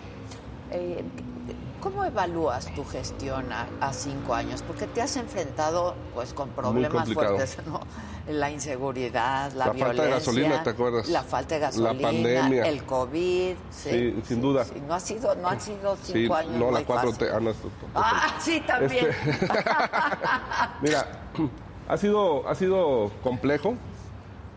[0.70, 1.02] Eh,
[1.80, 4.62] ¿Cómo evalúas tu gestión a, a cinco años?
[4.66, 7.80] Porque te has enfrentado pues con problemas fuertes, ¿no?
[8.26, 9.86] La inseguridad, la, La violencia.
[9.86, 11.08] falta de gasolina, ¿te acuerdas?
[11.08, 12.66] La falta de La gasolina, pandemia.
[12.66, 13.54] el COVID.
[13.70, 14.64] Sí, Sí, sin duda.
[14.64, 17.18] sí, no, ha sido, no han sido cinco años no, la 4 fáciles.
[17.30, 17.36] T.
[17.36, 19.06] Ah, no, esto- Ah, sí, también.
[19.06, 19.48] Este-
[20.82, 21.06] Mira,
[21.88, 23.74] ha sido, ha sido complejo,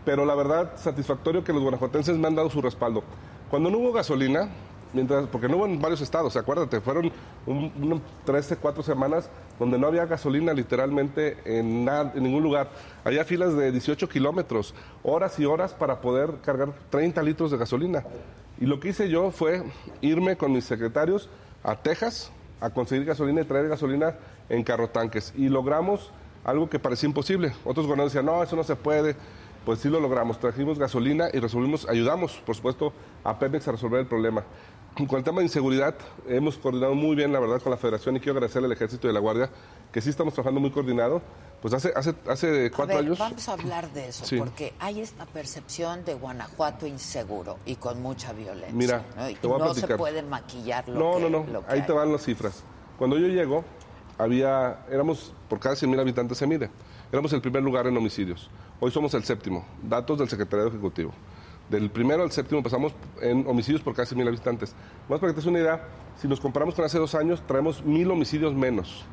[0.04, 3.04] pero la verdad satisfactorio que los guanajuatenses me han dado su respaldo.
[3.48, 4.48] Cuando no hubo gasolina,
[4.92, 7.10] mientras, porque no hubo en varios estados, acuérdate, fueron
[7.46, 9.28] un, unos 13, 4 semanas
[9.58, 12.68] donde no había gasolina literalmente en, nada- en ningún lugar.
[13.04, 18.04] Había filas de 18 kilómetros, horas y horas para poder cargar 30 litros de gasolina.
[18.60, 19.62] Y lo que hice yo fue
[20.00, 21.28] irme con mis secretarios
[21.64, 24.14] a Texas a conseguir gasolina y traer gasolina
[24.48, 25.32] en carrotanques.
[25.36, 26.10] Y logramos
[26.44, 27.52] algo que parecía imposible.
[27.64, 29.16] Otros gobernadores decían, no, eso no se puede.
[29.64, 30.38] Pues sí lo logramos.
[30.40, 32.92] Trajimos gasolina y resolvimos, ayudamos, por supuesto,
[33.22, 34.42] a Pemex a resolver el problema.
[34.94, 35.94] Con el tema de inseguridad,
[36.28, 39.12] hemos coordinado muy bien, la verdad, con la Federación y quiero agradecerle al Ejército y
[39.12, 39.48] la Guardia,
[39.90, 41.22] que sí estamos trabajando muy coordinado.
[41.62, 43.18] Pues hace, hace, hace A cuatro ver, años.
[43.18, 44.36] vamos a hablar de eso, Sí.
[44.36, 48.72] porque hay esta percepción de Guanajuato inseguro y con mucha violencia.
[48.74, 49.30] Mira, ¿no?
[49.30, 49.96] Y te voy a no se platicar.
[49.96, 51.86] puede maquillar lo no, que no, no, que ahí hay.
[51.86, 52.62] te van las cifras.
[52.98, 53.64] Cuando yo llego,
[54.18, 56.68] había, éramos, por cada 100 mil habitantes se mide,
[57.10, 58.50] éramos el primer lugar en homicidios.
[58.78, 61.12] Hoy somos el séptimo, datos del Secretariado Ejecutivo.
[61.68, 64.74] Del primero al séptimo pasamos en homicidios por 100 mil habitantes.
[65.08, 65.88] Más para que te des una idea,
[66.20, 69.04] si nos comparamos con hace dos años, traemos mil homicidios menos.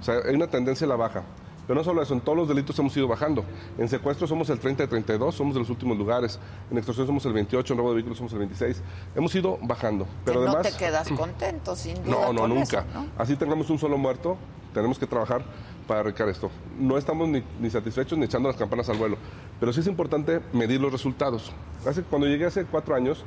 [0.00, 1.22] O sea, hay una tendencia a la baja.
[1.68, 3.44] Pero no solo eso, en todos los delitos hemos ido bajando.
[3.76, 6.38] En secuestro somos el 30 de 32, somos de los últimos lugares.
[6.70, 8.82] En extorsión somos el 28, en robo de vehículos somos el 26.
[9.14, 10.06] Hemos ido bajando.
[10.24, 12.10] Pero que no además, te quedas contento, sin duda.
[12.10, 12.78] no, no, nunca.
[12.78, 13.06] eso, ¿no?
[13.18, 14.38] Así tengamos un solo muerto,
[14.72, 15.44] tenemos que trabajar
[15.88, 16.50] para arreglar esto.
[16.78, 19.16] No estamos ni, satisfechos ni echando las campanas al vuelo,
[19.58, 21.50] pero sí es importante medir los resultados.
[21.84, 23.24] Hace, cuando llegué hace cuatro años,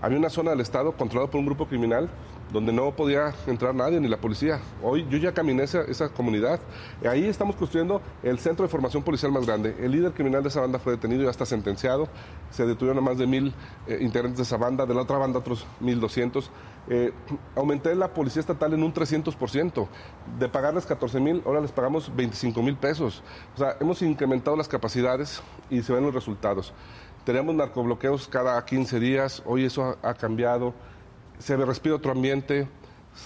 [0.00, 2.08] había una zona del Estado controlada por un grupo criminal
[2.52, 4.60] donde no podía entrar nadie, ni la policía.
[4.82, 6.60] Hoy yo ya caminé esa, esa comunidad.
[7.08, 9.74] Ahí estamos construyendo el centro de formación policial más grande.
[9.80, 12.08] El líder criminal de esa banda fue detenido y ya está sentenciado.
[12.50, 13.54] Se detuvieron a más de mil
[13.86, 16.50] eh, integrantes de esa banda, de la otra banda otros mil doscientos.
[16.88, 17.12] Eh,
[17.56, 19.86] aumenté la policía estatal en un 300%.
[20.38, 23.22] De pagarles 14 mil, ahora les pagamos 25 mil pesos.
[23.54, 26.72] O sea, hemos incrementado las capacidades y se ven los resultados.
[27.24, 30.74] Teníamos narcobloqueos cada 15 días, hoy eso ha, ha cambiado.
[31.38, 32.68] Se respira otro ambiente.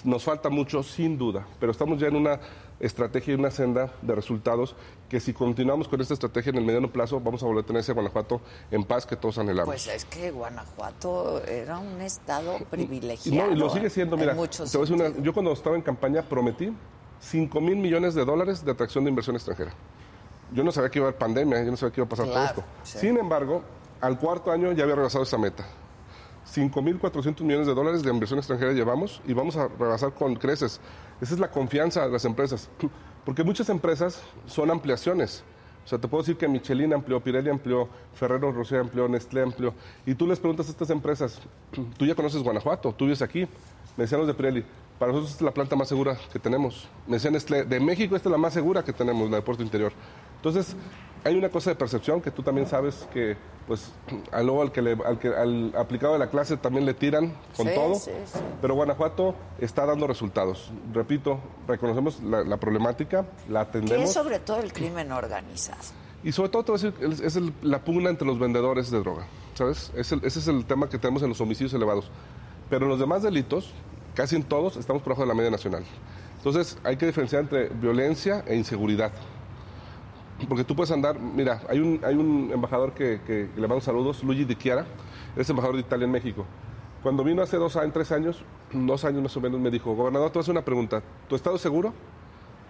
[0.02, 2.40] Nos falta mucho, sin duda, pero estamos ya en una
[2.80, 4.76] estrategia y una senda de resultados
[5.08, 7.80] que si continuamos con esta estrategia en el mediano plazo vamos a volver a tener
[7.80, 8.40] ese Guanajuato
[8.70, 9.66] en paz que todos anhelamos.
[9.74, 13.46] Pues es que Guanajuato era un estado privilegiado.
[13.48, 15.52] no, y lo sigue siendo, en mira, muchos te voy a decir una- yo cuando
[15.52, 16.72] estaba en campaña prometí
[17.20, 19.72] 5 mil millones de dólares de atracción de inversión extranjera.
[20.52, 22.26] Yo no sabía que iba a haber pandemia, yo no sabía que iba a pasar
[22.26, 22.64] Claro, todo esto.
[22.84, 22.98] sí.
[22.98, 23.62] Sin embargo,
[24.00, 25.64] al cuarto año ya había rebasado esa meta.
[26.44, 30.80] 5.400 millones de dólares de inversión extranjera llevamos y vamos a rebasar con creces.
[31.20, 32.68] Esa es la confianza de las empresas.
[33.24, 35.42] Porque muchas empresas son ampliaciones.
[35.84, 39.72] O sea, te puedo decir que Michelin amplió, Pirelli amplió, Ferrero Rocher amplió, Nestlé amplió.
[40.04, 41.40] Y tú les preguntas a estas empresas,
[41.96, 43.46] tú ya conoces Guanajuato, tú vives aquí.
[43.96, 44.64] Me decían los de Pirelli,
[44.98, 46.88] para nosotros esta es la planta más segura que tenemos.
[47.06, 49.62] Me decían Nestlé, de México esta es la más segura que tenemos, la de Puerto
[49.62, 49.92] Interior.
[50.46, 50.76] Entonces,
[51.24, 53.36] hay una cosa de percepción que tú también sabes que,
[53.66, 53.90] pues,
[54.32, 57.66] al, al, que le- al, que, al aplicado de la clase también le tiran con
[57.66, 57.94] Sí, todo.
[57.96, 58.38] sí, sí.
[58.60, 60.70] Pero Guanajuato está dando resultados.
[60.94, 64.04] Repito, reconocemos la, la problemática, la Que atendemos.
[64.04, 65.78] es sobre todo el crimen organizado.
[66.22, 68.98] Y sobre todo, te voy a decir, es, el- la pugna entre los vendedores de
[69.00, 69.90] droga, ¿sabes?
[69.96, 72.10] Es el- ese es el tema que tenemos en los homicidios elevados.
[72.70, 73.72] Pero en los demás delitos,
[74.14, 75.84] casi en todos, estamos por debajo de la media nacional.
[76.38, 79.10] Entonces, hay que diferenciar entre violencia e inseguridad.
[80.48, 84.22] Porque tú puedes andar, mira, hay un, hay un embajador que, que le mando saludos,
[84.22, 84.84] Luigi Di Chiara,
[85.34, 86.44] es embajador de Italia en México.
[87.02, 90.28] Cuando vino hace dos años, tres años, dos años más o menos, me dijo, gobernador,
[90.30, 91.94] te voy a hacer una pregunta, ¿tu estado es seguro?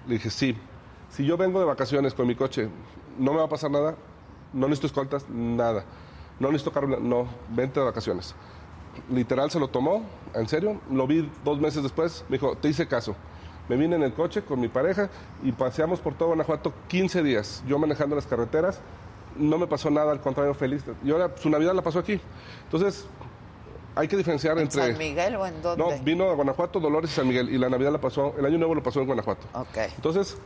[0.07, 0.57] Le dije, sí.
[1.11, 2.69] Si yo vengo de vacaciones con mi coche,
[3.19, 3.97] ¿no me va a pasar nada?
[4.53, 5.85] No necesito escoltas, nada.
[6.39, 8.35] No necesito carro, no, vente de vacaciones.
[9.11, 12.87] Literal se lo tomó, en serio, lo vi dos meses después, me dijo, te hice
[12.87, 13.17] caso.
[13.69, 15.09] Me vine en el coche con mi pareja
[15.43, 18.81] y paseamos por todo Guanajuato 15 días, yo manejando las carreteras,
[19.37, 20.85] no me pasó nada, al contrario, feliz.
[21.05, 22.21] Y ahora su Navidad la pasó aquí.
[22.65, 23.07] Entonces,
[23.95, 24.83] hay que diferenciar ¿En entre...
[24.83, 25.85] San Miguel o en dónde?
[25.85, 27.51] No, vino a Guanajuato, Dolores y San Miguel.
[27.51, 29.47] Y la Navidad la pasó, el Año Nuevo lo pasó en Guanajuato.
[29.55, 29.79] Ok.
[29.97, 30.37] Entonces,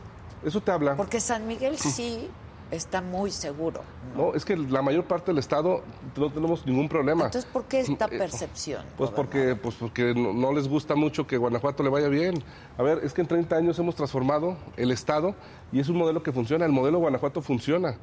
[0.43, 0.95] eso te habla.
[0.95, 2.29] Porque San Miguel sí
[2.71, 3.81] está muy seguro.
[4.15, 5.81] No, es que la mayor parte del Estado
[6.17, 7.25] no tenemos ningún problema.
[7.25, 8.83] Entonces, ¿por qué esta Eh, percepción?
[8.97, 12.41] Pues porque, pues porque no, no les gusta mucho que Guanajuato le vaya bien.
[12.77, 15.35] A ver, es que en 30 años hemos transformado el Estado
[15.71, 16.65] y es un modelo que funciona.
[16.65, 17.95] El modelo Guanajuato funciona.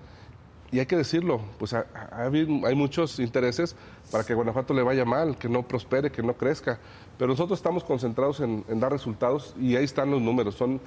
[0.71, 3.75] y hay que decirlo, pues ha- ha habido- hay muchos intereses
[4.13, 6.79] para que Guanajuato le vaya mal, que no prospere, que no crezca.
[7.17, 10.79] Pero nosotros estamos concentrados en, en dar resultados y ahí están los números, son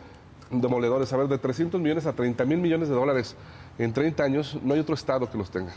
[0.51, 1.11] demoledores.
[1.13, 3.35] A ver, de 300 millones a 30 mil millones de dólares
[3.77, 5.73] en 30 años, no hay otro estado que los tenga.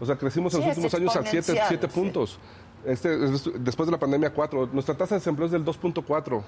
[0.00, 2.00] O sea, crecimos en Sí, los últimos años a 7 exponencial, sí.
[2.00, 2.38] puntos.
[2.84, 4.68] Este, es- después de la pandemia, 4.
[4.72, 6.42] Nuestra tasa de desempleo es del 2.4,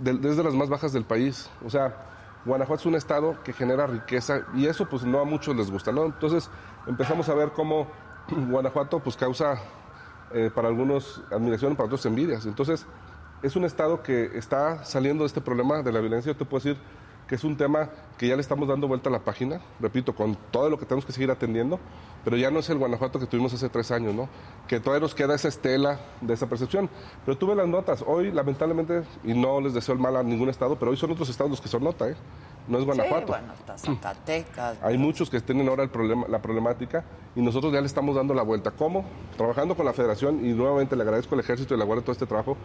[0.00, 1.48] del- es de las más bajas del país.
[1.64, 1.94] O sea,
[2.44, 5.90] Guanajuato es un estado que genera riqueza y eso pues no a muchos les gusta,
[5.92, 6.04] ¿no?
[6.06, 6.48] Entonces
[6.86, 7.86] empezamos a ver cómo
[8.50, 9.58] Guanajuato pues causa
[10.32, 12.46] eh, para algunos admiración, para otros envidias.
[12.46, 12.84] Entonces
[13.42, 16.32] es un estado que está saliendo de este problema de la violencia.
[16.32, 16.80] Yo te puedo decir
[17.26, 20.36] que es un tema que ya le estamos dando vuelta a la página, repito, con
[20.50, 21.78] todo lo que tenemos que seguir atendiendo,
[22.24, 24.28] pero ya no es el Guanajuato que tuvimos hace tres años, ¿no?
[24.68, 26.88] Que todavía nos queda esa estela de esa percepción.
[27.24, 30.76] Pero tuve las notas, hoy lamentablemente, y no les deseo el mal a ningún estado,
[30.78, 32.16] pero hoy son otros estados los que son nota, ¿eh?
[32.68, 33.26] No es Guanajuato.
[33.26, 34.78] Sí, bueno, está Zacatecas.
[34.82, 37.04] Hay muchos que tienen ahora el problema, la problemática
[37.34, 38.72] y nosotros ya le estamos dando la vuelta.
[38.72, 39.04] ¿Cómo?
[39.36, 42.26] Trabajando con la federación y nuevamente le agradezco al ejército y la guardia todo este
[42.26, 42.56] trabajo,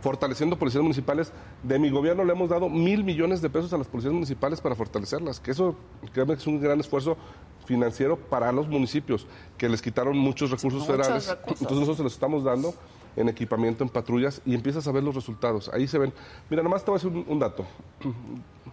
[0.00, 1.32] fortaleciendo policías municipales.
[1.62, 4.74] De mi gobierno le hemos dado mil millones de pesos a las policías municipales para
[4.74, 5.74] fortalecerlas, que eso
[6.12, 7.16] créeme que es un gran esfuerzo
[7.64, 9.26] financiero para los municipios,
[9.58, 11.28] que les quitaron muchos recursos Muchos federales.
[11.28, 11.60] recursos.
[11.62, 12.74] Entonces nosotros se los estamos dando
[13.16, 15.70] en equipamiento, en patrullas, y empiezas a ver los resultados.
[15.72, 16.12] Ahí se ven.
[16.50, 17.64] Mira, nomás te voy a decir un, un dato,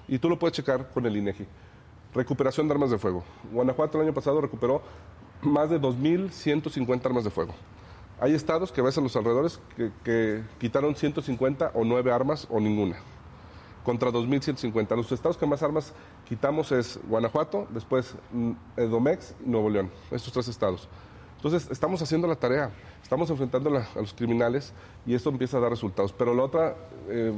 [0.07, 1.45] y tú lo puedes checar con el INEGI.
[2.13, 3.23] Recuperación de armas de fuego.
[3.51, 4.81] Guanajuato el año pasado recuperó
[5.41, 7.53] más de 2.150 armas de fuego.
[8.19, 12.59] Hay estados que ves a los alrededores que, que quitaron 150 o 9 armas o
[12.59, 12.95] ninguna,
[13.83, 14.95] contra 2.150.
[14.95, 15.93] Los estados que más armas
[16.27, 20.87] quitamos es Guanajuato, después mm, Edomex y Nuevo León, estos tres estados.
[21.37, 22.71] Entonces, estamos haciendo la tarea,
[23.01, 24.71] estamos enfrentando la- a los criminales
[25.05, 26.13] y esto empieza a dar resultados.
[26.13, 26.75] Pero la otra
[27.09, 27.33] eh,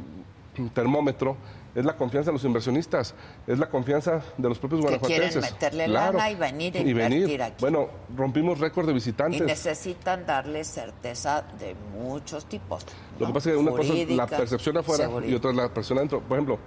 [0.76, 1.36] termómetro
[1.76, 3.14] es la confianza de los inversionistas,
[3.46, 7.44] es la confianza de los propios Que quieren meterle lana y venir a Y venir.
[7.44, 7.58] aquí.
[7.60, 9.42] Bueno, rompimos récord de Y visitantes.
[9.42, 12.86] necesitan darle certeza de muchos tipos.
[13.20, 13.94] Lo que pasa es que una cosa es la
[14.24, 15.32] Jurídica, percepción afuera seguridad.
[15.32, 16.22] y otra es la percepción adentro.
[16.22, 16.60] Por ejemplo,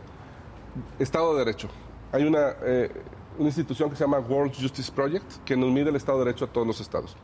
[0.98, 1.68] Estado de Derecho.
[2.12, 2.90] Hay una, eh,
[3.38, 6.44] una institución que se llama World Justice Project que nos mide el Estado de Derecho
[6.44, 7.16] a todos los estados.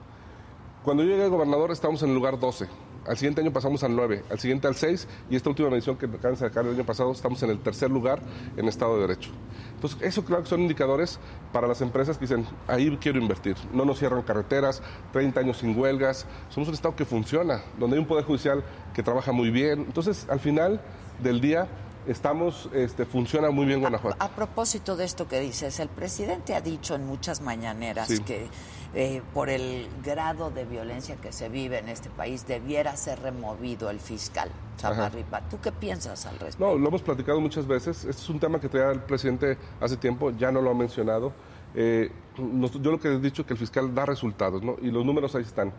[0.83, 2.67] Cuando yo llegué a gobernador estábamos en el lugar 12.
[3.07, 6.07] Al siguiente año pasamos al 9, al siguiente al 6 y esta última medición que
[6.07, 8.21] acaban de sacar el año pasado estamos en el tercer lugar
[8.57, 9.31] en Estado de Derecho.
[9.75, 11.19] Entonces, eso claro que son indicadores
[11.53, 13.57] para las empresas que dicen, ahí quiero invertir.
[13.73, 14.83] No nos cierran carreteras,
[15.13, 16.27] 30 años sin huelgas.
[16.49, 18.65] Somos un Estado que funciona, donde hay un Poder Judicial
[18.95, 19.81] que trabaja muy bien.
[19.81, 20.81] Entonces, al final
[21.23, 21.69] del día,
[22.07, 24.17] estamos, este, funciona muy bien Guanajuato.
[24.23, 28.21] A propósito de esto que dices, el presidente ha dicho en muchas mañaneras Sí.
[28.21, 28.47] que
[28.95, 33.91] eh, por el grado de violencia que se vive en este país debiera ser removido
[33.91, 35.41] el fiscal Samarripa.
[35.49, 36.65] ¿Tú qué piensas al respecto?
[36.65, 38.05] No, lo hemos platicado muchas veces.
[38.05, 41.33] Este es un tema que traía el presidente hace tiempo, ya no lo ha mencionado.
[41.75, 44.77] Eh, yo lo que he dicho es que el fiscal da resultados, ¿no?
[44.81, 45.73] Y los números ahí están.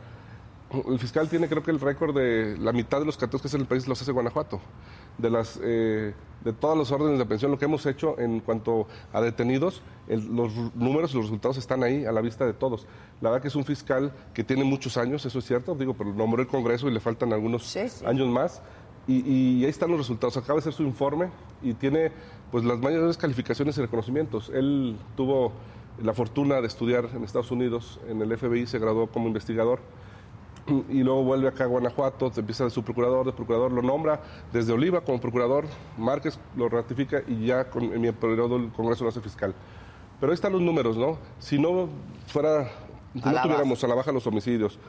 [0.88, 3.58] El fiscal tiene, creo que el récord de la mitad de los cateos que hace
[3.58, 4.60] el país los hace Guanajuato.
[5.18, 6.14] De las eh,
[6.44, 10.36] de todos los órdenes de pensión, lo que hemos hecho en cuanto a detenidos, el-
[10.36, 12.88] los números y los resultados están ahí a la vista de todos.
[13.22, 16.14] La verdad que es un fiscal que tiene muchos años, eso es cierto, digo, pero
[16.14, 17.64] nombró el Congreso y le faltan algunos
[18.04, 18.62] años más.
[19.08, 20.36] Y, y ahí están los resultados.
[20.36, 21.30] Acaba de hacer su informe
[21.62, 22.12] y tiene
[22.52, 24.50] pues las mayores calificaciones y reconocimientos.
[24.50, 25.52] Él tuvo
[26.04, 29.80] la fortuna de estudiar en Estados Unidos, en el FBI, se graduó como investigador
[30.68, 34.22] y luego vuelve acá a Guanajuato, empieza de su procurador, de procurador lo nombra
[34.52, 35.66] desde Oliva como procurador,
[35.98, 39.54] Márquez lo ratifica y ya con, en mi periodo el Congreso lo hace fiscal.
[40.20, 41.20] Pero ahí están los números, ¿no?
[41.40, 41.90] Si no
[42.28, 42.72] fuera,
[43.14, 44.80] si no tuviéramos a la baja los homicidios,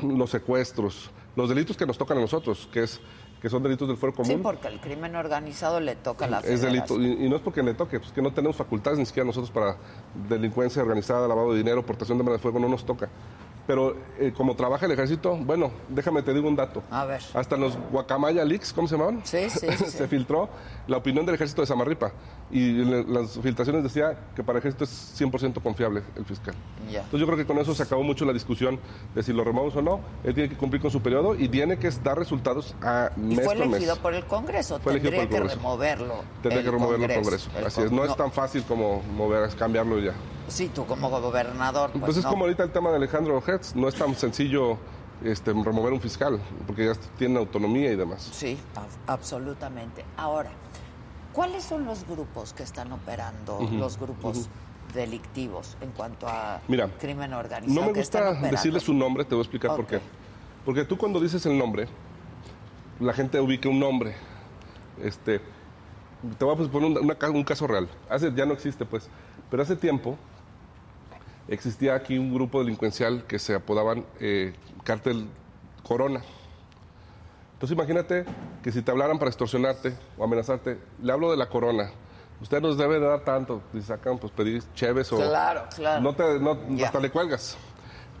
[0.00, 3.00] los secuestros, los delitos que nos tocan a nosotros, que es
[3.40, 4.30] que son delitos del fuero común.
[4.30, 7.62] Sí, porque el crimen organizado le toca a la Es delito, y no es porque
[7.62, 9.76] le toque, pues que no tenemos facultades ni siquiera nosotros para
[10.28, 13.08] delincuencia organizada, lavado de dinero, portación de armas de fuego, no nos toca.
[13.66, 16.82] Pero eh, como trabaja el ejército, bueno, déjame te digo un dato.
[16.90, 17.22] A ver.
[17.34, 19.20] Hasta los Guacamaya Leaks, ¿cómo se llamaban?
[19.24, 19.90] Sí, sí, sí, sí.
[19.90, 20.48] se filtró
[20.88, 22.10] la opinión del ejército de Samarripa.
[22.50, 26.54] Y en las filtraciones decía que para el ejército es 100% confiable el fiscal.
[26.90, 26.98] Ya.
[27.02, 28.80] Entonces yo creo que con eso se acabó mucho la discusión
[29.14, 30.00] de si lo removemos o no.
[30.24, 33.44] Él tiene que cumplir con su periodo y tiene que dar resultados a Y mes
[33.44, 33.66] fue mes.
[33.68, 34.80] elegido por el Congreso.
[34.80, 35.56] Fue elegido por el que Congreso.
[35.58, 36.14] removerlo.
[36.42, 37.50] Tendría que removerlo el Congreso.
[37.56, 40.12] el Así es, Con- no, es tan fácil como mover, cambiarlo ya.
[40.50, 41.90] Sí, tú como gobernador.
[41.92, 42.30] Pues, Pues, es no.
[42.30, 44.78] como ahorita el tema de Alejandro Hertz, no es tan sencillo
[45.24, 48.28] este, remover un fiscal, porque ya tiene autonomía y demás.
[48.32, 48.58] Sí,
[49.06, 50.04] absolutamente.
[50.16, 50.50] Ahora,
[51.32, 54.48] ¿cuáles son los grupos que están operando, los grupos
[54.94, 57.80] delictivos en cuanto a Mira, crimen organizado?
[57.80, 60.00] No me gusta decirle su nombre, te voy a explicar por qué.
[60.64, 61.86] Porque tú cuando dices el nombre,
[62.98, 64.14] la gente ubica un nombre.
[65.02, 65.40] Este,
[66.38, 67.88] te voy a poner un, una un caso real.
[68.08, 69.08] Hace, ya no existe, pues.
[69.50, 70.16] Pero hace tiempo
[71.50, 74.54] existía aquí un grupo delincuencial que se apodaban eh,
[74.84, 75.26] Cártel
[75.82, 76.22] Corona.
[77.54, 78.24] Entonces imagínate
[78.62, 81.90] que si te hablaran para extorsionarte o amenazarte, le hablo de la Corona.
[82.40, 83.60] Usted nos debe de dar tanto.
[83.74, 85.16] Y sacan, pues pedir cheves o...
[85.16, 86.00] Claro, claro.
[86.00, 86.86] No te, no, Ya.
[86.86, 87.58] hasta le cuelgas.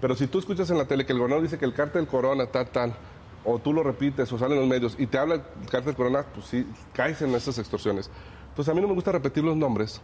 [0.00, 2.46] Pero si tú escuchas en la tele que el gobernador dice que el cártel Corona,
[2.46, 2.94] tal, tal,
[3.44, 6.24] o tú lo repites o sale en los medios y te habla el cártel Corona,
[6.34, 8.10] pues sí, caes en esas extorsiones.
[8.50, 10.02] Entonces a mí no me gusta repetir los nombres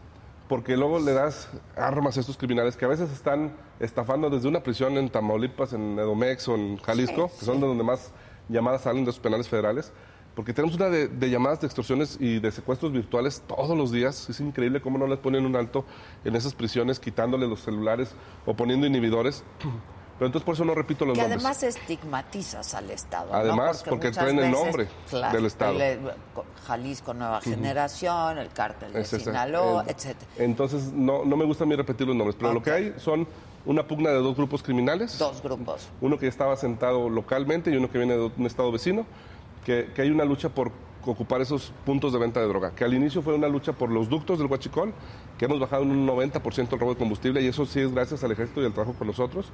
[0.49, 4.63] porque luego le das armas a estos criminales que a veces están estafando desde una
[4.63, 8.13] prisión en Tamaulipas, en Edomex o en Jalisco, que son de donde más
[8.49, 9.93] llamadas salen de los penales federales.
[10.35, 14.29] Porque tenemos una de, de llamadas de extorsiones y de secuestros virtuales todos los días.
[14.29, 15.87] Es increíble cómo no les ponen un alto
[16.25, 18.15] en esas prisiones, quitándole los celulares
[18.45, 19.45] o poniendo inhibidores.
[20.19, 21.45] Pero entonces por eso no repito los Que nombres.
[21.45, 23.31] además estigmatizas al Estado.
[23.31, 23.35] ¿no?
[23.39, 25.73] Además, porque muchas traen el nombre claro, del Estado.
[25.75, 25.99] el, eh,
[26.67, 27.41] Jalisco Nueva.
[27.43, 30.31] Generación, el cártel de Es Sinaloa, etcétera.
[30.39, 33.29] Entonces, no, no me gusta a mí repetir los nombres, pero lo que hay son
[33.67, 35.19] una pugna de dos grupos criminales.
[35.19, 35.89] Dos grupos.
[36.01, 39.05] Uno que estaba sentado localmente y uno que viene de un estado vecino,
[39.65, 40.73] que, que hay una lucha por
[41.05, 44.09] ocupar esos puntos de venta de droga, que al inicio fue una lucha por los
[44.09, 44.93] ductos del Huachicol,
[45.39, 48.25] que hemos bajado en un 90% el robo de combustible y eso sí es gracias
[48.25, 49.47] al ejército y al trabajo con nosotros.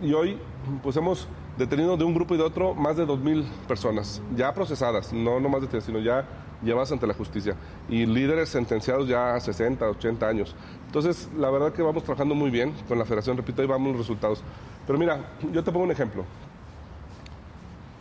[0.00, 0.38] Y hoy,
[0.82, 5.12] pues hemos detenido de un grupo y de otro más de 2.000 personas, ya procesadas,
[5.12, 6.24] no, no más detenidas, sino ya
[6.62, 7.56] llevadas ante la justicia.
[7.88, 10.54] Y líderes sentenciados ya a 60, 80 años.
[10.86, 13.98] Entonces, la verdad que vamos trabajando muy bien con la federación, repito, ahí vamos los
[13.98, 14.42] resultados.
[14.86, 15.20] Pero mira,
[15.52, 16.24] yo te pongo un ejemplo.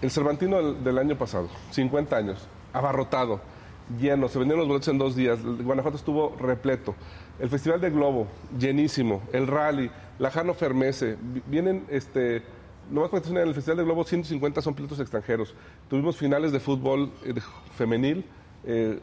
[0.01, 3.41] El Cervantino del, del año pasado, 50 años, abarrotado,
[3.99, 6.93] lleno, se vendieron los boletos en dos días, Guanajuato estuvo repleto.
[7.39, 8.27] El Festival de Globo,
[8.57, 12.41] llenísimo, el rally, la Jano Fermese, vi- vienen, este,
[12.89, 15.53] nomás para en el Festival de Globo 150 son pilotos extranjeros.
[15.89, 17.41] Tuvimos finales de fútbol eh, de-
[17.75, 18.25] femenil
[18.65, 18.99] eh,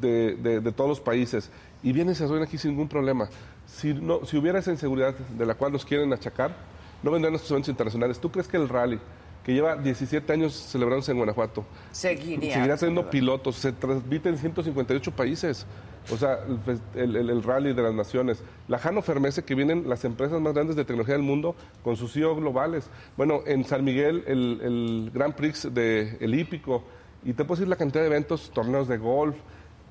[0.00, 1.50] de, de- de todos los países
[1.82, 3.28] y vienen y se reúnen aquí sin ningún problema.
[3.66, 6.54] Si, no, si hubiera esa inseguridad de la cual nos quieren achacar,
[7.02, 8.20] no vendrían estos eventos internacionales.
[8.20, 9.00] ¿Tú crees que el rally,
[9.44, 12.54] que lleva 17 años celebrándose en Guanajuato, Seguiría.
[12.54, 13.56] seguirá teniendo pilotos?
[13.56, 15.66] Se transmite en 158 países.
[16.12, 16.38] O sea,
[16.94, 18.42] el, el- el- rally de las naciones.
[18.68, 22.12] La Jano Fermese, que vienen las empresas más grandes de tecnología del mundo con sus
[22.12, 22.88] CEO globales.
[23.16, 26.84] Bueno, en San Miguel, el, el Grand Prix de El Hípico.
[27.24, 29.36] Y te puedo decir la cantidad de eventos, torneos de golf,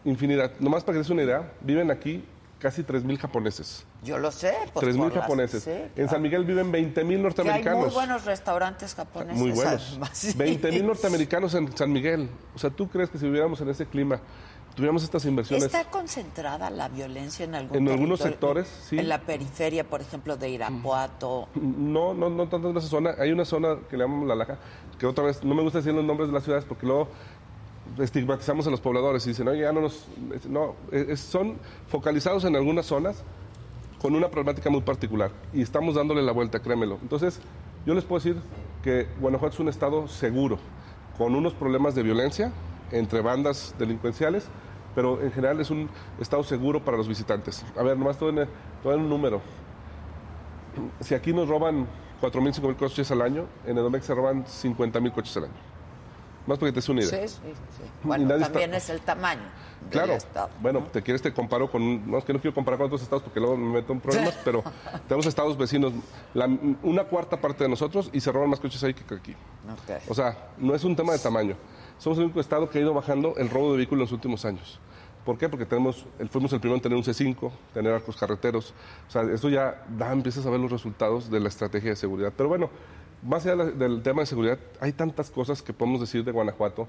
[0.05, 0.51] infinidad.
[0.59, 2.23] Nomás para que des una idea, viven aquí
[2.59, 3.85] casi 3.000 japoneses.
[4.03, 4.53] Yo lo sé.
[4.73, 5.63] Pues 3.000 por las- japoneses.
[5.63, 6.07] sí, En.
[6.09, 7.85] San Miguel viven 20.000 Que hay norteamericanos.
[7.87, 9.37] muy buenos restaurantes japoneses.
[9.41, 9.87] Muy buenos.
[9.91, 10.33] además, sí.
[10.37, 12.29] 20 mil norteamericanos en San Miguel.
[12.55, 14.19] O sea, ¿tú crees que si viviéramos en ese clima,
[14.75, 15.65] tuviéramos estas inversiones?
[15.65, 18.99] ¿Está concentrada la violencia en algún En algunos sectores, sí.
[18.99, 21.47] En la periferia, por ejemplo, de Irapuato.
[21.55, 23.15] No, no, no tanto en esa zona.
[23.19, 24.57] Hay una zona que le llamamos La Laja,
[24.99, 27.07] que otra vez, no me gusta decir los nombres de las ciudades porque luego
[27.99, 30.05] estigmatizamos a los pobladores y dicen, oye, ya no nos...
[30.49, 31.57] No, es- son
[31.87, 33.23] focalizados en algunas zonas
[34.01, 36.97] con una problemática muy particular y estamos dándole la vuelta, créemelo.
[37.01, 37.39] Entonces,
[37.85, 38.41] yo les puedo decir
[38.83, 40.59] que Guanajuato es un estado seguro,
[41.17, 42.51] con unos problemas de violencia
[42.91, 44.45] entre bandas delincuenciales,
[44.95, 45.89] pero en general es un
[46.19, 47.63] estado seguro para los visitantes.
[47.77, 48.47] A ver, nomás te doy, te
[48.89, 49.41] doy un número.
[51.01, 51.87] Si aquí nos roban
[52.21, 55.53] 4.000, 5.000 coches al año, en Edomex se roban 50.000 coches al año.
[56.47, 57.27] Más porque te des una idea.
[57.27, 57.83] Sí, sí, sí.
[58.03, 59.41] Bueno, también está- es el tamaño
[59.81, 60.13] del Claro.
[60.13, 60.49] estado.
[60.61, 63.23] Bueno, te quieres te comparo con no es que no quiero comparar con otros estados
[63.23, 64.63] porque luego me meto en problemas, pero
[65.07, 65.91] tenemos estados vecinos,
[66.35, 66.47] la-
[66.83, 69.31] una cuarta parte de nosotros y se roban más coches ahí que aquí.
[69.31, 70.01] Ok.
[70.09, 71.55] O sea, no es un tema de tamaño.
[71.97, 74.45] Somos el único estado que ha ido bajando el robo de vehículos en los últimos
[74.45, 74.79] años.
[75.25, 75.49] ¿Por qué?
[75.49, 78.73] Porque tenemos, el- fuimos el primero en tener un C5, tener arcos carreteros.
[79.07, 82.31] O sea, eso ya da, empiezas a ver los resultados de la estrategia de seguridad.
[82.37, 82.69] Pero bueno,
[83.23, 86.87] más allá del tema de seguridad, hay tantas cosas que podemos decir de Guanajuato,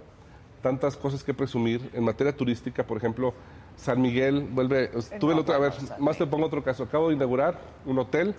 [0.63, 1.89] tantas cosas que presumir.
[1.95, 3.33] En materia turística, por ejemplo,
[3.77, 4.89] San Miguel vuelve.
[5.19, 6.83] Tuve la otra, a ver, más te pongo otro caso.
[6.83, 8.35] Acabo de inaugurar un hotel.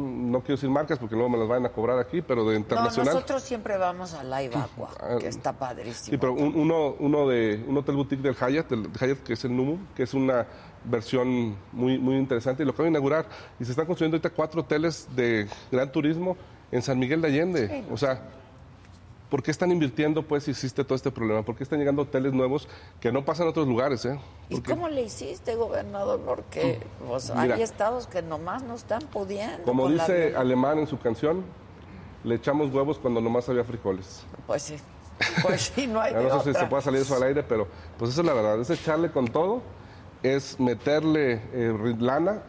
[0.00, 2.60] No quiero decir marcas porque luego me las van a cobrar aquí, pero de No,
[2.60, 3.14] internacional.
[3.14, 6.10] nosotros siempre vamos a Ibacua, Ah, que está padrísimo.
[6.12, 9.44] Sí, pero un, uno, uno de un hotel boutique del Hyatt, del Hyatt que es
[9.44, 10.46] el Numu, que es una
[10.84, 13.26] versión muy, muy interesante y lo acabo de inaugurar.
[13.60, 16.36] Y se están construyendo ahorita cuatro hoteles de gran turismo
[16.70, 17.84] en San Miguel de Allende.
[17.90, 18.20] O sea,
[19.32, 21.42] ¿por qué están invirtiendo pues si existe todo este problema?
[21.42, 22.68] ¿Por qué están llegando hoteles nuevos
[23.00, 24.04] que no pasan a otros lugares?
[24.04, 24.20] Eh?
[24.50, 26.20] ¿Y cómo le hiciste, gobernador?
[26.20, 27.54] Porque pues, Mira.
[27.54, 29.62] hay estados que nomás no están pudiendo.
[29.62, 30.38] Como la dice violencia.
[30.38, 31.44] Alemán en su canción,
[32.24, 34.22] le echamos huevos cuando nomás había frijoles.
[34.46, 34.76] Pues sí.
[35.42, 38.10] Pues sí, no hay no sé si se puede salir eso al aire, pero pues
[38.10, 38.60] esa es la verdad.
[38.60, 39.62] Es echarle con todo,
[40.22, 42.42] es meterle eh, lana.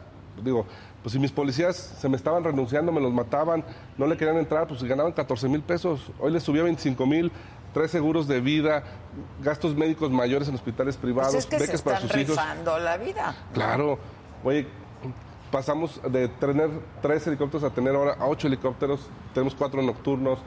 [0.44, 0.66] Digo,
[1.04, 3.64] pues si mis policías se me estaban renunciando, me los mataban,
[3.98, 6.12] no le querían entrar, pues ganaban 14 mil pesos.
[6.18, 7.30] Hoy les subía 25 mil,
[7.74, 8.84] tres seguros de vida,
[9.42, 12.82] gastos médicos mayores en hospitales privados, Pues es que se becas para están sus hijos.
[12.82, 13.36] la vida.
[13.54, 14.00] Claro.
[14.46, 14.66] Oye,
[15.52, 16.70] pasamos de tener
[17.02, 19.02] tres helicópteros a tener ahora a ocho helicópteros,
[19.34, 20.40] tenemos cuatro nocturnos,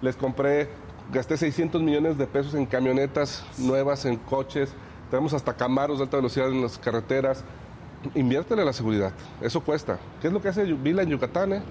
[0.00, 0.68] les compré,
[1.12, 4.72] gasté 600 millones de pesos en camionetas nuevas, en coches,
[5.10, 7.44] tenemos hasta camaros de alta velocidad en las carreteras,
[8.14, 9.98] inviértele a la seguridad, eso cuesta.
[10.20, 11.52] ¿Qué es lo que hace Vila en Yucatán?
[11.54, 11.62] eh?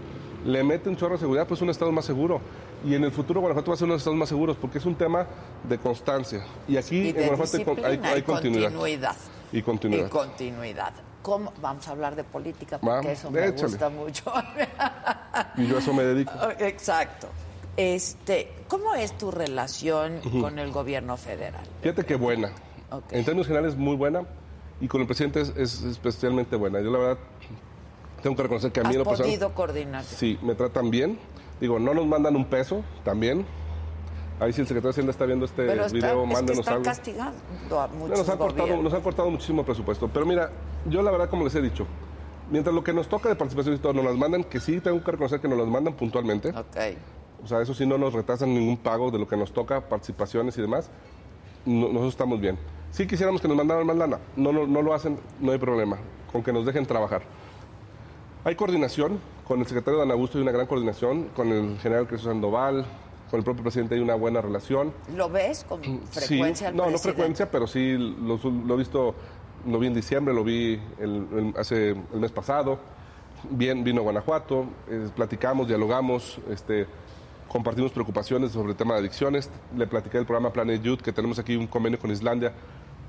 [0.45, 2.41] Le mete un chorro de seguridad, pues es un estado más seguro.
[2.85, 4.77] Y en el futuro Guanajuato va a ser uno de los estados más seguros porque
[4.77, 5.25] es un tema
[5.67, 6.43] de constancia.
[6.67, 8.71] Y aquí Y en Guanajuato hay, y continuidad.
[8.73, 9.15] continuidad.
[9.53, 10.07] Y continuidad.
[10.07, 10.93] Y continuidad.
[11.21, 11.53] ¿Cómo?
[11.61, 13.67] Vamos a hablar de política Va, porque eso me échale.
[13.69, 14.33] gusta mucho.
[15.57, 16.31] Y yo a eso me dedico.
[16.59, 17.27] Exacto.
[17.77, 21.63] Este, ¿cómo es tu relación con el gobierno federal?
[21.81, 22.51] Fíjate que buena.
[23.09, 24.23] En términos generales, muy buena.
[24.81, 26.81] Y con el presidente es, es especialmente buena.
[26.81, 27.17] Yo, la verdad,
[28.21, 30.03] tengo que reconocer que a mí ¿Has lo personal- podido coordinar?
[30.03, 31.17] Sí, me tratan bien.
[31.59, 33.45] Digo, no nos mandan un peso también.
[34.39, 36.59] Ahí si el secretario de Hacienda está viendo este Pero está- video, es que mándenos
[36.59, 36.85] están algo.
[36.85, 40.09] castigando a muchos nos, han cortado, nos han cortado muchísimo presupuesto.
[40.11, 40.49] Pero mira,
[40.89, 41.85] yo la verdad, como les he dicho,
[42.51, 45.01] mientras lo que nos toca de participación y todo nos las mandan, que sí tengo
[45.03, 46.51] que reconocer que nos las mandan puntualmente.
[47.43, 50.57] O sea, eso sí no nos retrasan ningún pago de lo que nos toca, participaciones
[50.57, 50.89] y demás.
[51.65, 52.57] No- nosotros estamos bien.
[52.91, 54.19] Sí quisiéramos que nos mandaran más lana.
[54.35, 55.97] No, no, no lo hacen, no hay problema.
[56.31, 57.23] Con que nos dejen trabajar.
[58.43, 59.19] Hay coordinación.
[59.47, 61.29] Con el secretario Dan Augusto hay una gran coordinación.
[61.35, 62.85] Con el general Crespo Sandoval.
[63.29, 64.93] Con el propio presidente hay una buena relación.
[65.15, 68.37] ¿Lo ves con frecuencia Sí, no, no frecuencia, pero sí lo,
[68.67, 69.15] lo he visto,
[69.65, 72.77] lo vi en diciembre, lo vi el- el- hace el mes pasado.
[73.49, 76.85] Bien, vino a Guanajuato, eh, platicamos, dialogamos, este,
[77.53, 79.49] compartimos preocupaciones sobre el tema de adicciones.
[79.77, 82.51] Le platiqué del programa Planet Youth, que tenemos aquí un convenio con Islandia.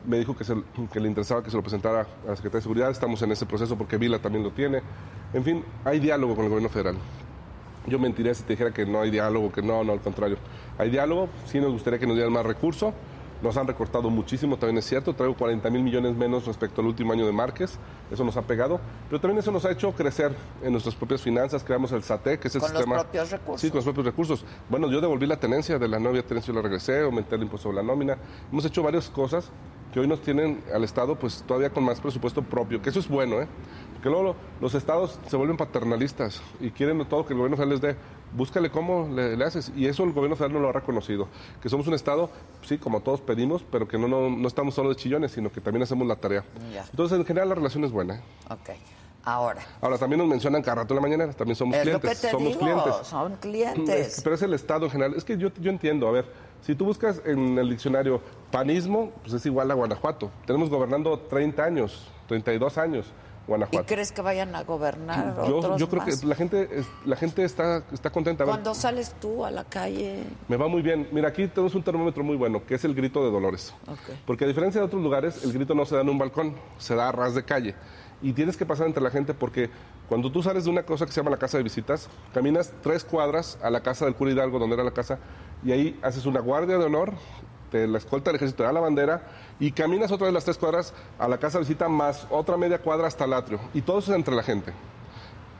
[0.07, 2.91] Me dijo que, se- le interesaba que se lo presentara a la Secretaría de Seguridad.
[2.91, 4.83] Estamos en ese proceso porque Vila también lo tiene.
[5.33, 6.97] En fin, hay diálogo con el gobierno federal.
[7.87, 10.37] Yo mentiría si te dijera que no hay diálogo, que no, no, al contrario.
[10.77, 12.93] Hay diálogo, sí nos gustaría que nos dieran más recursos.
[13.45, 15.13] Nos han recortado muchísimo, también es cierto.
[15.13, 17.79] Traigo 40 mil millones menos respecto al último año de Márquez.
[18.11, 18.81] Eso nos ha pegado.
[19.11, 21.63] Pero también eso nos ha hecho crecer en nuestras propias finanzas.
[21.63, 23.03] Creamos el SATE, que es el Con los sistema.
[23.03, 23.61] propios recursos.
[23.61, 24.45] Sí, con los propios recursos.
[24.71, 27.65] Bueno, yo devolví la tenencia de la novia tenencia, yo la regresé, aumenté el impuesto
[27.69, 28.17] sobre la nómina.
[28.51, 29.51] Hemos hecho varias cosas
[29.93, 33.09] que hoy nos tienen al Estado pues todavía con más presupuesto propio, que eso es
[33.09, 33.47] bueno, ¿eh?
[34.05, 37.71] Porque luego lo- los estados se vuelven paternalistas y quieren todo que el gobierno federal
[37.73, 37.97] les dé.
[38.37, 39.73] Búscale cómo le, le haces.
[39.75, 41.27] Y eso el gobierno federal no lo ha reconocido.
[41.63, 42.29] Que somos un estado,
[42.61, 45.63] sí, como todos pedimos, pero que no, no, no estamos solo de chillones, sino que
[45.63, 46.45] también hacemos la tarea.
[46.71, 46.85] Ya.
[46.91, 48.17] Entonces, en general, la relación es buena.
[48.17, 48.21] ¿eh?
[48.51, 48.71] Ok.
[49.27, 52.21] Ahora, Ahora, también nos mencionan cada rato en la mañana, también somos es lo clientes.
[52.21, 53.07] que te somos digo, clientes.
[53.07, 54.07] son clientes.
[54.19, 55.15] Es- pero es el Estado en general.
[55.17, 56.27] Es que yo, yo entiendo, a ver,
[56.61, 58.21] si tú buscas en el diccionario
[58.51, 60.31] panismo, pues es igual a Guanajuato.
[60.47, 63.07] Tenemos gobernando 30 años, 32 años
[63.71, 66.21] ¿Y crees que vayan a gobernar Yo, otros yo creo más?
[66.21, 68.45] que la gente, la gente está, está contenta.
[68.45, 71.09] Ver, Cuando sales tú a la calle, me va muy bien.
[71.13, 73.75] Mira, aquí tenemos un termómetro muy bueno, que es el grito de Dolores.
[74.27, 76.95] Porque a diferencia de otros lugares, el grito no se da en un balcón, se
[76.95, 77.75] da a ras de calle.
[78.23, 79.69] Y tienes que pasar entre la gente porque
[80.09, 83.05] cuando tú sales de una cosa que se llama la casa de visitas, caminas tres
[83.05, 85.19] cuadras a la casa del cura Hidalgo, donde era la casa,
[85.63, 87.13] y ahí haces una guardia de honor,
[87.75, 89.27] la escolta del ejército, da la bandera,
[89.61, 92.79] y caminas otra vez las tres cuadras a la casa de visita más otra media
[92.79, 93.61] cuadra hasta el atrio.
[93.75, 94.73] Y todo eso es entre la gente.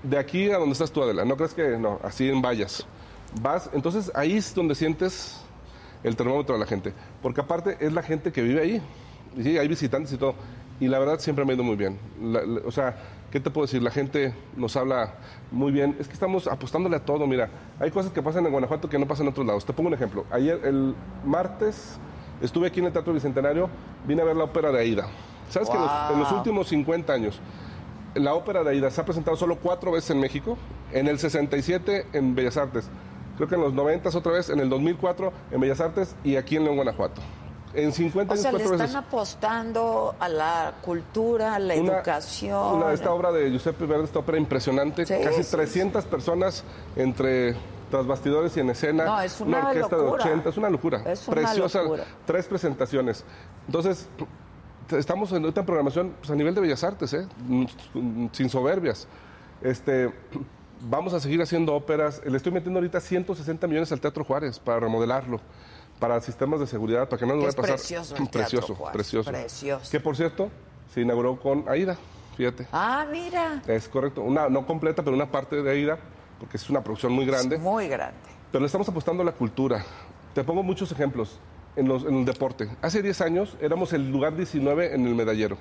[0.03, 2.87] De aquí a donde estás tú, Adela, no crees que no, así en vallas.
[3.41, 5.41] Vas, entonces ahí es donde sientes
[6.03, 6.93] el termómetro de la gente.
[7.23, 8.83] Porque aparte es la gente que vive ahí.
[9.37, 10.35] Y sí, hay visitantes y todo.
[10.79, 11.99] Y la verdad siempre me ha ido muy bien.
[12.65, 12.97] O sea,
[13.35, 13.83] ¿qué te puedo decir?
[13.83, 15.15] La gente nos habla
[15.51, 15.97] muy bien.
[15.99, 17.27] Es que estamos apostándole a todo.
[17.27, 17.51] Mira,
[17.81, 19.65] hay cosas que pasan en Guanajuato que no pasan en otros lados.
[19.65, 20.25] Te pongo un ejemplo.
[20.31, 20.95] Ayer, el
[21.25, 21.99] martes,
[22.41, 23.69] estuve aquí en el Teatro Bicentenario,
[24.07, 25.09] vine a ver la ópera de Aida.
[25.51, 26.39] ¿Sabes que en los- en los Wow.
[26.39, 27.41] últimos 50 años
[28.15, 30.57] la ópera de Aida se ha presentado solo cuatro veces en México,
[30.93, 32.89] en el 67 en Bellas Artes,
[33.37, 36.55] creo que en los 90 otra vez, en el 2004 en Bellas Artes y aquí
[36.55, 37.21] en León, Guanajuato.
[37.75, 38.95] En 50 o años sea, le están veces.
[38.95, 42.77] apostando a la cultura, a la Una- educación.
[42.77, 46.63] Una, esta obra de Giuseppe Verdi, esta ópera impresionante, Sí, casi sí, 300 personas
[46.97, 47.57] entre
[47.91, 50.25] tras bastidores y en escena, No, es una orquesta locura.
[50.25, 52.05] de 80, es una locura, Es una preciosa, locura.
[52.27, 53.25] tres presentaciones.
[53.67, 54.09] Entonces,
[54.91, 57.27] estamos en esta programación pues, a nivel de Bellas Artes, ¿eh?
[57.47, 59.07] Mm, sin soberbias.
[59.63, 60.13] Este,
[60.81, 62.21] vamos a seguir haciendo óperas.
[62.25, 65.41] Le estoy metiendo ahorita 160 millones al Teatro Juárez para remodelarlo,
[65.99, 67.77] para sistemas de seguridad, para que no nos vaya a pasar.
[67.77, 69.31] precioso el Teatro precioso, precioso.
[69.31, 69.91] precioso.
[69.91, 70.51] Que por cierto,
[70.93, 71.97] se inauguró con Aida,
[72.37, 72.67] fíjate.
[72.73, 73.63] Ah, mira.
[73.67, 75.99] Es correcto, una no completa, pero una parte de Aida,
[76.39, 77.59] porque es una producción muy grande.
[77.59, 78.17] Muy grande.
[78.53, 79.85] Pero le estamos apostando a la cultura.
[80.35, 81.39] Te pongo muchos ejemplos
[81.77, 82.69] en, los- en el deporte.
[82.83, 85.57] Hace 10 años éramos el lugar 19 en el medallero.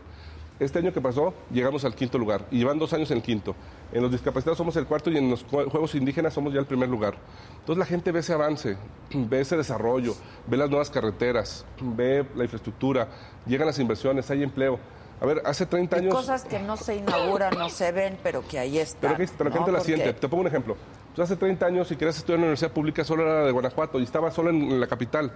[0.59, 3.55] Este año que pasó llegamos al quinto lugar y llevan dos años en el quinto.
[3.91, 6.65] En los discapacitados somos el cuarto y en los jue- Juegos Indígenas somos ya el
[6.65, 7.15] primer lugar.
[7.59, 8.77] Entonces la gente ve ese avance,
[9.13, 10.15] ve ese desarrollo,
[10.47, 13.07] ve las nuevas carreteras, ve la infraestructura,
[13.45, 14.79] llegan las inversiones, hay empleo.
[15.21, 16.13] A ver, hace 30 Y años...
[16.15, 19.15] cosas que no se inauguran, no se ven, pero que ahí están.
[19.15, 19.55] Pero que pero la ¿no?
[19.57, 20.13] gente la Porque- siente.
[20.13, 20.75] Te pongo un ejemplo.
[21.15, 23.99] Pues hace 30 años, si querías estudiar en la universidad pública, solo era de Guanajuato
[23.99, 25.31] y estaba solo en, en la capital.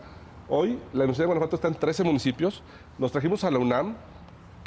[0.50, 2.64] Hoy, la Universidad de Guanajuato está en 13 municipios.
[2.98, 3.96] Nos trajimos a la UNAM,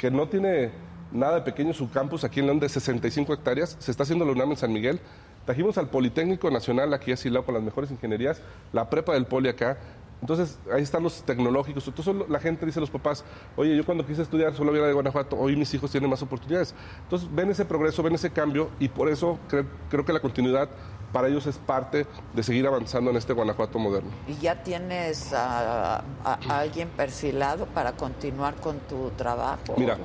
[0.01, 0.71] que no tiene
[1.11, 3.75] nada de pequeño su campus aquí en León de 65 hectáreas.
[3.77, 4.99] Se está haciendo la UNAM en San Miguel.
[5.45, 8.41] Trajimos al Politécnico Nacional aquí a Silao con las mejores ingenierías,
[8.73, 9.77] la prepa del Poli acá.
[10.21, 11.87] Entonces, ahí están los tecnológicos.
[11.87, 13.25] Entonces, la gente dice a los papás,
[13.55, 16.75] oye, yo cuando quise estudiar solo había de Guanajuato, hoy mis hijos tienen más oportunidades.
[17.03, 20.69] Entonces, ven ese progreso, ven ese cambio y por eso creo, creo que la continuidad
[21.11, 24.11] para ellos es parte de seguir avanzando en este Guanajuato moderno.
[24.27, 29.73] ¿Y ya tienes a, a- a alguien perfilado para continuar con tu trabajo?
[29.75, 29.97] Mira,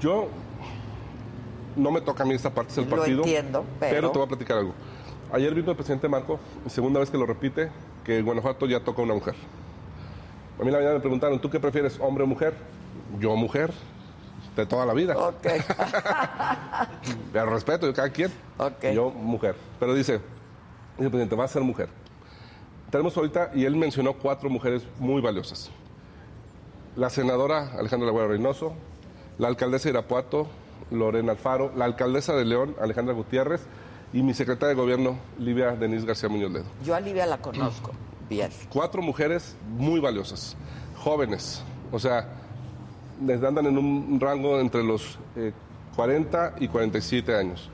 [0.00, 0.26] yo
[1.76, 3.18] no me toca a mí esta parte del Lo partido.
[3.20, 4.72] entiendo, pero- te voy a platicar algo.
[5.32, 7.70] Ayer vino el presidente Marco, segunda vez que lo repite,
[8.06, 9.34] que en Guanajuato ya toca una mujer.
[10.60, 12.54] A mí la mañana me preguntaron, ¿tú qué prefieres, hombre o mujer?
[13.18, 13.72] Yo mujer,
[14.54, 15.18] de toda la vida.
[15.18, 15.44] Ok.
[17.32, 18.30] Pero respeto de cada quien.
[18.94, 19.56] Yo mujer.
[19.80, 20.24] Pero dice, dice
[20.98, 21.88] el presidente, va a ser mujer.
[22.90, 25.70] Tenemos ahorita, y él mencionó cuatro mujeres muy valiosas.
[26.94, 28.72] La senadora Alejandra Laguera Reynoso,
[29.38, 30.46] la alcaldesa de Irapuato,
[30.92, 33.66] Lorena Alfaro, la alcaldesa de León, Alejandra Gutiérrez,
[34.12, 36.64] y mi secretaria de gobierno, Livia Denise García Muñoz Ledo.
[36.84, 37.92] Yo a Livia la conozco
[38.28, 38.50] bien.
[38.70, 40.56] Cuatro mujeres muy valiosas,
[40.96, 41.62] jóvenes,
[41.92, 42.28] o sea,
[43.24, 45.52] les andan en un rango entre los eh,
[45.94, 47.70] 40 y 47 años.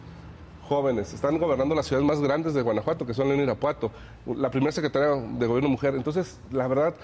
[0.68, 3.90] Jóvenes, están gobernando las ciudades más grandes de Guanajuato, que son León y Irapuato.
[4.26, 5.94] La primera secretaria de gobierno mujer.
[5.96, 6.94] Entonces, la verdad,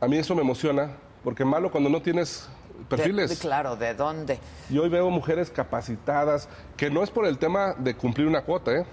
[0.00, 0.90] a mí eso me emociona,
[1.24, 2.48] porque malo cuando no tienes
[2.88, 3.28] perfiles.
[3.30, 4.38] De- de- claro, ¿de dónde?
[4.70, 8.72] Y hoy veo mujeres capacitadas, que no es por el tema de cumplir una cuota,
[8.72, 8.84] ¿eh?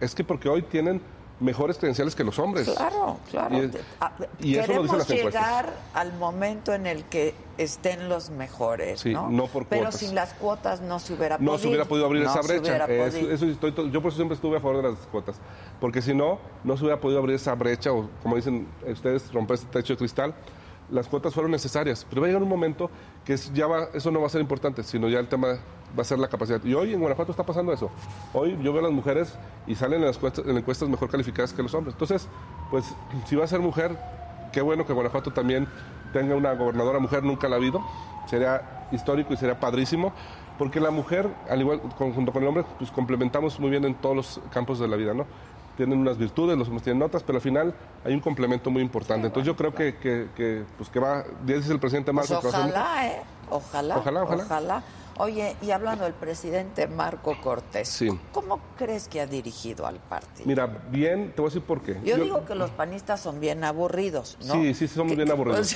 [0.00, 1.00] es que porque hoy tienen
[1.40, 2.68] mejores credenciales que los hombres.
[2.68, 3.56] Claro, claro.
[3.64, 5.42] Y, Ah, y eso lo dicen las encuestas.
[5.42, 9.30] llegar al momento en el que estén los mejores, Sí, ¿no?
[9.30, 10.00] no por Pero cuotas.
[10.00, 11.58] sin las cuotas no se hubiera no podido.
[11.58, 12.84] se hubiera podido abrir No esa brecha.
[12.84, 15.36] Eso- eso estoy to- yo por eso siempre estuve a favor de las cuotas.
[15.80, 19.54] Porque si no, no se hubiera podido abrir esa brecha o, como dicen ustedes, romper
[19.54, 20.34] ese techo de cristal.
[20.90, 22.06] Las cuotas fueron necesarias.
[22.08, 22.90] Pero va a llegar un momento
[23.24, 25.48] que ya eso no va a ser importante, sino ya el tema
[25.98, 26.62] va a ser la capacidad.
[26.64, 27.90] Y hoy en Guanajuato está pasando eso.
[28.32, 29.36] Hoy yo veo a las mujeres
[29.66, 31.94] y salen en las encuestas, en encuestas mejor calificadas que los hombres.
[31.94, 32.28] Entonces,
[32.70, 32.84] pues
[33.26, 33.96] si va a ser mujer,
[34.52, 35.68] qué bueno que Guanajuato también
[36.12, 37.80] tenga una gobernadora mujer, nunca la ha habido.
[38.26, 40.12] Sería histórico y sería padrísimo,
[40.58, 44.16] porque la mujer, al igual junto con el hombre, pues complementamos muy bien en todos
[44.16, 45.26] los campos de la vida, ¿no?
[45.80, 47.74] Tienen unas virtudes, los hombres tienen otras, pero al final
[48.04, 49.28] hay un complemento muy importante.
[49.28, 52.38] Entonces yo creo que, que, que, pues que va, ya dice el presidente Pues a
[52.42, 53.22] ser- ojalá, ¿eh?
[53.48, 54.82] Ojalá, Ojalá, ojalá.
[55.16, 58.10] Oye, y hablando del presidente Marco Cortés, Sí.
[58.30, 60.46] ¿cómo crees que ha dirigido al partido?
[60.46, 61.98] Mira, bien, te voy a decir por qué.
[62.04, 64.52] Yo, digo que los panistas son bien aburridos, ¿no?
[64.52, 65.74] Sí, sí, somos bien aburridos.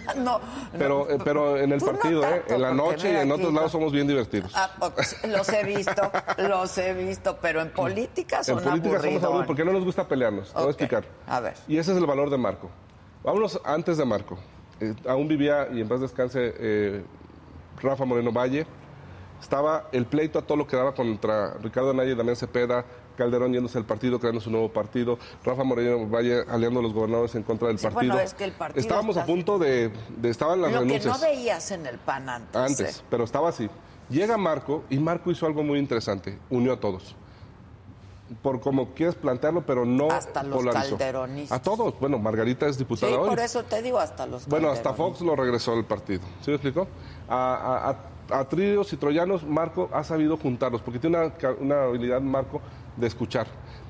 [0.16, 0.40] no,
[0.78, 2.42] Pero, eh, pero en el no partido, ¿eh?
[2.48, 3.78] en la noche y en otros lados no.
[3.78, 4.52] somos bien divertidos.
[4.54, 4.70] Ah,
[5.28, 9.46] los he visto, los he visto, pero en política son en política somos aburridos.
[9.46, 10.48] porque no nos gusta pelearnos.
[10.52, 11.04] Te voy a explicar.
[11.26, 11.54] A ver.
[11.68, 12.70] Y ese es el valor de Marco.
[13.22, 14.38] Vámonos antes de Marco.
[14.80, 17.04] Eh, aún vivía, y en paz descanse, eh,
[17.82, 18.66] Rafa Moreno Valle.
[19.40, 22.84] Estaba el pleito a todo lo que daba contra Ricardo Anaya y Damián Cepeda,
[23.16, 27.34] Calderón yéndose al partido, creando su nuevo partido, Rafa Moreno Valle aliando a los gobernadores
[27.34, 28.12] en contra del Sí, partido.
[28.14, 30.84] bueno, es que el partido Estábamos está a punto de, de estaban las Lo que
[30.84, 32.56] renuncias no veías en el PAN antes.
[32.56, 33.02] antes, ¿eh?
[33.10, 33.68] pero estaba así.
[34.08, 37.14] Llega Marco y Marco hizo algo muy interesante, unió a todos.
[38.42, 40.96] Por como quieres plantearlo, pero no Hasta los polarizó.
[40.96, 41.58] calderonistas.
[41.58, 41.98] A todos.
[41.98, 43.28] Bueno, Margarita es Sí, diputada hoy.
[43.28, 44.94] por eso te digo hasta los Bueno, hasta.
[44.94, 46.22] Fox lo regresó al partido.
[46.40, 46.86] ¿Sí me explicó?
[47.28, 47.96] A, a, a-
[48.32, 52.60] a tríos y troyanos, Marco ha sabido juntarlos, porque tiene una, una habilidad, Marco,
[52.96, 53.46] de escuchar.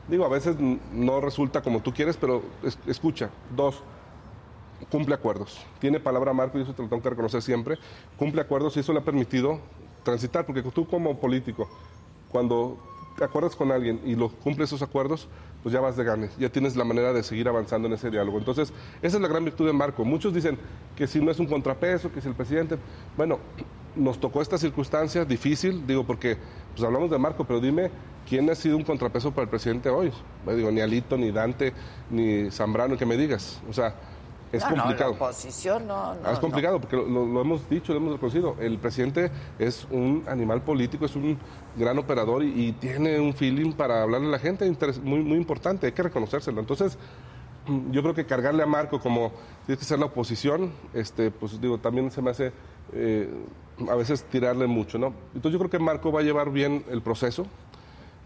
[0.08, 0.56] Digo, a veces
[0.92, 3.30] no resulta como tú quieres, pero es- escucha.
[3.56, 3.82] Dos,
[4.90, 5.64] cumple acuerdos.
[5.78, 7.78] Tiene palabra Marco y eso te lo tengo que reconocer siempre.
[8.16, 9.60] Cumple acuerdos y eso le ha permitido
[10.02, 11.68] transitar, porque tú como político,
[12.30, 12.78] cuando
[13.20, 15.28] acuerdas con alguien y lo cumples esos acuerdos,
[15.62, 18.38] pues ya vas de ganes, ya tienes la manera de seguir avanzando en ese diálogo.
[18.38, 18.72] Entonces,
[19.02, 20.06] esa es la gran virtud de Marco.
[20.06, 20.56] Muchos dicen
[20.96, 22.78] que si no es un contrapeso, que si el presidente...
[23.18, 23.38] Bueno,
[23.96, 26.36] nos tocó esta circunstancia difícil, digo, porque
[26.72, 27.90] pues hablamos de Marco, pero dime
[28.28, 30.12] quién ha sido un contrapeso para el presidente hoy.
[30.46, 31.72] No digo, ni Alito, ni Dante,
[32.10, 33.60] ni Zambrano, que me digas.
[33.68, 33.94] O sea,
[34.52, 35.10] es No, no, complicado.
[35.12, 38.56] la oposición no, no, Ah, es complicado porque lo, lo hemos dicho, lo hemos reconocido.
[38.60, 41.38] El presidente es un animal político, es un
[41.76, 44.70] gran operador y, y tiene un feeling para hablarle a la gente
[45.02, 46.60] muy, muy importante, hay que reconocérselo.
[46.60, 46.98] Entonces,
[47.68, 49.32] mm, yo creo que cargarle a Marco como
[49.66, 52.52] tiene que ser la oposición, este, pues digo, también se me hace
[52.92, 53.28] eh,
[53.88, 55.14] a veces tirarle mucho, ¿no?
[55.34, 57.46] Entonces yo creo que Marco va a llevar bien el proceso,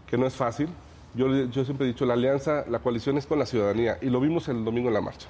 [0.07, 0.67] que no es fácil.
[1.13, 4.19] Yo, yo siempre he dicho, la alianza, la coalición es con la ciudadanía y lo
[4.19, 5.27] vimos el domingo en la marcha.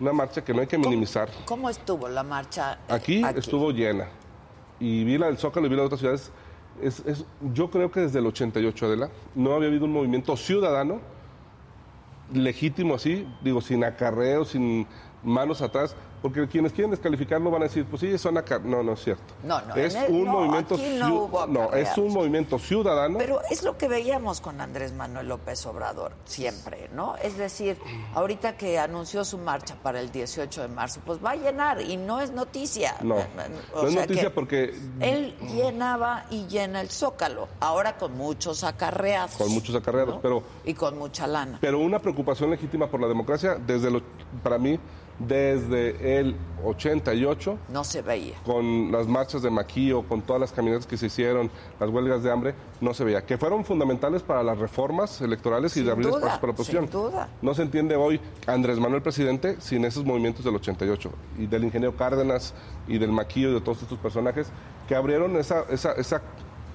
[0.00, 1.28] Una marcha que no hay que minimizar.
[1.44, 2.74] ¿Cómo estuvo la marcha?
[2.88, 4.08] eh, Aquí, estuvo llena.
[4.80, 6.32] y vi la del Zócalo y vi la de otras ciudades,
[6.82, 7.24] es, es-
[7.54, 10.98] yo creo que desde el 88, Adela, no había habido un movimiento ciudadano
[12.32, 14.86] legítimo así, digo, sin acarreo, sin
[15.22, 18.64] manos atrás, porque quienes quieren descalificarlo van a decir, pues sí, son acarreos.
[18.70, 19.34] No, no es cierto.
[19.44, 22.58] No, no, es el- un no, movimiento aquí no ciu- hubo no, es un movimiento
[22.58, 23.18] ciudadano.
[23.18, 27.16] Pero es lo que veíamos con Andrés Manuel López Obrador siempre, ¿no?
[27.16, 27.76] Es decir,
[28.14, 31.96] ahorita que anunció su marcha para el 18 de marzo, pues va a llenar y
[31.96, 32.94] no es noticia.
[33.02, 33.16] no,
[33.74, 38.62] O no es noticia que porque Él llenaba y llena el Zócalo, ahora con muchos
[38.64, 39.36] acarreados.
[39.36, 41.58] con muchos acarreados, pero Y con mucha lana.
[41.60, 44.02] Pero una preocupación legítima por la democracia, desde lo,
[44.42, 44.78] para mí,
[45.18, 46.34] desde el
[46.64, 48.34] 88, No se veía.
[48.44, 52.30] con las marchas de Maquillo, con todas las caminatas que se hicieron, las huelgas de
[52.30, 53.24] hambre, no se veía.
[53.24, 56.84] Que fueron fundamentales para las reformas electorales y de abrir espacios para la oposición.
[56.84, 57.28] sin duda.
[57.40, 61.96] No se entiende hoy Andrés Manuel presidente sin esos movimientos del 88 y del ingeniero
[61.96, 62.54] Cárdenas
[62.88, 64.48] y del Maquillo y de todos estos personajes
[64.88, 66.22] que abrieron esa, esa, esa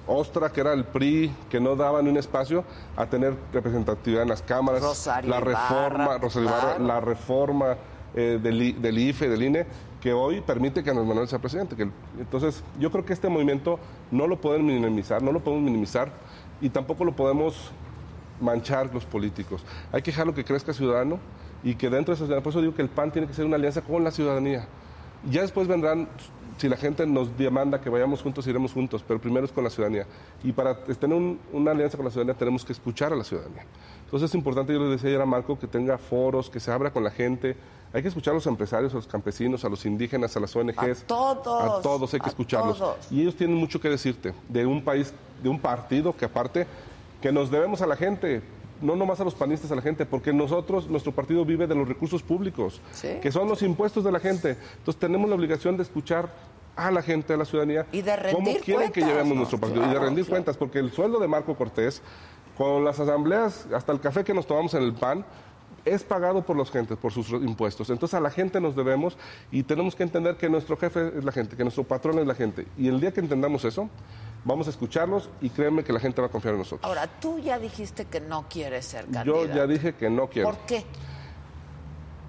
[0.06, 2.64] ostra que era el PRI, que no daba ni un espacio
[2.96, 4.80] a tener representatividad en las cámaras.
[4.82, 6.84] Rosario la reforma, Rosario Ibarra, claro.
[6.86, 7.76] la reforma
[8.14, 9.66] eh, del, del IFE, del INE,
[10.00, 11.76] que hoy permite que Andrés Manuel sea presidente.
[11.76, 13.78] Que entonces, yo creo que este movimiento
[14.10, 16.10] no lo pueden minimizar, no lo podemos minimizar
[16.60, 17.70] y tampoco lo podemos
[18.40, 19.64] manchar los políticos.
[19.92, 21.18] Hay que dejarlo que crezca ciudadano
[21.64, 23.44] y que dentro de esa ciudadanía, por eso digo que el PAN tiene que ser
[23.44, 24.66] una alianza con la ciudadanía.
[25.28, 26.08] Ya después vendrán,
[26.58, 29.70] si la gente nos demanda que vayamos juntos, iremos juntos, pero primero es con la
[29.70, 30.06] ciudadanía.
[30.44, 33.64] Y para tener un- una alianza con la ciudadanía tenemos que escuchar a la ciudadanía.
[34.08, 36.90] Entonces es importante, yo le decía ayer a Marco, que tenga foros, que se abra
[36.90, 37.54] con la gente.
[37.92, 41.02] Hay que escuchar a los empresarios, a los campesinos, a los indígenas, a las ONGs.
[41.02, 42.78] A todos, A todos hay que escucharlos.
[42.78, 43.12] todos.
[43.12, 45.12] Y ellos tienen mucho que decirte de un país,
[45.42, 46.66] de un partido que aparte,
[47.20, 48.40] que nos debemos a la gente,
[48.80, 51.86] no nomás a los panistas, a la gente, porque nosotros, nuestro partido vive de los
[51.86, 53.08] recursos públicos, Sí.
[53.20, 54.56] que son los impuestos de la gente.
[54.78, 56.30] Entonces tenemos la obligación de escuchar
[56.76, 59.34] a la gente, a la ciudadanía, Y de rendir cómo quieren que llevemos ¿no?
[59.34, 60.30] nuestro partido y de rendir claro.
[60.30, 62.00] cuentas, porque el sueldo de Marco Cortés,
[62.58, 65.24] con las asambleas, hasta el café que nos tomamos en el PAN,
[65.84, 67.88] es pagado por los gentes, por sus impuestos.
[67.88, 69.16] Entonces a la gente nos debemos
[69.50, 72.34] y tenemos que entender que nuestro jefe es la gente, que nuestro patrón es la
[72.34, 72.66] gente.
[72.76, 73.88] Y el día que entendamos eso,
[74.44, 76.84] vamos a escucharlos y créeme que la gente va a confiar en nosotros.
[76.86, 79.46] Ahora, tú ya dijiste que no quieres ser Yo candidato.
[79.54, 80.50] ya dije que no quiero.
[80.50, 80.84] ¿Por qué?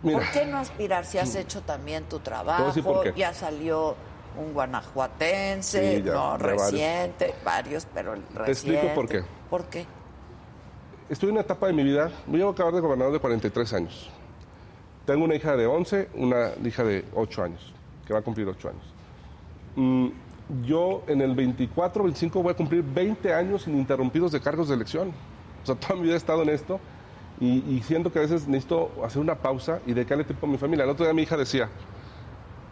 [0.04, 2.68] Mira, ¿Por qué no aspirar si has hecho también tu trabajo?
[2.68, 3.14] decir por qué.
[3.20, 3.96] Ya salió
[4.38, 6.72] un guanajuatense, Sí, ya, no de varios.
[6.72, 8.46] reciente, varios, pero el reciente.
[8.46, 9.24] Te explico por qué.
[9.50, 9.86] ¿Por qué?
[11.10, 14.10] Estoy en una etapa de mi vida, voy a acabar de gobernador de 43 años.
[15.06, 17.74] Tengo una hija de 11, una hija de 8 años,
[18.06, 18.84] que va a cumplir 8 años.
[19.76, 20.08] Mm,
[20.66, 25.12] yo en el 24, 25 voy a cumplir 20 años ininterrumpidos de cargos de elección.
[25.64, 26.80] O sea, toda mi vida he estado en esto
[27.40, 30.58] y, y siento que a veces necesito hacer una pausa y dedicarle tiempo a mi
[30.58, 30.84] familia.
[30.84, 31.70] El otro día mi hija decía,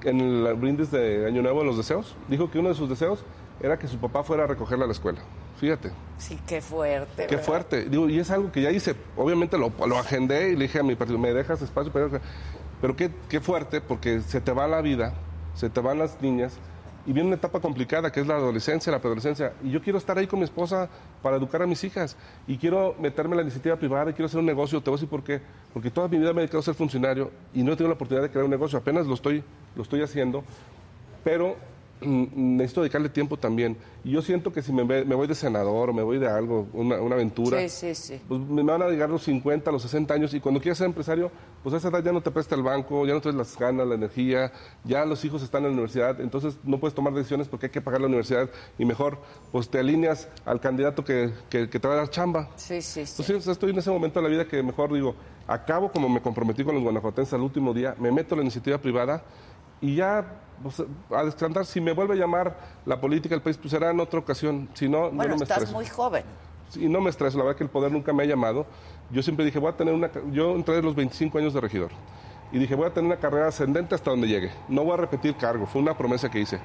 [0.04, 3.24] en el brindis de Año Nuevo de los deseos, dijo que uno de sus deseos
[3.62, 5.20] era que su papá fuera a recogerla a la escuela.
[5.60, 5.92] Fíjate.
[6.18, 7.26] Sí, qué fuerte.
[7.28, 7.44] Qué ¿verdad?
[7.46, 7.86] fuerte.
[7.86, 8.96] Digo, y es algo que ya hice.
[9.16, 11.92] Obviamente lo, lo agendé y le dije a mi partido, ¿me dejas espacio?
[11.92, 12.10] Pero,
[12.80, 15.14] pero qué, qué fuerte, porque se te va la vida,
[15.56, 16.60] se te van las niñas,
[17.08, 19.54] y viene una etapa complicada que es la adolescencia, la preadolescencia.
[19.64, 20.90] Y yo quiero estar ahí con mi esposa
[21.24, 22.18] para educar a mis hijas.
[22.48, 24.82] Y quiero meterme en la iniciativa privada y quiero hacer un negocio.
[24.82, 25.40] Te voy a decir por qué.
[25.74, 27.96] Porque toda mi vida me he dedicado a ser funcionario y no he tenido la
[27.96, 28.78] oportunidad de crear un negocio.
[28.78, 29.42] Apenas lo estoy,
[29.78, 30.44] lo estoy haciendo.
[31.24, 31.56] Pero
[32.02, 33.78] necesito dedicarle tiempo también.
[34.04, 37.16] Y yo siento que si me, voy de senador me voy de algo, una, una
[37.16, 38.22] aventura, Sí, sí, sí.
[38.28, 41.32] pues me van a llegar los 50, los 60 años y cuando quieras ser empresario,
[41.64, 43.88] pues a esa edad ya no te presta el banco, ya no tienes las ganas,
[43.88, 44.52] la energía,
[44.84, 47.82] ya los hijos están en la universidad, entonces no puedes tomar decisiones porque hay que
[47.82, 49.18] pagar la universidad y mejor
[49.52, 52.50] pues te alineas al candidato que, que- que te va a dar chamba.
[52.56, 53.22] Sí, sí, sí.
[53.24, 55.16] Entonces estoy en ese momento de la vida que mejor digo,
[55.48, 58.78] acabo como me comprometí con los guanajuatenses al último día, me meto en la iniciativa
[58.78, 59.24] privada
[59.82, 60.26] y ya
[60.62, 61.66] pues, a descansar.
[61.66, 64.70] Si me vuelve a llamar la política del país, pues será en otra ocasión.
[64.74, 65.74] Si no, yo Bueno, no me estás estreso.
[65.74, 66.24] muy joven.
[66.76, 68.66] Y no me estreso, la verdad que el poder nunca me ha llamado.
[69.10, 70.12] Yo siempre dije, voy a tener una...
[70.32, 71.92] Yo entré a los 25 años de regidor.
[72.52, 74.52] Y dije, voy a tener una carrera ascendente hasta donde llegue.
[74.68, 76.60] No voy a repetir cargo, fue una promesa que hice.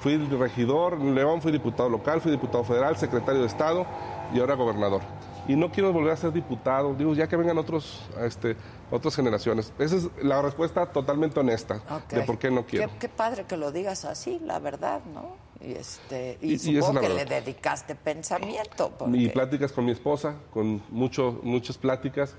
[0.00, 3.86] Fui regidor en León, fui diputado local, fui diputado federal, secretario de Estado
[4.34, 5.02] y ahora gobernador.
[5.48, 8.56] Y no quiero volver a ser diputado, digo, ya que vengan otros, este,
[8.90, 9.72] otras generaciones.
[9.78, 12.88] Esa es la respuesta totalmente honesta de por qué no quiero.
[12.88, 15.36] Qué, qué padre que lo digas así, la verdad, ¿no?
[15.60, 17.28] Y, este, y, Y- y supongo que verdad.
[17.28, 18.86] le dedicaste pensamiento.
[18.88, 22.34] Y porque- pláticas con mi esposa, con mucho, muchas pláticas,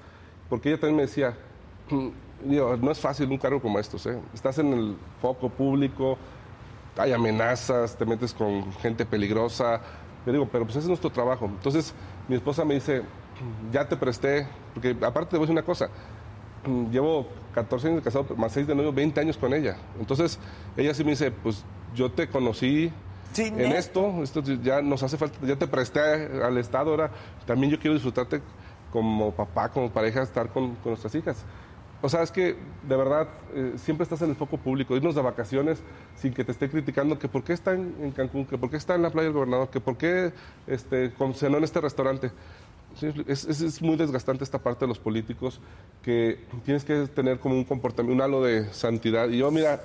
[0.50, 1.36] porque ella también me decía,
[2.44, 4.20] digo, no es fácil un cargo como estos, ¿eh?
[4.34, 6.18] estás en el foco público,
[6.98, 9.82] hay amenazas, te metes con gente peligrosa,
[10.26, 11.46] yo digo, pero pues ese es nuestro trabajo.
[11.46, 11.94] Entonces
[12.28, 13.04] mi esposa me dice,
[13.72, 15.90] ya te presté, porque aparte te voy a decir una cosa,
[16.92, 19.78] llevo 14 años de casado, más 6 de novio, 20 años con ella.
[20.00, 20.40] Entonces
[20.76, 21.64] ella sí me dice, pues
[21.96, 22.92] yo te conocí
[23.36, 24.24] en esto.
[24.24, 27.12] esto, esto ya nos hace falta, ya te presté al Estado, ahora
[27.46, 28.42] también yo quiero disfrutarte
[28.92, 31.46] como papá, como pareja, estar con, con nuestras hijas.
[32.02, 32.56] O sea, es que
[32.88, 35.80] de verdad eh, siempre estás en el foco público, irnos de vacaciones
[36.16, 38.94] sin que te esté criticando que por qué está en, Cancún, que por qué está
[38.96, 40.32] en la playa del gobernador, que por qué
[40.68, 42.32] este, cenó en este restaurante.
[43.28, 45.60] Es- es muy desgastante esta parte de los políticos
[46.04, 49.28] que tienes que tener como un comportamiento, un halo de santidad.
[49.30, 49.82] Y yo, mira,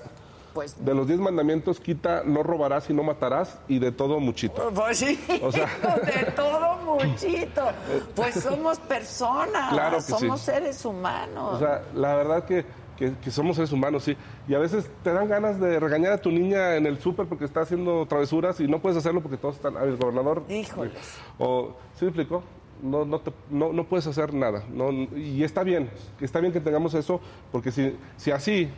[0.55, 4.71] Pues de los diez mandamientos quita no robarás y no matarás y de todo muchito.
[4.75, 5.67] Pues sí, O sea-
[6.05, 7.63] de todo muchito.
[8.15, 10.47] Pues somos personas, Claro somos sí.
[10.53, 11.55] seres humanos.
[11.55, 12.65] O sea, la verdad que,
[12.99, 14.17] que- que somos seres humanos, sí.
[14.47, 17.45] Y a veces te dan ganas de regañar a tu niña en el súper porque
[17.47, 19.77] está haciendo travesuras y no puedes hacerlo porque todos están...
[19.77, 20.43] El gobernador...
[20.49, 20.93] Híjoles.
[21.39, 22.43] O, ¿Sí me explicó?
[22.83, 24.65] No, no, te- no, no puedes hacer nada.
[24.71, 25.89] No, y está bien,
[26.21, 27.21] está bien que tengamos eso
[27.53, 28.69] porque si, si así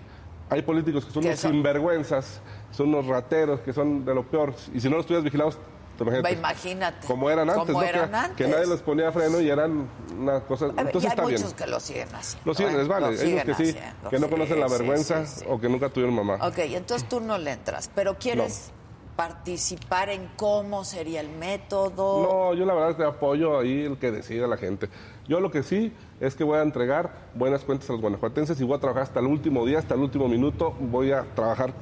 [0.51, 2.41] hay políticos que son unos son- sinvergüenzas,
[2.71, 5.59] son unos rateros, que son de lo peor, y si no los tuvieras vigilados,
[5.97, 6.25] te imaginas.
[6.25, 7.07] Va, imagínate.
[7.07, 7.83] Como eran antes, ¿no?
[7.83, 8.37] eran que, antes.
[8.37, 9.89] que nadie los ponía freno y eran
[10.19, 10.67] una cosa...
[10.67, 11.41] Entonces y hay está bien.
[11.41, 12.47] muchos que lo siguen haciendo.
[12.51, 12.79] Lo siguen, ¿eh?
[12.79, 13.17] les vale.
[13.17, 15.47] Siguen que sí, haciendo, que no sí, conocen la vergüenza sí, sí.
[15.49, 16.35] o que nunca tuvieron mamá.
[16.47, 18.73] Ok, entonces tú no le entras, pero quieres
[19.17, 22.23] participar en cómo sería el método.
[22.23, 24.89] No, yo la verdad te apoyo ahí el que decida la gente.
[25.29, 28.65] Yo lo que sí es que voy a entregar buenas cuentas a los guanajuatenses y
[28.65, 30.75] voy a trabajar hasta el último día, hasta el último minuto.
[30.79, 31.73] Voy a trabajar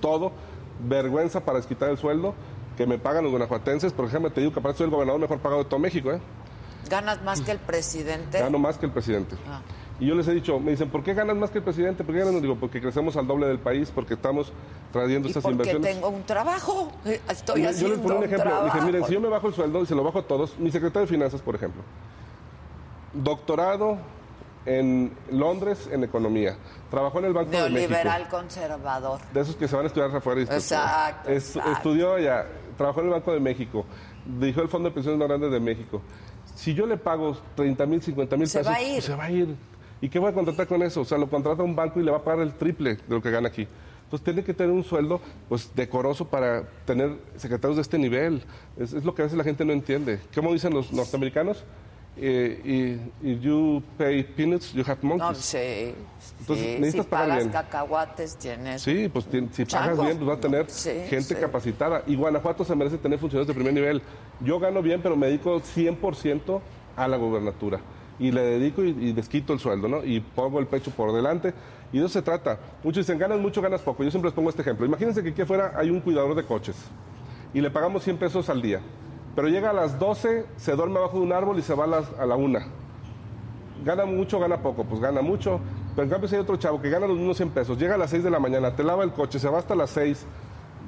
[0.00, 0.32] todo.
[0.80, 2.34] Vergüenza para desquitar el sueldo
[2.76, 3.92] que me pagan los guanajuatenses.
[3.92, 6.20] Por ejemplo, te digo que aparte soy el gobernador mejor pagado de todo México, ¿eh?
[6.88, 8.38] Ganas más que el presidente.
[8.38, 9.36] Gano más que el presidente.
[9.48, 9.60] Ah.
[9.98, 12.04] Y yo les he dicho, me dicen, ¿por qué ganas más que el presidente?
[12.04, 12.42] ¿Por qué ganas?
[12.42, 14.52] Digo, porque crecemos al doble del país, porque estamos
[14.92, 15.90] trayendo estas porque inversiones.
[15.94, 16.92] tengo un trabajo.
[17.06, 18.44] Eh, Estoy yo, yo haciendo les pongo un ejemplo.
[18.50, 18.64] trabajo.
[18.66, 20.70] Dije, miren, si yo me bajo el sueldo y se lo bajo a todos, mi
[20.70, 21.82] secretario de Finanzas, por ejemplo,
[23.14, 23.98] doctorado
[24.66, 26.56] en Londres en economía,
[26.90, 27.78] trabajó en el Banco de México.
[27.92, 29.20] Neoliberal conservador.
[29.32, 30.40] De esos que se van a estudiar afuera.
[30.42, 31.72] Exacto, Es- exacto.
[31.72, 32.46] Estudió allá,
[32.76, 33.86] trabajó en el Banco de México,
[34.38, 36.02] dirigió el Fondo de Pensiones más grande de México.
[36.54, 39.02] Si yo le pago 30 mil, 50 mil Se pesos, va a ir.
[39.02, 39.54] se va a ir.
[40.00, 41.00] ¿Y qué voy a contratar con eso?
[41.00, 43.22] O sea, lo contrata un banco y le va a pagar el triple de lo
[43.22, 43.66] que gana aquí.
[44.04, 48.42] Entonces tiene que tener un sueldo pues decoroso para tener secretarios de este nivel.
[48.76, 50.20] Es, es lo que a veces la gente no entiende.
[50.34, 51.64] ¿Cómo dicen los norteamericanos?
[52.18, 55.28] Eh, y, if you pay peanuts, you have monkeys.
[55.28, 55.94] No, sí.
[56.40, 57.52] Entonces, sí, necesitas si pagar pagas bien.
[57.52, 58.82] cacahuates, tienes.
[58.82, 60.04] Sí, pues ti- si pagas Changos.
[60.06, 62.02] bien, pues vas a tener Sí, gente capacitada.
[62.06, 64.00] Y Guanajuato se merece tener funcionarios de primer nivel.
[64.40, 66.60] Yo gano bien, pero me dedico 100%
[66.96, 67.80] a la gobernatura.
[68.18, 70.04] Y le dedico y, y el sueldo, ¿no?
[70.04, 71.52] Y pongo el pecho por delante.
[71.92, 72.58] Y de eso se trata.
[72.82, 74.02] Muchos dicen, ganas mucho, ganas poco.
[74.02, 74.86] Yo siempre les pongo este ejemplo.
[74.86, 76.76] Imagínense que aquí afuera hay un cuidador de coches.
[77.52, 78.80] Y le pagamos 100 pesos al día.
[79.34, 82.22] Pero llega a las 12, se duerme abajo de un árbol y se va a,
[82.22, 82.86] a la 1
[83.84, 85.60] gana mucho, gana poco, pues gana mucho.
[85.94, 87.98] Pero en cambio si hay otro chavo que gana los mismos 100 pesos, llega a
[87.98, 90.26] las 6 de la mañana, te lava el coche, se va hasta las 6,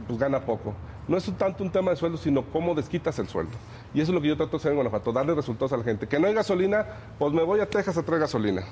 [0.06, 0.74] pues gana poco.
[1.06, 3.52] No es tanto un tema de sueldo, sino cómo desquitas el sueldo.
[3.94, 5.85] Y eso es lo que yo trato de hacer en Guanajuato, darle resultados a la
[5.85, 6.06] gente.
[6.06, 6.86] Que no hay gasolina,
[7.19, 8.62] pues me voy a Texas a traer gasolina.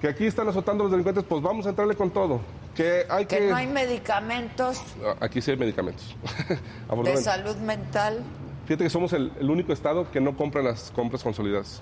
[0.00, 2.40] Que aquí están azotando los delincuentes, pues vamos a entrarle con todo.
[2.74, 3.38] Que hay que...
[3.38, 4.82] Que no hay medicamentos
[5.20, 6.14] Aquí sí hay medicamentos.
[7.04, 8.22] de salud mental.
[8.66, 11.80] Fíjate que somos el, el único estado que no compra las compras consolidadas.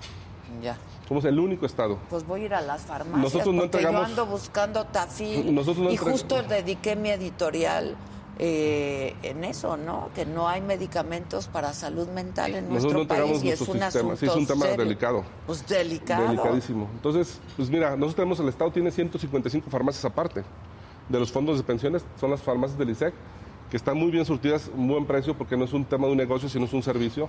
[0.61, 0.77] Ya.
[1.07, 1.97] Somos el único estado.
[2.09, 5.85] Pues voy a ir a las farmacias Nosotros no entregamos- yo ando buscando tafil Nosotros
[5.85, 7.95] no y justo dediqué mi editorial
[8.39, 10.09] eh, en eso, ¿no?
[10.15, 13.61] Que no hay medicamentos para salud mental en Nosotros no nuestro entregamos país y es
[13.61, 13.87] un sistema.
[13.87, 14.83] asunto Sí, es un tema serio.
[14.83, 15.23] delicado.
[15.45, 16.27] Pues delicado.
[16.27, 16.89] Delicadísimo.
[16.93, 20.43] Entonces, pues mira, nosotros tenemos, el Estado tiene 155 farmacias aparte
[21.09, 23.13] de los fondos de pensiones, son las farmacias del ISEC,
[23.69, 26.17] que están muy bien surtidas, un buen precio, porque no es un tema de un
[26.17, 27.27] negocio, sino es un servicio,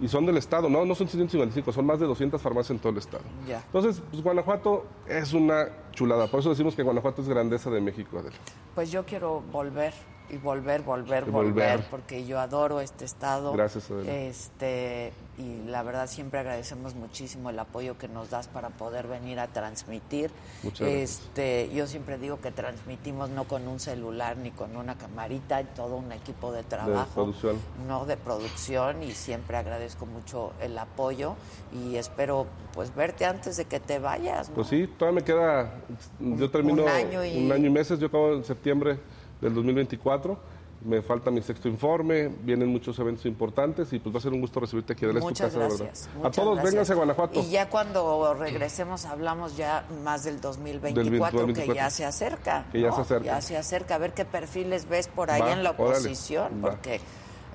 [0.00, 2.92] y son del Estado, no, no son 155, son más de 200 farmacias en todo
[2.92, 3.24] el Estado.
[3.48, 3.62] Ya.
[3.66, 8.18] Entonces, pues Guanajuato es una chulada, por eso decimos que Guanajuato es grandeza de México,
[8.18, 8.36] Adela.
[8.74, 9.92] Pues yo quiero volver
[10.30, 11.90] y volver, volver, Y volver, volver.
[11.90, 13.52] porque yo adoro este estado.
[13.52, 14.12] Gracias, Adela.
[14.12, 19.38] Este, y la verdad siempre agradecemos muchísimo el apoyo que nos das para poder venir
[19.38, 20.30] a transmitir.
[20.62, 21.10] Muchas gracias.
[21.20, 25.96] Este, yo siempre digo que transmitimos no con un celular ni con una camarita, todo
[25.96, 27.10] un equipo de trabajo.
[27.14, 27.56] producción.
[27.86, 31.34] No de producción y siempre agradezco mucho el apoyo
[31.72, 34.48] y espero pues verte antes de que te vayas.
[34.48, 34.54] ¿no?
[34.56, 35.72] Pues sí, todavía me queda,
[36.20, 38.98] yo termino un año y- un año y meses, yo acabo en septiembre
[39.40, 40.38] del 2024,
[40.84, 44.40] me falta mi sexto informe, vienen muchos eventos importantes y pues va a ser un
[44.40, 45.90] gusto recibirte aquí, es tu Muchas casa, de verdad.
[46.22, 46.64] A todos, gracias.
[46.72, 47.40] vénganse a Guanajuato.
[47.40, 51.18] Y ya cuando regresemos hablamos ya más del 2024, Del que
[51.62, 51.74] 2024.
[51.74, 52.66] ya se acerca.
[52.70, 52.94] Que ya ¿no?
[52.96, 53.24] se acerca.
[53.24, 53.94] Ya se acerca.
[53.96, 56.78] A ver qué perfiles ves por ahí Va, en la órale, oposición, va.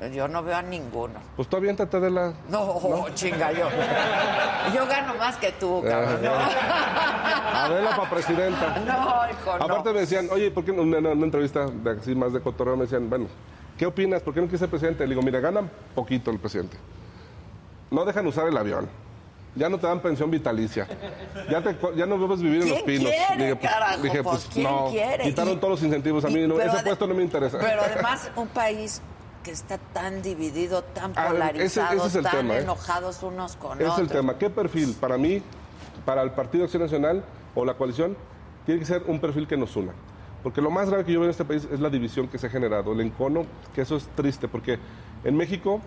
[0.09, 1.13] Yo no veo a ninguno.
[1.35, 2.33] Pues tú aviéntate de la...
[2.49, 3.67] No, chinga, yo.
[4.73, 6.19] Yo gano más que tú, cabrón.
[7.53, 8.77] Adela para presidenta.
[8.85, 9.63] No, hijo, no.
[9.65, 10.81] Aparte me decían, oye, ¿por qué no?
[10.81, 13.27] en una, una entrevista de así más de cotorreo me decían, bueno,
[13.77, 14.21] ¿qué opinas?
[14.21, 15.03] ¿Por qué no quieres ser presidente?
[15.05, 15.61] Le digo, mira, gana
[15.93, 16.77] poquito el presidente.
[17.91, 18.89] No dejan usar el avión.
[19.53, 20.87] Ya no te dan pensión vitalicia.
[21.49, 23.11] Ya, te- ya no debes vivir en los ¿Quién pinos.
[23.11, 24.01] quiere, dije, pues, carajo?
[24.01, 24.87] dije, Pues, ¿quién no.
[24.89, 25.23] quiere?
[25.25, 26.23] Quitaron Y- todos los incentivos.
[26.25, 27.57] A mí y- no, ese puesto no me interesa.
[27.59, 29.01] Pero además, un país
[29.43, 32.61] que está tan dividido, tan A ver, ese- polarizado, ese es el tan tema, ¿eh?
[32.61, 34.07] enojados unos con Ese es otros.
[34.07, 34.37] el tema.
[34.37, 34.95] ¿Qué perfil?
[34.99, 35.41] Para mí,
[36.05, 37.23] para el Partido Acción Nacional
[37.55, 38.15] o la coalición,
[38.65, 39.93] tiene que ser un perfil que nos una.
[40.43, 42.47] Porque lo más grave que yo veo en este país es la división que se
[42.47, 43.45] ha generado, el encono,
[43.75, 44.79] que eso es triste, porque
[45.23, 45.81] en México,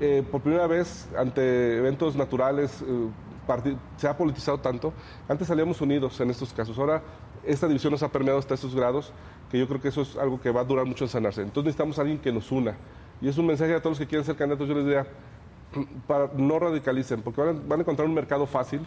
[0.00, 3.08] eh, por primera vez, ante eventos naturales, eh,
[3.98, 4.94] se ha politizado tanto.
[5.28, 6.78] Antes salíamos unidos en estos casos.
[6.78, 7.02] Ahora,
[7.46, 9.12] esta división nos ha permeado hasta esos grados,
[9.50, 11.42] que yo creo que eso es algo que va a durar mucho en sanarse.
[11.42, 12.76] Entonces necesitamos a alguien que nos una.
[13.20, 14.68] Y es un mensaje a todos los que quieren ser candidatos.
[14.68, 15.06] Yo les diría,
[16.06, 18.80] para, no radicalicen, porque van a, van a encontrar un mercado fácil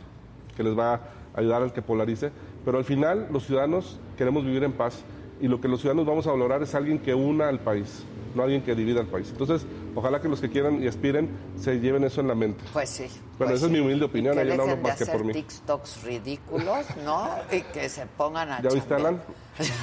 [0.56, 1.02] que les va a
[1.36, 2.32] ayudar al que polarice,
[2.66, 5.04] pero al final los ciudadanos queremos vivir en paz
[5.40, 8.04] y lo que los ciudadanos vamos a valorar es alguien que una al país,
[8.38, 9.27] no alguien que divida al país.
[9.31, 9.65] Entonces,
[9.95, 12.64] ojalá que los que quieran y aspiren se lleven eso en la mente.
[12.72, 13.03] Pues sí.
[13.03, 13.77] Bueno, pues esa es sí.
[13.77, 15.34] mi humilde opinión, Que yo no hablo más que por mí.
[15.34, 17.27] TikToks ridículos, ¿no?
[17.51, 18.93] Y que se pongan a ¿Ya viste.
[18.93, 19.22] Alan?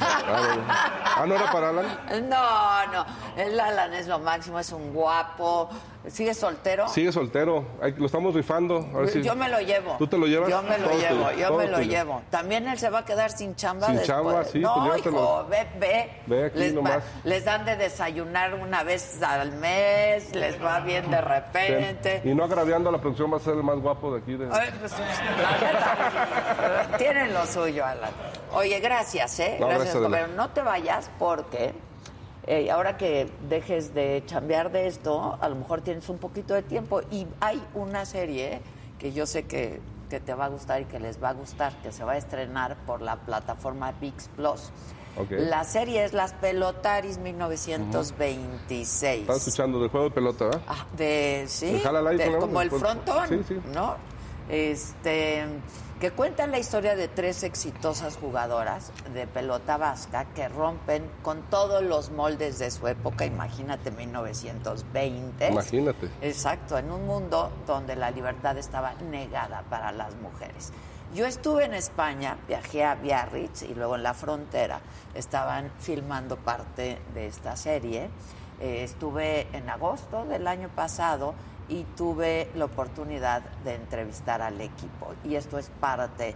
[0.01, 1.87] Ah, ¿no era para Alan?
[2.29, 3.05] No, no.
[3.37, 5.69] El Alan es lo máximo, es un guapo.
[6.07, 6.87] ¿Sigue soltero?
[6.89, 7.65] Sigue soltero,
[7.97, 8.91] lo estamos rifando.
[8.95, 9.95] A ver si- Yo me lo llevo.
[9.97, 10.51] ¿Tú te lo llevas?
[10.51, 11.91] Yo me lo Todo llevo, tuyo, yo me lo tuyo.
[11.91, 12.23] llevo.
[12.31, 14.17] También él se va a quedar sin chamba Sin después.
[14.19, 16.11] chamba, sí, no, pues hijo, ve, ve.
[16.27, 17.05] Ve aquí les, va- nomás.
[17.25, 22.21] les dan de desayunar una vez al mes, les va bien de repente.
[22.23, 24.35] Y no agraviando a la producción, va a ser el más guapo de aquí.
[24.37, 24.47] De...
[24.53, 28.11] Ay, pues, la neta, tienen lo suyo, Alan.
[28.53, 29.57] Oye, gracias, ¿eh?
[29.69, 29.95] Gracias.
[29.95, 30.28] Gobernador.
[30.36, 31.73] No te vayas porque
[32.47, 36.62] eh, ahora que dejes de chambear de esto, a lo mejor tienes un poquito de
[36.62, 38.61] tiempo y hay una serie
[38.99, 39.81] que yo sé que,
[40.11, 42.16] que te va a gustar y que les va a gustar, que se va a
[42.16, 44.70] estrenar por la plataforma VIX Plus.
[45.31, 49.20] La serie es Las Pelotaris 1926.
[49.20, 50.61] Estaba escuchando del juego de pelota, ¿verdad?
[50.66, 53.61] Ah, de sí, de- como el frontón, Sí, sí.
[53.73, 53.95] ¿no?
[54.49, 55.45] Este
[56.05, 61.82] que cuentan la historia de tres exitosas jugadoras de pelota vasca que rompen con todos
[61.82, 65.48] los moldes de su época, imagínate 1920.
[65.48, 66.10] Imagínate.
[66.20, 70.74] Exacto, en un mundo donde la libertad estaba negada para las mujeres.
[71.14, 74.81] Yo estuve en España, viajé a Biarritz y luego en la frontera
[75.14, 78.10] estaban filmando parte de esta serie.
[78.60, 81.32] Eh, estuve en agosto del año pasado
[81.69, 85.15] y tuve la oportunidad de entrevistar al equipo.
[85.24, 86.35] Y esto es parte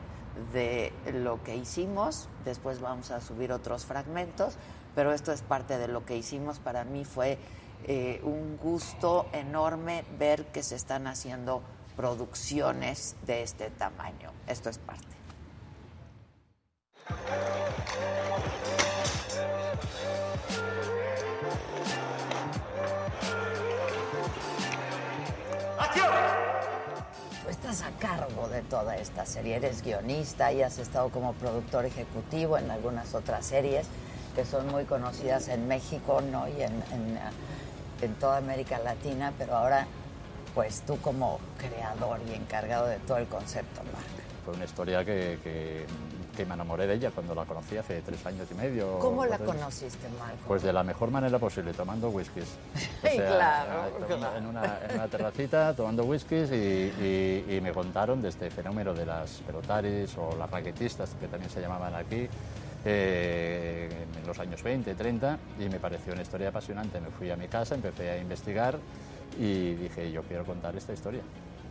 [0.52, 2.28] de lo que hicimos.
[2.44, 4.56] Después vamos a subir otros fragmentos,
[4.94, 6.58] pero esto es parte de lo que hicimos.
[6.58, 7.38] Para mí fue
[7.86, 11.62] eh, un gusto enorme ver que se están haciendo
[11.96, 14.30] producciones de este tamaño.
[14.46, 15.06] Esto es parte.
[25.94, 31.86] Tú estás a cargo de toda esta serie, eres guionista y has estado como productor
[31.86, 33.86] ejecutivo en algunas otras series
[34.34, 36.46] que son muy conocidas en México ¿no?
[36.48, 37.18] y en, en,
[38.02, 39.86] en toda América Latina, pero ahora
[40.54, 44.06] pues tú como creador y encargado de todo el concepto, Marc.
[44.44, 45.86] Fue una historia que, que-
[46.38, 49.00] que me enamoré de ella cuando la conocí hace tres años y medio.
[49.00, 50.38] ¿Cómo la conociste, Marco?
[50.46, 52.46] Pues de la mejor manera posible, tomando whiskies.
[53.02, 57.72] Sí, claro, en una- En, una, en una terracita, tomando whiskies y, y- y me
[57.72, 62.28] contaron de este fenómeno de las pelotaris o las raquetistas, que también se llamaban aquí,
[62.84, 63.88] eh,
[64.20, 67.00] en los años 20, 30, y me pareció una historia apasionante.
[67.00, 68.78] Me fui a mi casa, empecé a investigar
[69.38, 71.22] y dije, yo quiero contar esta historia.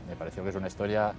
[0.10, 1.14] Me pareció que es una historia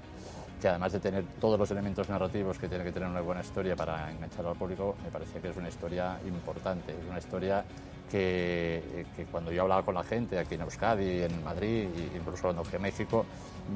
[0.60, 3.76] que además de tener todos los elementos narrativos que tiene que tener una buena historia
[3.76, 7.64] para enganchar al público, me parecía que es una historia importante, es una historia
[8.08, 12.64] que, cuando yo hablaba con la gente aquí en Euskadi, en Madrid, e incluso cuando
[12.64, 13.24] fui a México,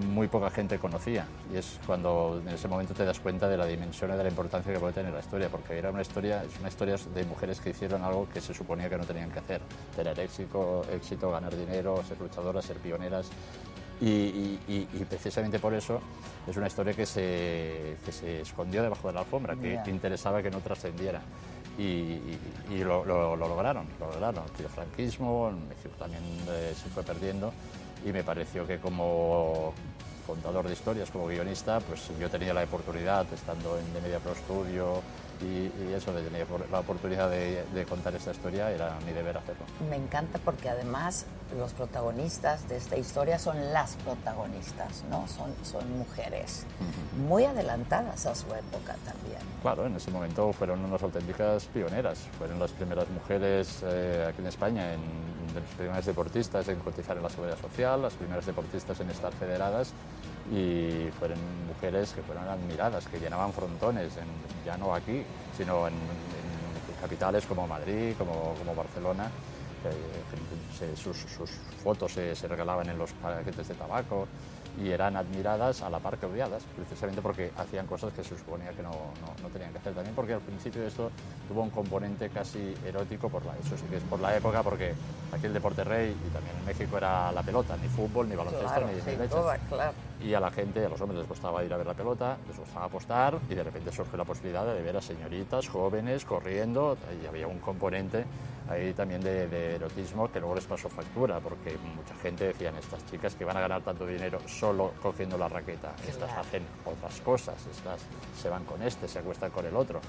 [0.09, 1.27] muy poca gente conocía.
[1.53, 4.29] Y es cuando en ese momento te das cuenta de la dimensión y de la
[4.29, 7.61] importancia que puede tener la historia, porque era una historia, es una historia de mujeres
[7.61, 9.61] que hicieron algo que se suponía que no tenían que hacer,
[9.95, 13.31] tener éxito, éxito ganar dinero, ser luchadoras, ser pioneras.
[14.03, 16.01] Y, y- y- y precisamente por eso
[16.49, 20.51] es una historia que se, que se escondió debajo de la alfombra, que, interesaba que
[20.51, 21.21] no trascendiera.
[21.79, 22.19] Y,
[22.83, 24.45] lo, lo- lo lograron, lo lograron.
[24.59, 27.53] El franquismo, en México también eh, se fue perdiendo
[28.05, 29.73] y me pareció que como
[30.27, 34.35] contador de historias, como guionista, pues yo tenía la oportunidad, estando en The Media Pro
[34.35, 35.01] Studio
[35.43, 39.37] y, y eso de tener la oportunidad de, de contar esta historia era mi deber
[39.37, 39.65] hacerlo.
[39.91, 41.27] Me encanta porque además
[41.59, 45.27] los protagonistas de esta historia son las protagonistas, ¿no?
[45.29, 46.65] Son, son mujeres
[47.29, 49.41] muy adelantadas a su época también.
[49.61, 52.19] Claro, en ese momento fueron unas auténticas pioneras.
[52.39, 55.01] Fueron las primeras mujeres eh, aquí en España, en,
[55.53, 59.33] de las primeras deportistas en cotizar en la seguridad social, las primeras deportistas en estar
[59.35, 59.93] federadas
[60.51, 61.39] y fueron
[61.69, 65.23] mujeres que fueron admiradas, que llenaban frontones, en- ya no aquí,
[65.57, 65.95] sino en,
[67.01, 69.29] capitales como Madrid, como, Barcelona.
[70.97, 71.17] Sus,
[71.83, 74.29] fotos se regalaban en los paquetes de tabaco
[74.79, 78.73] y eran admiradas a la par que odiadas, precisamente porque hacían cosas que se suponía
[78.73, 79.95] que no, no- no tenían que hacer.
[79.95, 81.11] También porque al principio esto
[81.49, 84.95] tuvo un componente casi erótico, por la, eso sí que es por la época, porque
[85.33, 88.67] aquí el deporte rey y también en México era la pelota, ni fútbol, ni baloncesto,
[88.69, 88.93] Claro, ni,
[89.69, 89.93] claro.
[90.21, 92.57] Y a la gente, a los hombres les gustaba ir a ver la pelota, les
[92.59, 97.27] gustaba apostar y de repente surge la posibilidad de ver a señoritas jóvenes corriendo y
[97.27, 98.25] había un componente
[98.73, 103.05] ahí también de, de erotismo que luego les pasó factura porque mucha gente decían estas
[103.07, 106.41] chicas que van a ganar tanto dinero solo cogiendo la raqueta, estas Claro.
[106.41, 108.01] hacen otras cosas, estas
[108.41, 110.01] se van con este, se acuestan con el otro.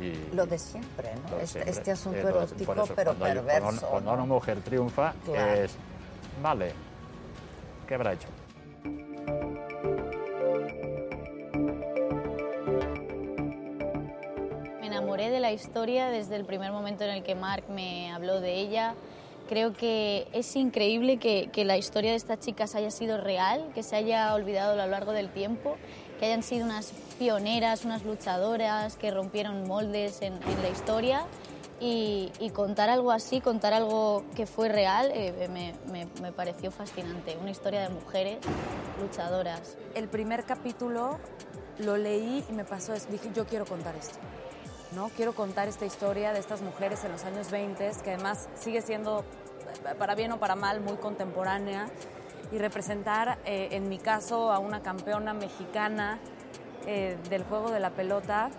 [0.00, 1.36] Y, Lo de siempre, ¿no?
[1.36, 1.70] de Este, siempre.
[1.72, 3.62] este asunto Eh, erótico, eso, pero cuando perverso.
[3.62, 4.16] cuando, cuando ¿no?
[4.16, 5.52] una mujer triunfa Claro.
[5.62, 5.74] es,
[6.42, 6.72] vale,
[7.88, 8.28] ¿qué habrá hecho?
[15.16, 18.54] Enamoré de la historia desde el primer momento en el que Mark me habló de
[18.60, 18.94] ella.
[19.48, 23.82] Creo que es increíble que, que la historia de estas chicas haya sido real, que
[23.82, 25.76] se haya olvidado a lo largo del tiempo,
[26.18, 31.24] que hayan sido unas pioneras, unas luchadoras que rompieron moldes en, en la historia.
[31.80, 36.70] Y, y contar algo así, contar algo que fue real, eh, me, me- me pareció
[36.70, 37.36] fascinante.
[37.40, 38.38] Una historia de mujeres
[39.00, 39.76] luchadoras.
[39.94, 41.18] El primer capítulo
[41.78, 42.94] lo leí y me pasó.
[43.10, 44.18] Dije, yo quiero contar esto.
[44.92, 45.08] ¿No?
[45.16, 49.20] Quiero contar esta historia de estas mujeres en los años 20, que además sigue siendo,
[49.20, 51.88] eh, para bien o para mal, muy contemporánea,
[52.52, 56.18] y representar, eh, en mi caso, a una campeona mexicana
[56.86, 58.50] eh, del juego de la pelota,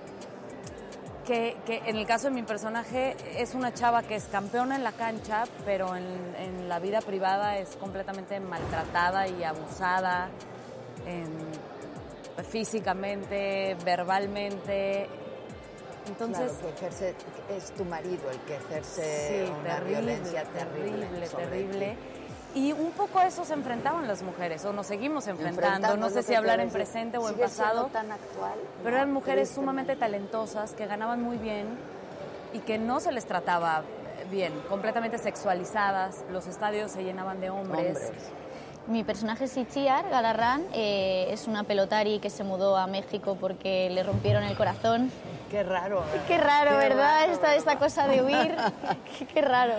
[1.25, 4.83] que, que en el caso de mi personaje es una chava que es campeona en
[4.83, 10.29] la cancha, pero en, la vida privada es completamente maltratada y abusada
[11.05, 11.47] en-
[12.49, 15.07] físicamente, verbalmente.
[16.07, 17.15] Entonces, Claro, que ejerce,
[17.55, 21.05] es tu marido el que ejerce Sí, una terrible, violencia terrible.
[21.07, 21.97] terrible, terrible.
[22.55, 26.09] Y un poco a eso se enfrentaban las mujeres, o nos seguimos enfrentando, Enfrentando, no
[26.09, 28.55] sé si hablar en presente o en pasado, tan actual.
[28.81, 31.67] pero No, eran mujeres sumamente talentosas que ganaban muy bien
[32.53, 33.83] y que no se les trataba
[34.31, 38.11] bien, completamente sexualizadas, los estadios se llenaban de hombres.
[38.87, 44.01] Mi personaje Sichiar Galarrán eh, es una pelotari que se mudó a México porque le
[44.01, 45.11] rompieron el corazón.
[45.51, 46.03] Qué raro.
[46.27, 47.19] Qué raro, Qué ¿verdad?
[47.19, 48.55] raro, esta, esta cosa de huir.
[49.19, 49.73] qué, qué raro.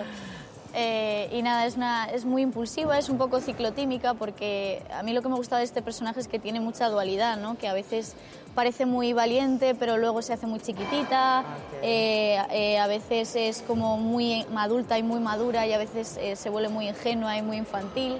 [0.75, 5.13] Eh, y nada, es, una, es muy impulsiva, es un poco ciclotímica porque a mí
[5.13, 7.57] lo que me gusta de este personaje es que tiene mucha dualidad, ¿no?
[7.57, 8.15] que a veces
[8.53, 11.43] parece muy valiente pero luego se hace muy chiquitita,
[11.81, 16.35] eh, eh, a veces es como muy adulta y muy madura y a veces eh,
[16.35, 18.19] se vuelve muy ingenua y muy infantil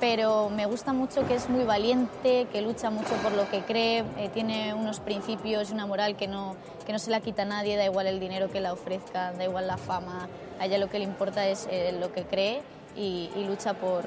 [0.00, 4.04] pero me gusta mucho que es muy valiente, que lucha mucho por lo que cree,
[4.18, 7.46] eh, tiene unos principios y una moral que no, que no se la quita a
[7.46, 10.28] nadie, da igual el dinero que la ofrezca, da igual la fama,
[10.58, 12.62] a ella lo que le importa es eh, lo que cree
[12.96, 14.04] y, lucha por,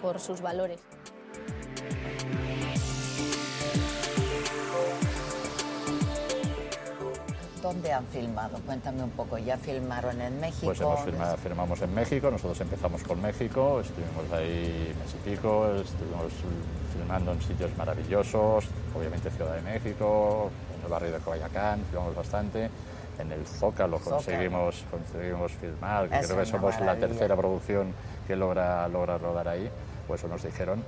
[0.00, 0.80] por sus valores.
[7.66, 8.60] ¿Dónde han filmado?
[8.64, 9.38] Cuéntame un poco.
[9.38, 10.66] ¿Ya filmaron en México?
[10.66, 15.66] Pues hemos firmado, firmamos en México, nosotros empezamos con México, estuvimos ahí mes y pico,
[15.74, 16.32] estuvimos
[16.92, 18.66] filmando en sitios maravillosos,
[18.96, 20.48] obviamente Ciudad de México,
[20.78, 22.70] en el barrio de Coyacán, filmamos bastante,
[23.18, 24.16] en el Zócalo, Zócalo.
[24.18, 27.92] conseguimos, conseguimos filmar, Es creo que somos la tercera producción
[28.28, 29.68] que logra, logra rodar ahí,
[30.06, 30.84] pues eso nos dijeron.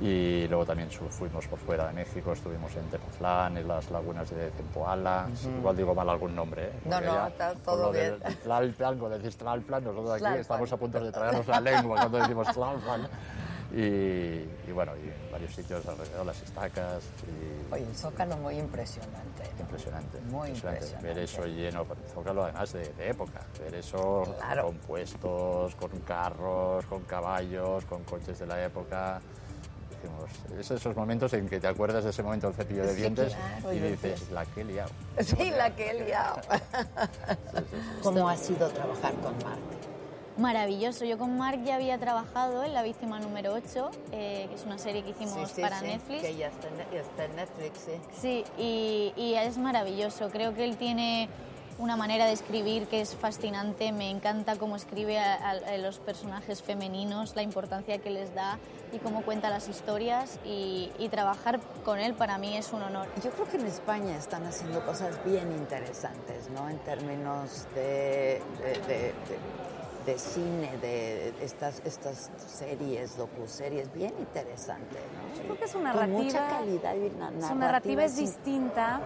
[0.00, 4.50] Y luego también fuimos por fuera de México, estuvimos en Tepoztlán, en las lagunas de
[4.50, 5.58] Zempoala, Ujú.
[5.58, 6.72] igual digo mal algún nombre, ¿eh?
[6.86, 8.18] No, no, ya todo bien.
[8.42, 12.48] Tlalpan, cuando decís Tlalpan, nosotros aquí estamos a punto de tragarnos la lengua cuando decimos
[12.52, 13.06] Tlalpan.
[13.74, 17.04] Y, y bueno, y en varios sitios alrededor, las estacas.
[17.26, 19.44] Y Oye, el Zócalo muy impresionante.
[19.58, 20.20] impresionante.
[20.22, 21.06] Muy impresionante.
[21.06, 23.40] Ver eso lleno, el Zócalo además de, de época.
[23.58, 24.64] Ver eso Claro.
[24.66, 29.22] con puestos, con carros, con caballos, con coches de la época.
[30.58, 33.34] Es esos momentos en que te acuerdas de ese momento del cepillo de Sí, dientes
[33.34, 34.90] claro, y dices, la que he liado.
[35.20, 36.40] Sí, la que he liado.
[38.02, 39.60] ¿Cómo ha sido trabajar con Mark?
[40.38, 41.04] Maravilloso.
[41.04, 44.78] Yo con Mark ya había trabajado en La Víctima número 8, eh, que es una
[44.78, 46.22] serie que hicimos Sí, sí, para sí, Netflix.
[46.22, 47.92] Que ya está en, ya está en Netflix, sí.
[48.20, 50.30] Sí, y, y es maravilloso.
[50.30, 51.28] Creo que él tiene
[51.78, 53.92] una manera de escribir que es fascinante.
[53.92, 58.58] Me encanta cómo escribe a, a- a los personajes femeninos, la importancia que les da
[58.92, 60.38] y cómo cuenta las historias.
[60.44, 63.08] Y, y trabajar con él para mí es un honor.
[63.24, 66.68] Yo creo que en España están haciendo cosas bien interesantes, ¿no?
[66.68, 69.62] En términos de, de, de- de-
[70.06, 75.36] de cine, de estas, estas series, docuseries, bien interesante, ¿no?
[75.36, 76.18] Yo creo que su Con narrativa.
[76.18, 79.00] mucha calidad y na- Su narrativa es distinta.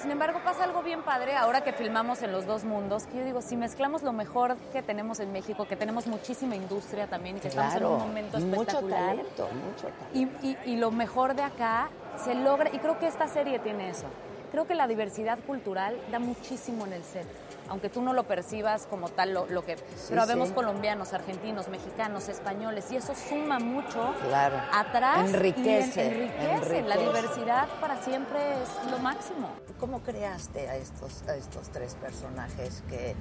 [0.00, 3.24] Sin embargo, pasa algo bien padre ahora que filmamos en los dos mundos, que yo
[3.24, 7.40] digo, si mezclamos lo mejor que tenemos en México, que tenemos muchísima industria también y
[7.40, 9.00] que estamos en un momento mucho espectacular.
[9.16, 10.38] talento, mucho talento.
[10.44, 13.90] Y, y- y lo mejor de acá se logra, y creo que esta serie tiene
[13.90, 14.06] eso.
[14.52, 17.26] Creo que la diversidad cultural da muchísimo en el set.
[17.68, 19.76] Aunque tú no lo percibas como tal, lo, lo que.
[20.08, 20.54] pero vemos sí.
[20.54, 24.56] colombianos, argentinos, mexicanos, españoles, y eso suma mucho Claro.
[24.72, 25.18] atrás.
[25.18, 26.82] y en- Enriquece, enriquece.
[26.82, 29.50] La diversidad para siempre es lo máximo.
[29.78, 33.14] ¿Cómo creaste a estos, a estos tres personajes que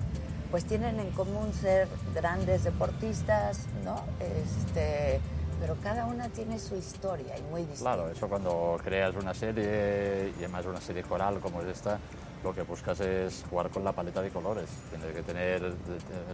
[0.49, 4.02] pues tienen en común ser grandes deportistas, ¿no?
[4.22, 5.19] Este,
[5.60, 7.95] pero cada una tiene su historia y muy distinta.
[7.95, 11.99] Claro, eso cuando creas una serie y además una serie coral como es esta,
[12.43, 14.69] lo que buscas es jugar con la paleta de colores.
[14.89, 15.73] Tienes que tener,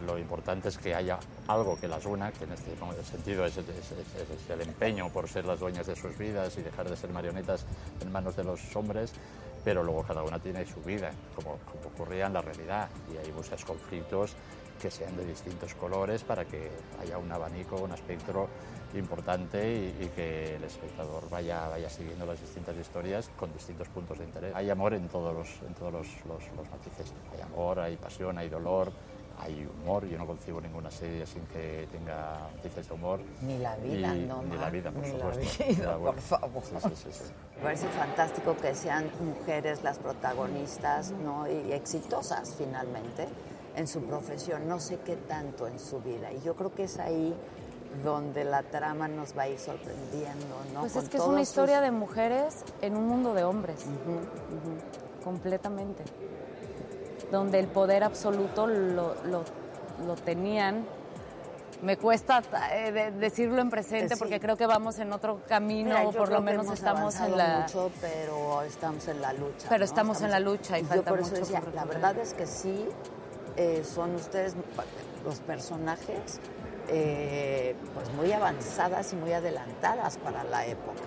[0.05, 1.17] lo importante es que haya
[1.47, 2.75] algo que las una, que en este
[3.09, 6.61] sentido es, es- es- es el empeño por ser las dueñas de sus vidas y
[6.61, 7.65] dejar de ser marionetas
[8.01, 9.13] en manos de los hombres,
[9.63, 13.31] pero luego cada una tiene su vida, como, como ocurría en la realidad, y ahí
[13.31, 14.35] buscas conflictos
[14.81, 16.69] que sean de distintos colores para que
[17.01, 18.49] haya un abanico, un espectro
[18.99, 24.19] importante y, y que el espectador vaya, vaya siguiendo las distintas historias con distintos puntos
[24.19, 24.55] de interés.
[24.55, 27.13] Hay amor en todos los, en todos los, los- los matices.
[27.33, 28.91] Hay amor, hay pasión, hay dolor,
[29.39, 30.05] hay humor.
[30.05, 33.19] Yo no concibo ninguna serie sin que tenga matices de humor.
[33.41, 35.63] Ni la vida, Y- no, Ni la vida, por ni la supuesto.
[35.67, 36.11] vida, Ya, bueno.
[36.13, 36.63] por favor.
[36.63, 37.23] Sí, sí, sí.
[37.57, 41.47] Me parece fantástico que sean mujeres las protagonistas, ¿no?
[41.49, 43.27] Y exitosas finalmente
[43.75, 46.31] en su profesión, no sé qué tanto en su vida.
[46.31, 47.33] Y yo creo que es ahí
[48.03, 50.81] donde la trama nos va a ir sorprendiendo, ¿no?
[50.81, 53.85] Pues Con es que es una sus- historia de mujeres en un mundo de hombres.
[55.23, 56.03] Completamente.
[57.31, 59.43] Donde el poder absoluto lo, lo-
[60.05, 60.85] lo tenían.
[61.81, 62.41] Me cuesta
[62.71, 64.19] eh, de- decirlo en presente Sí.
[64.19, 67.37] porque creo que vamos en otro camino, Mira, o yo por lo menos estamos en
[67.37, 67.59] la...
[67.61, 69.67] mucho, pero estamos en la lucha.
[69.67, 69.85] Pero ¿no?
[69.85, 72.33] estamos en la lucha y yo falta por eso mucho decía, por la verdad es
[72.33, 72.87] que sí,
[73.57, 74.55] eh, son ustedes
[75.25, 76.39] los personajes
[76.89, 81.01] eh, pues muy avanzadas y muy adelantadas para la época.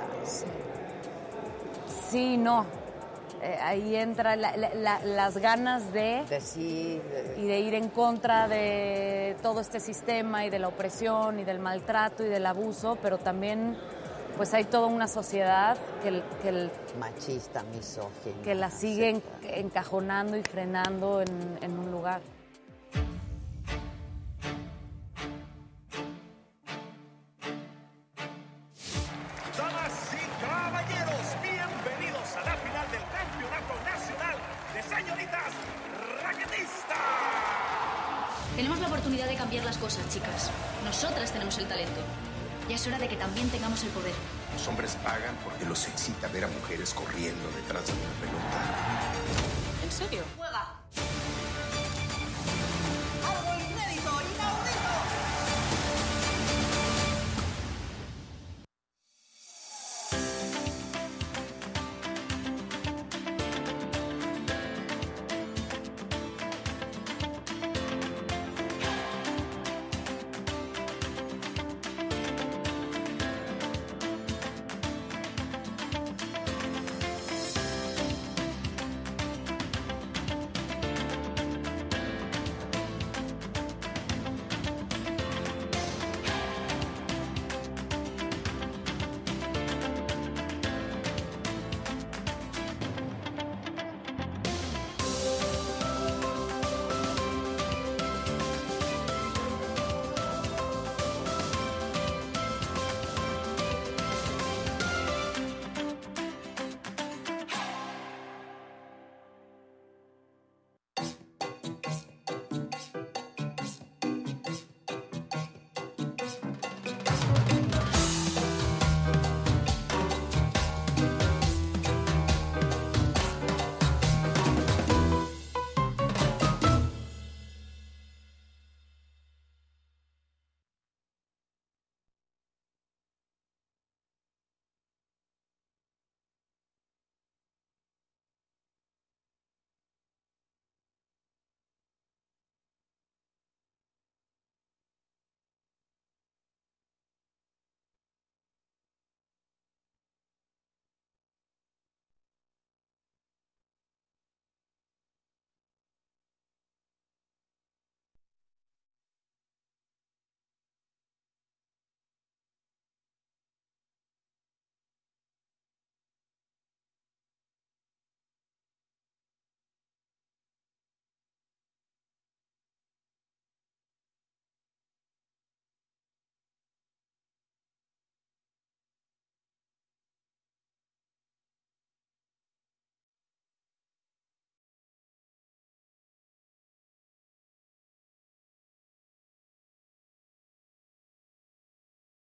[2.10, 2.64] Sí, no.
[3.42, 6.24] Eh, ahí entra la- la- la- las ganas de...
[6.40, 7.00] sí,
[7.36, 11.58] Y de ir en contra de todo este sistema y de la opresión y del
[11.58, 13.76] maltrato y del abuso, pero también
[14.38, 18.42] pues hay toda una sociedad que, el- que, el- Machista, misógina.
[18.42, 22.20] que la sigue en- encajonando y frenando en, en un lugar.
[43.86, 44.14] El poder.
[44.52, 48.58] Los hombres pagan porque los excita ver a mujeres corriendo detrás de una pelota.
[49.82, 50.22] ¿En serio?
[50.36, 50.74] Juega.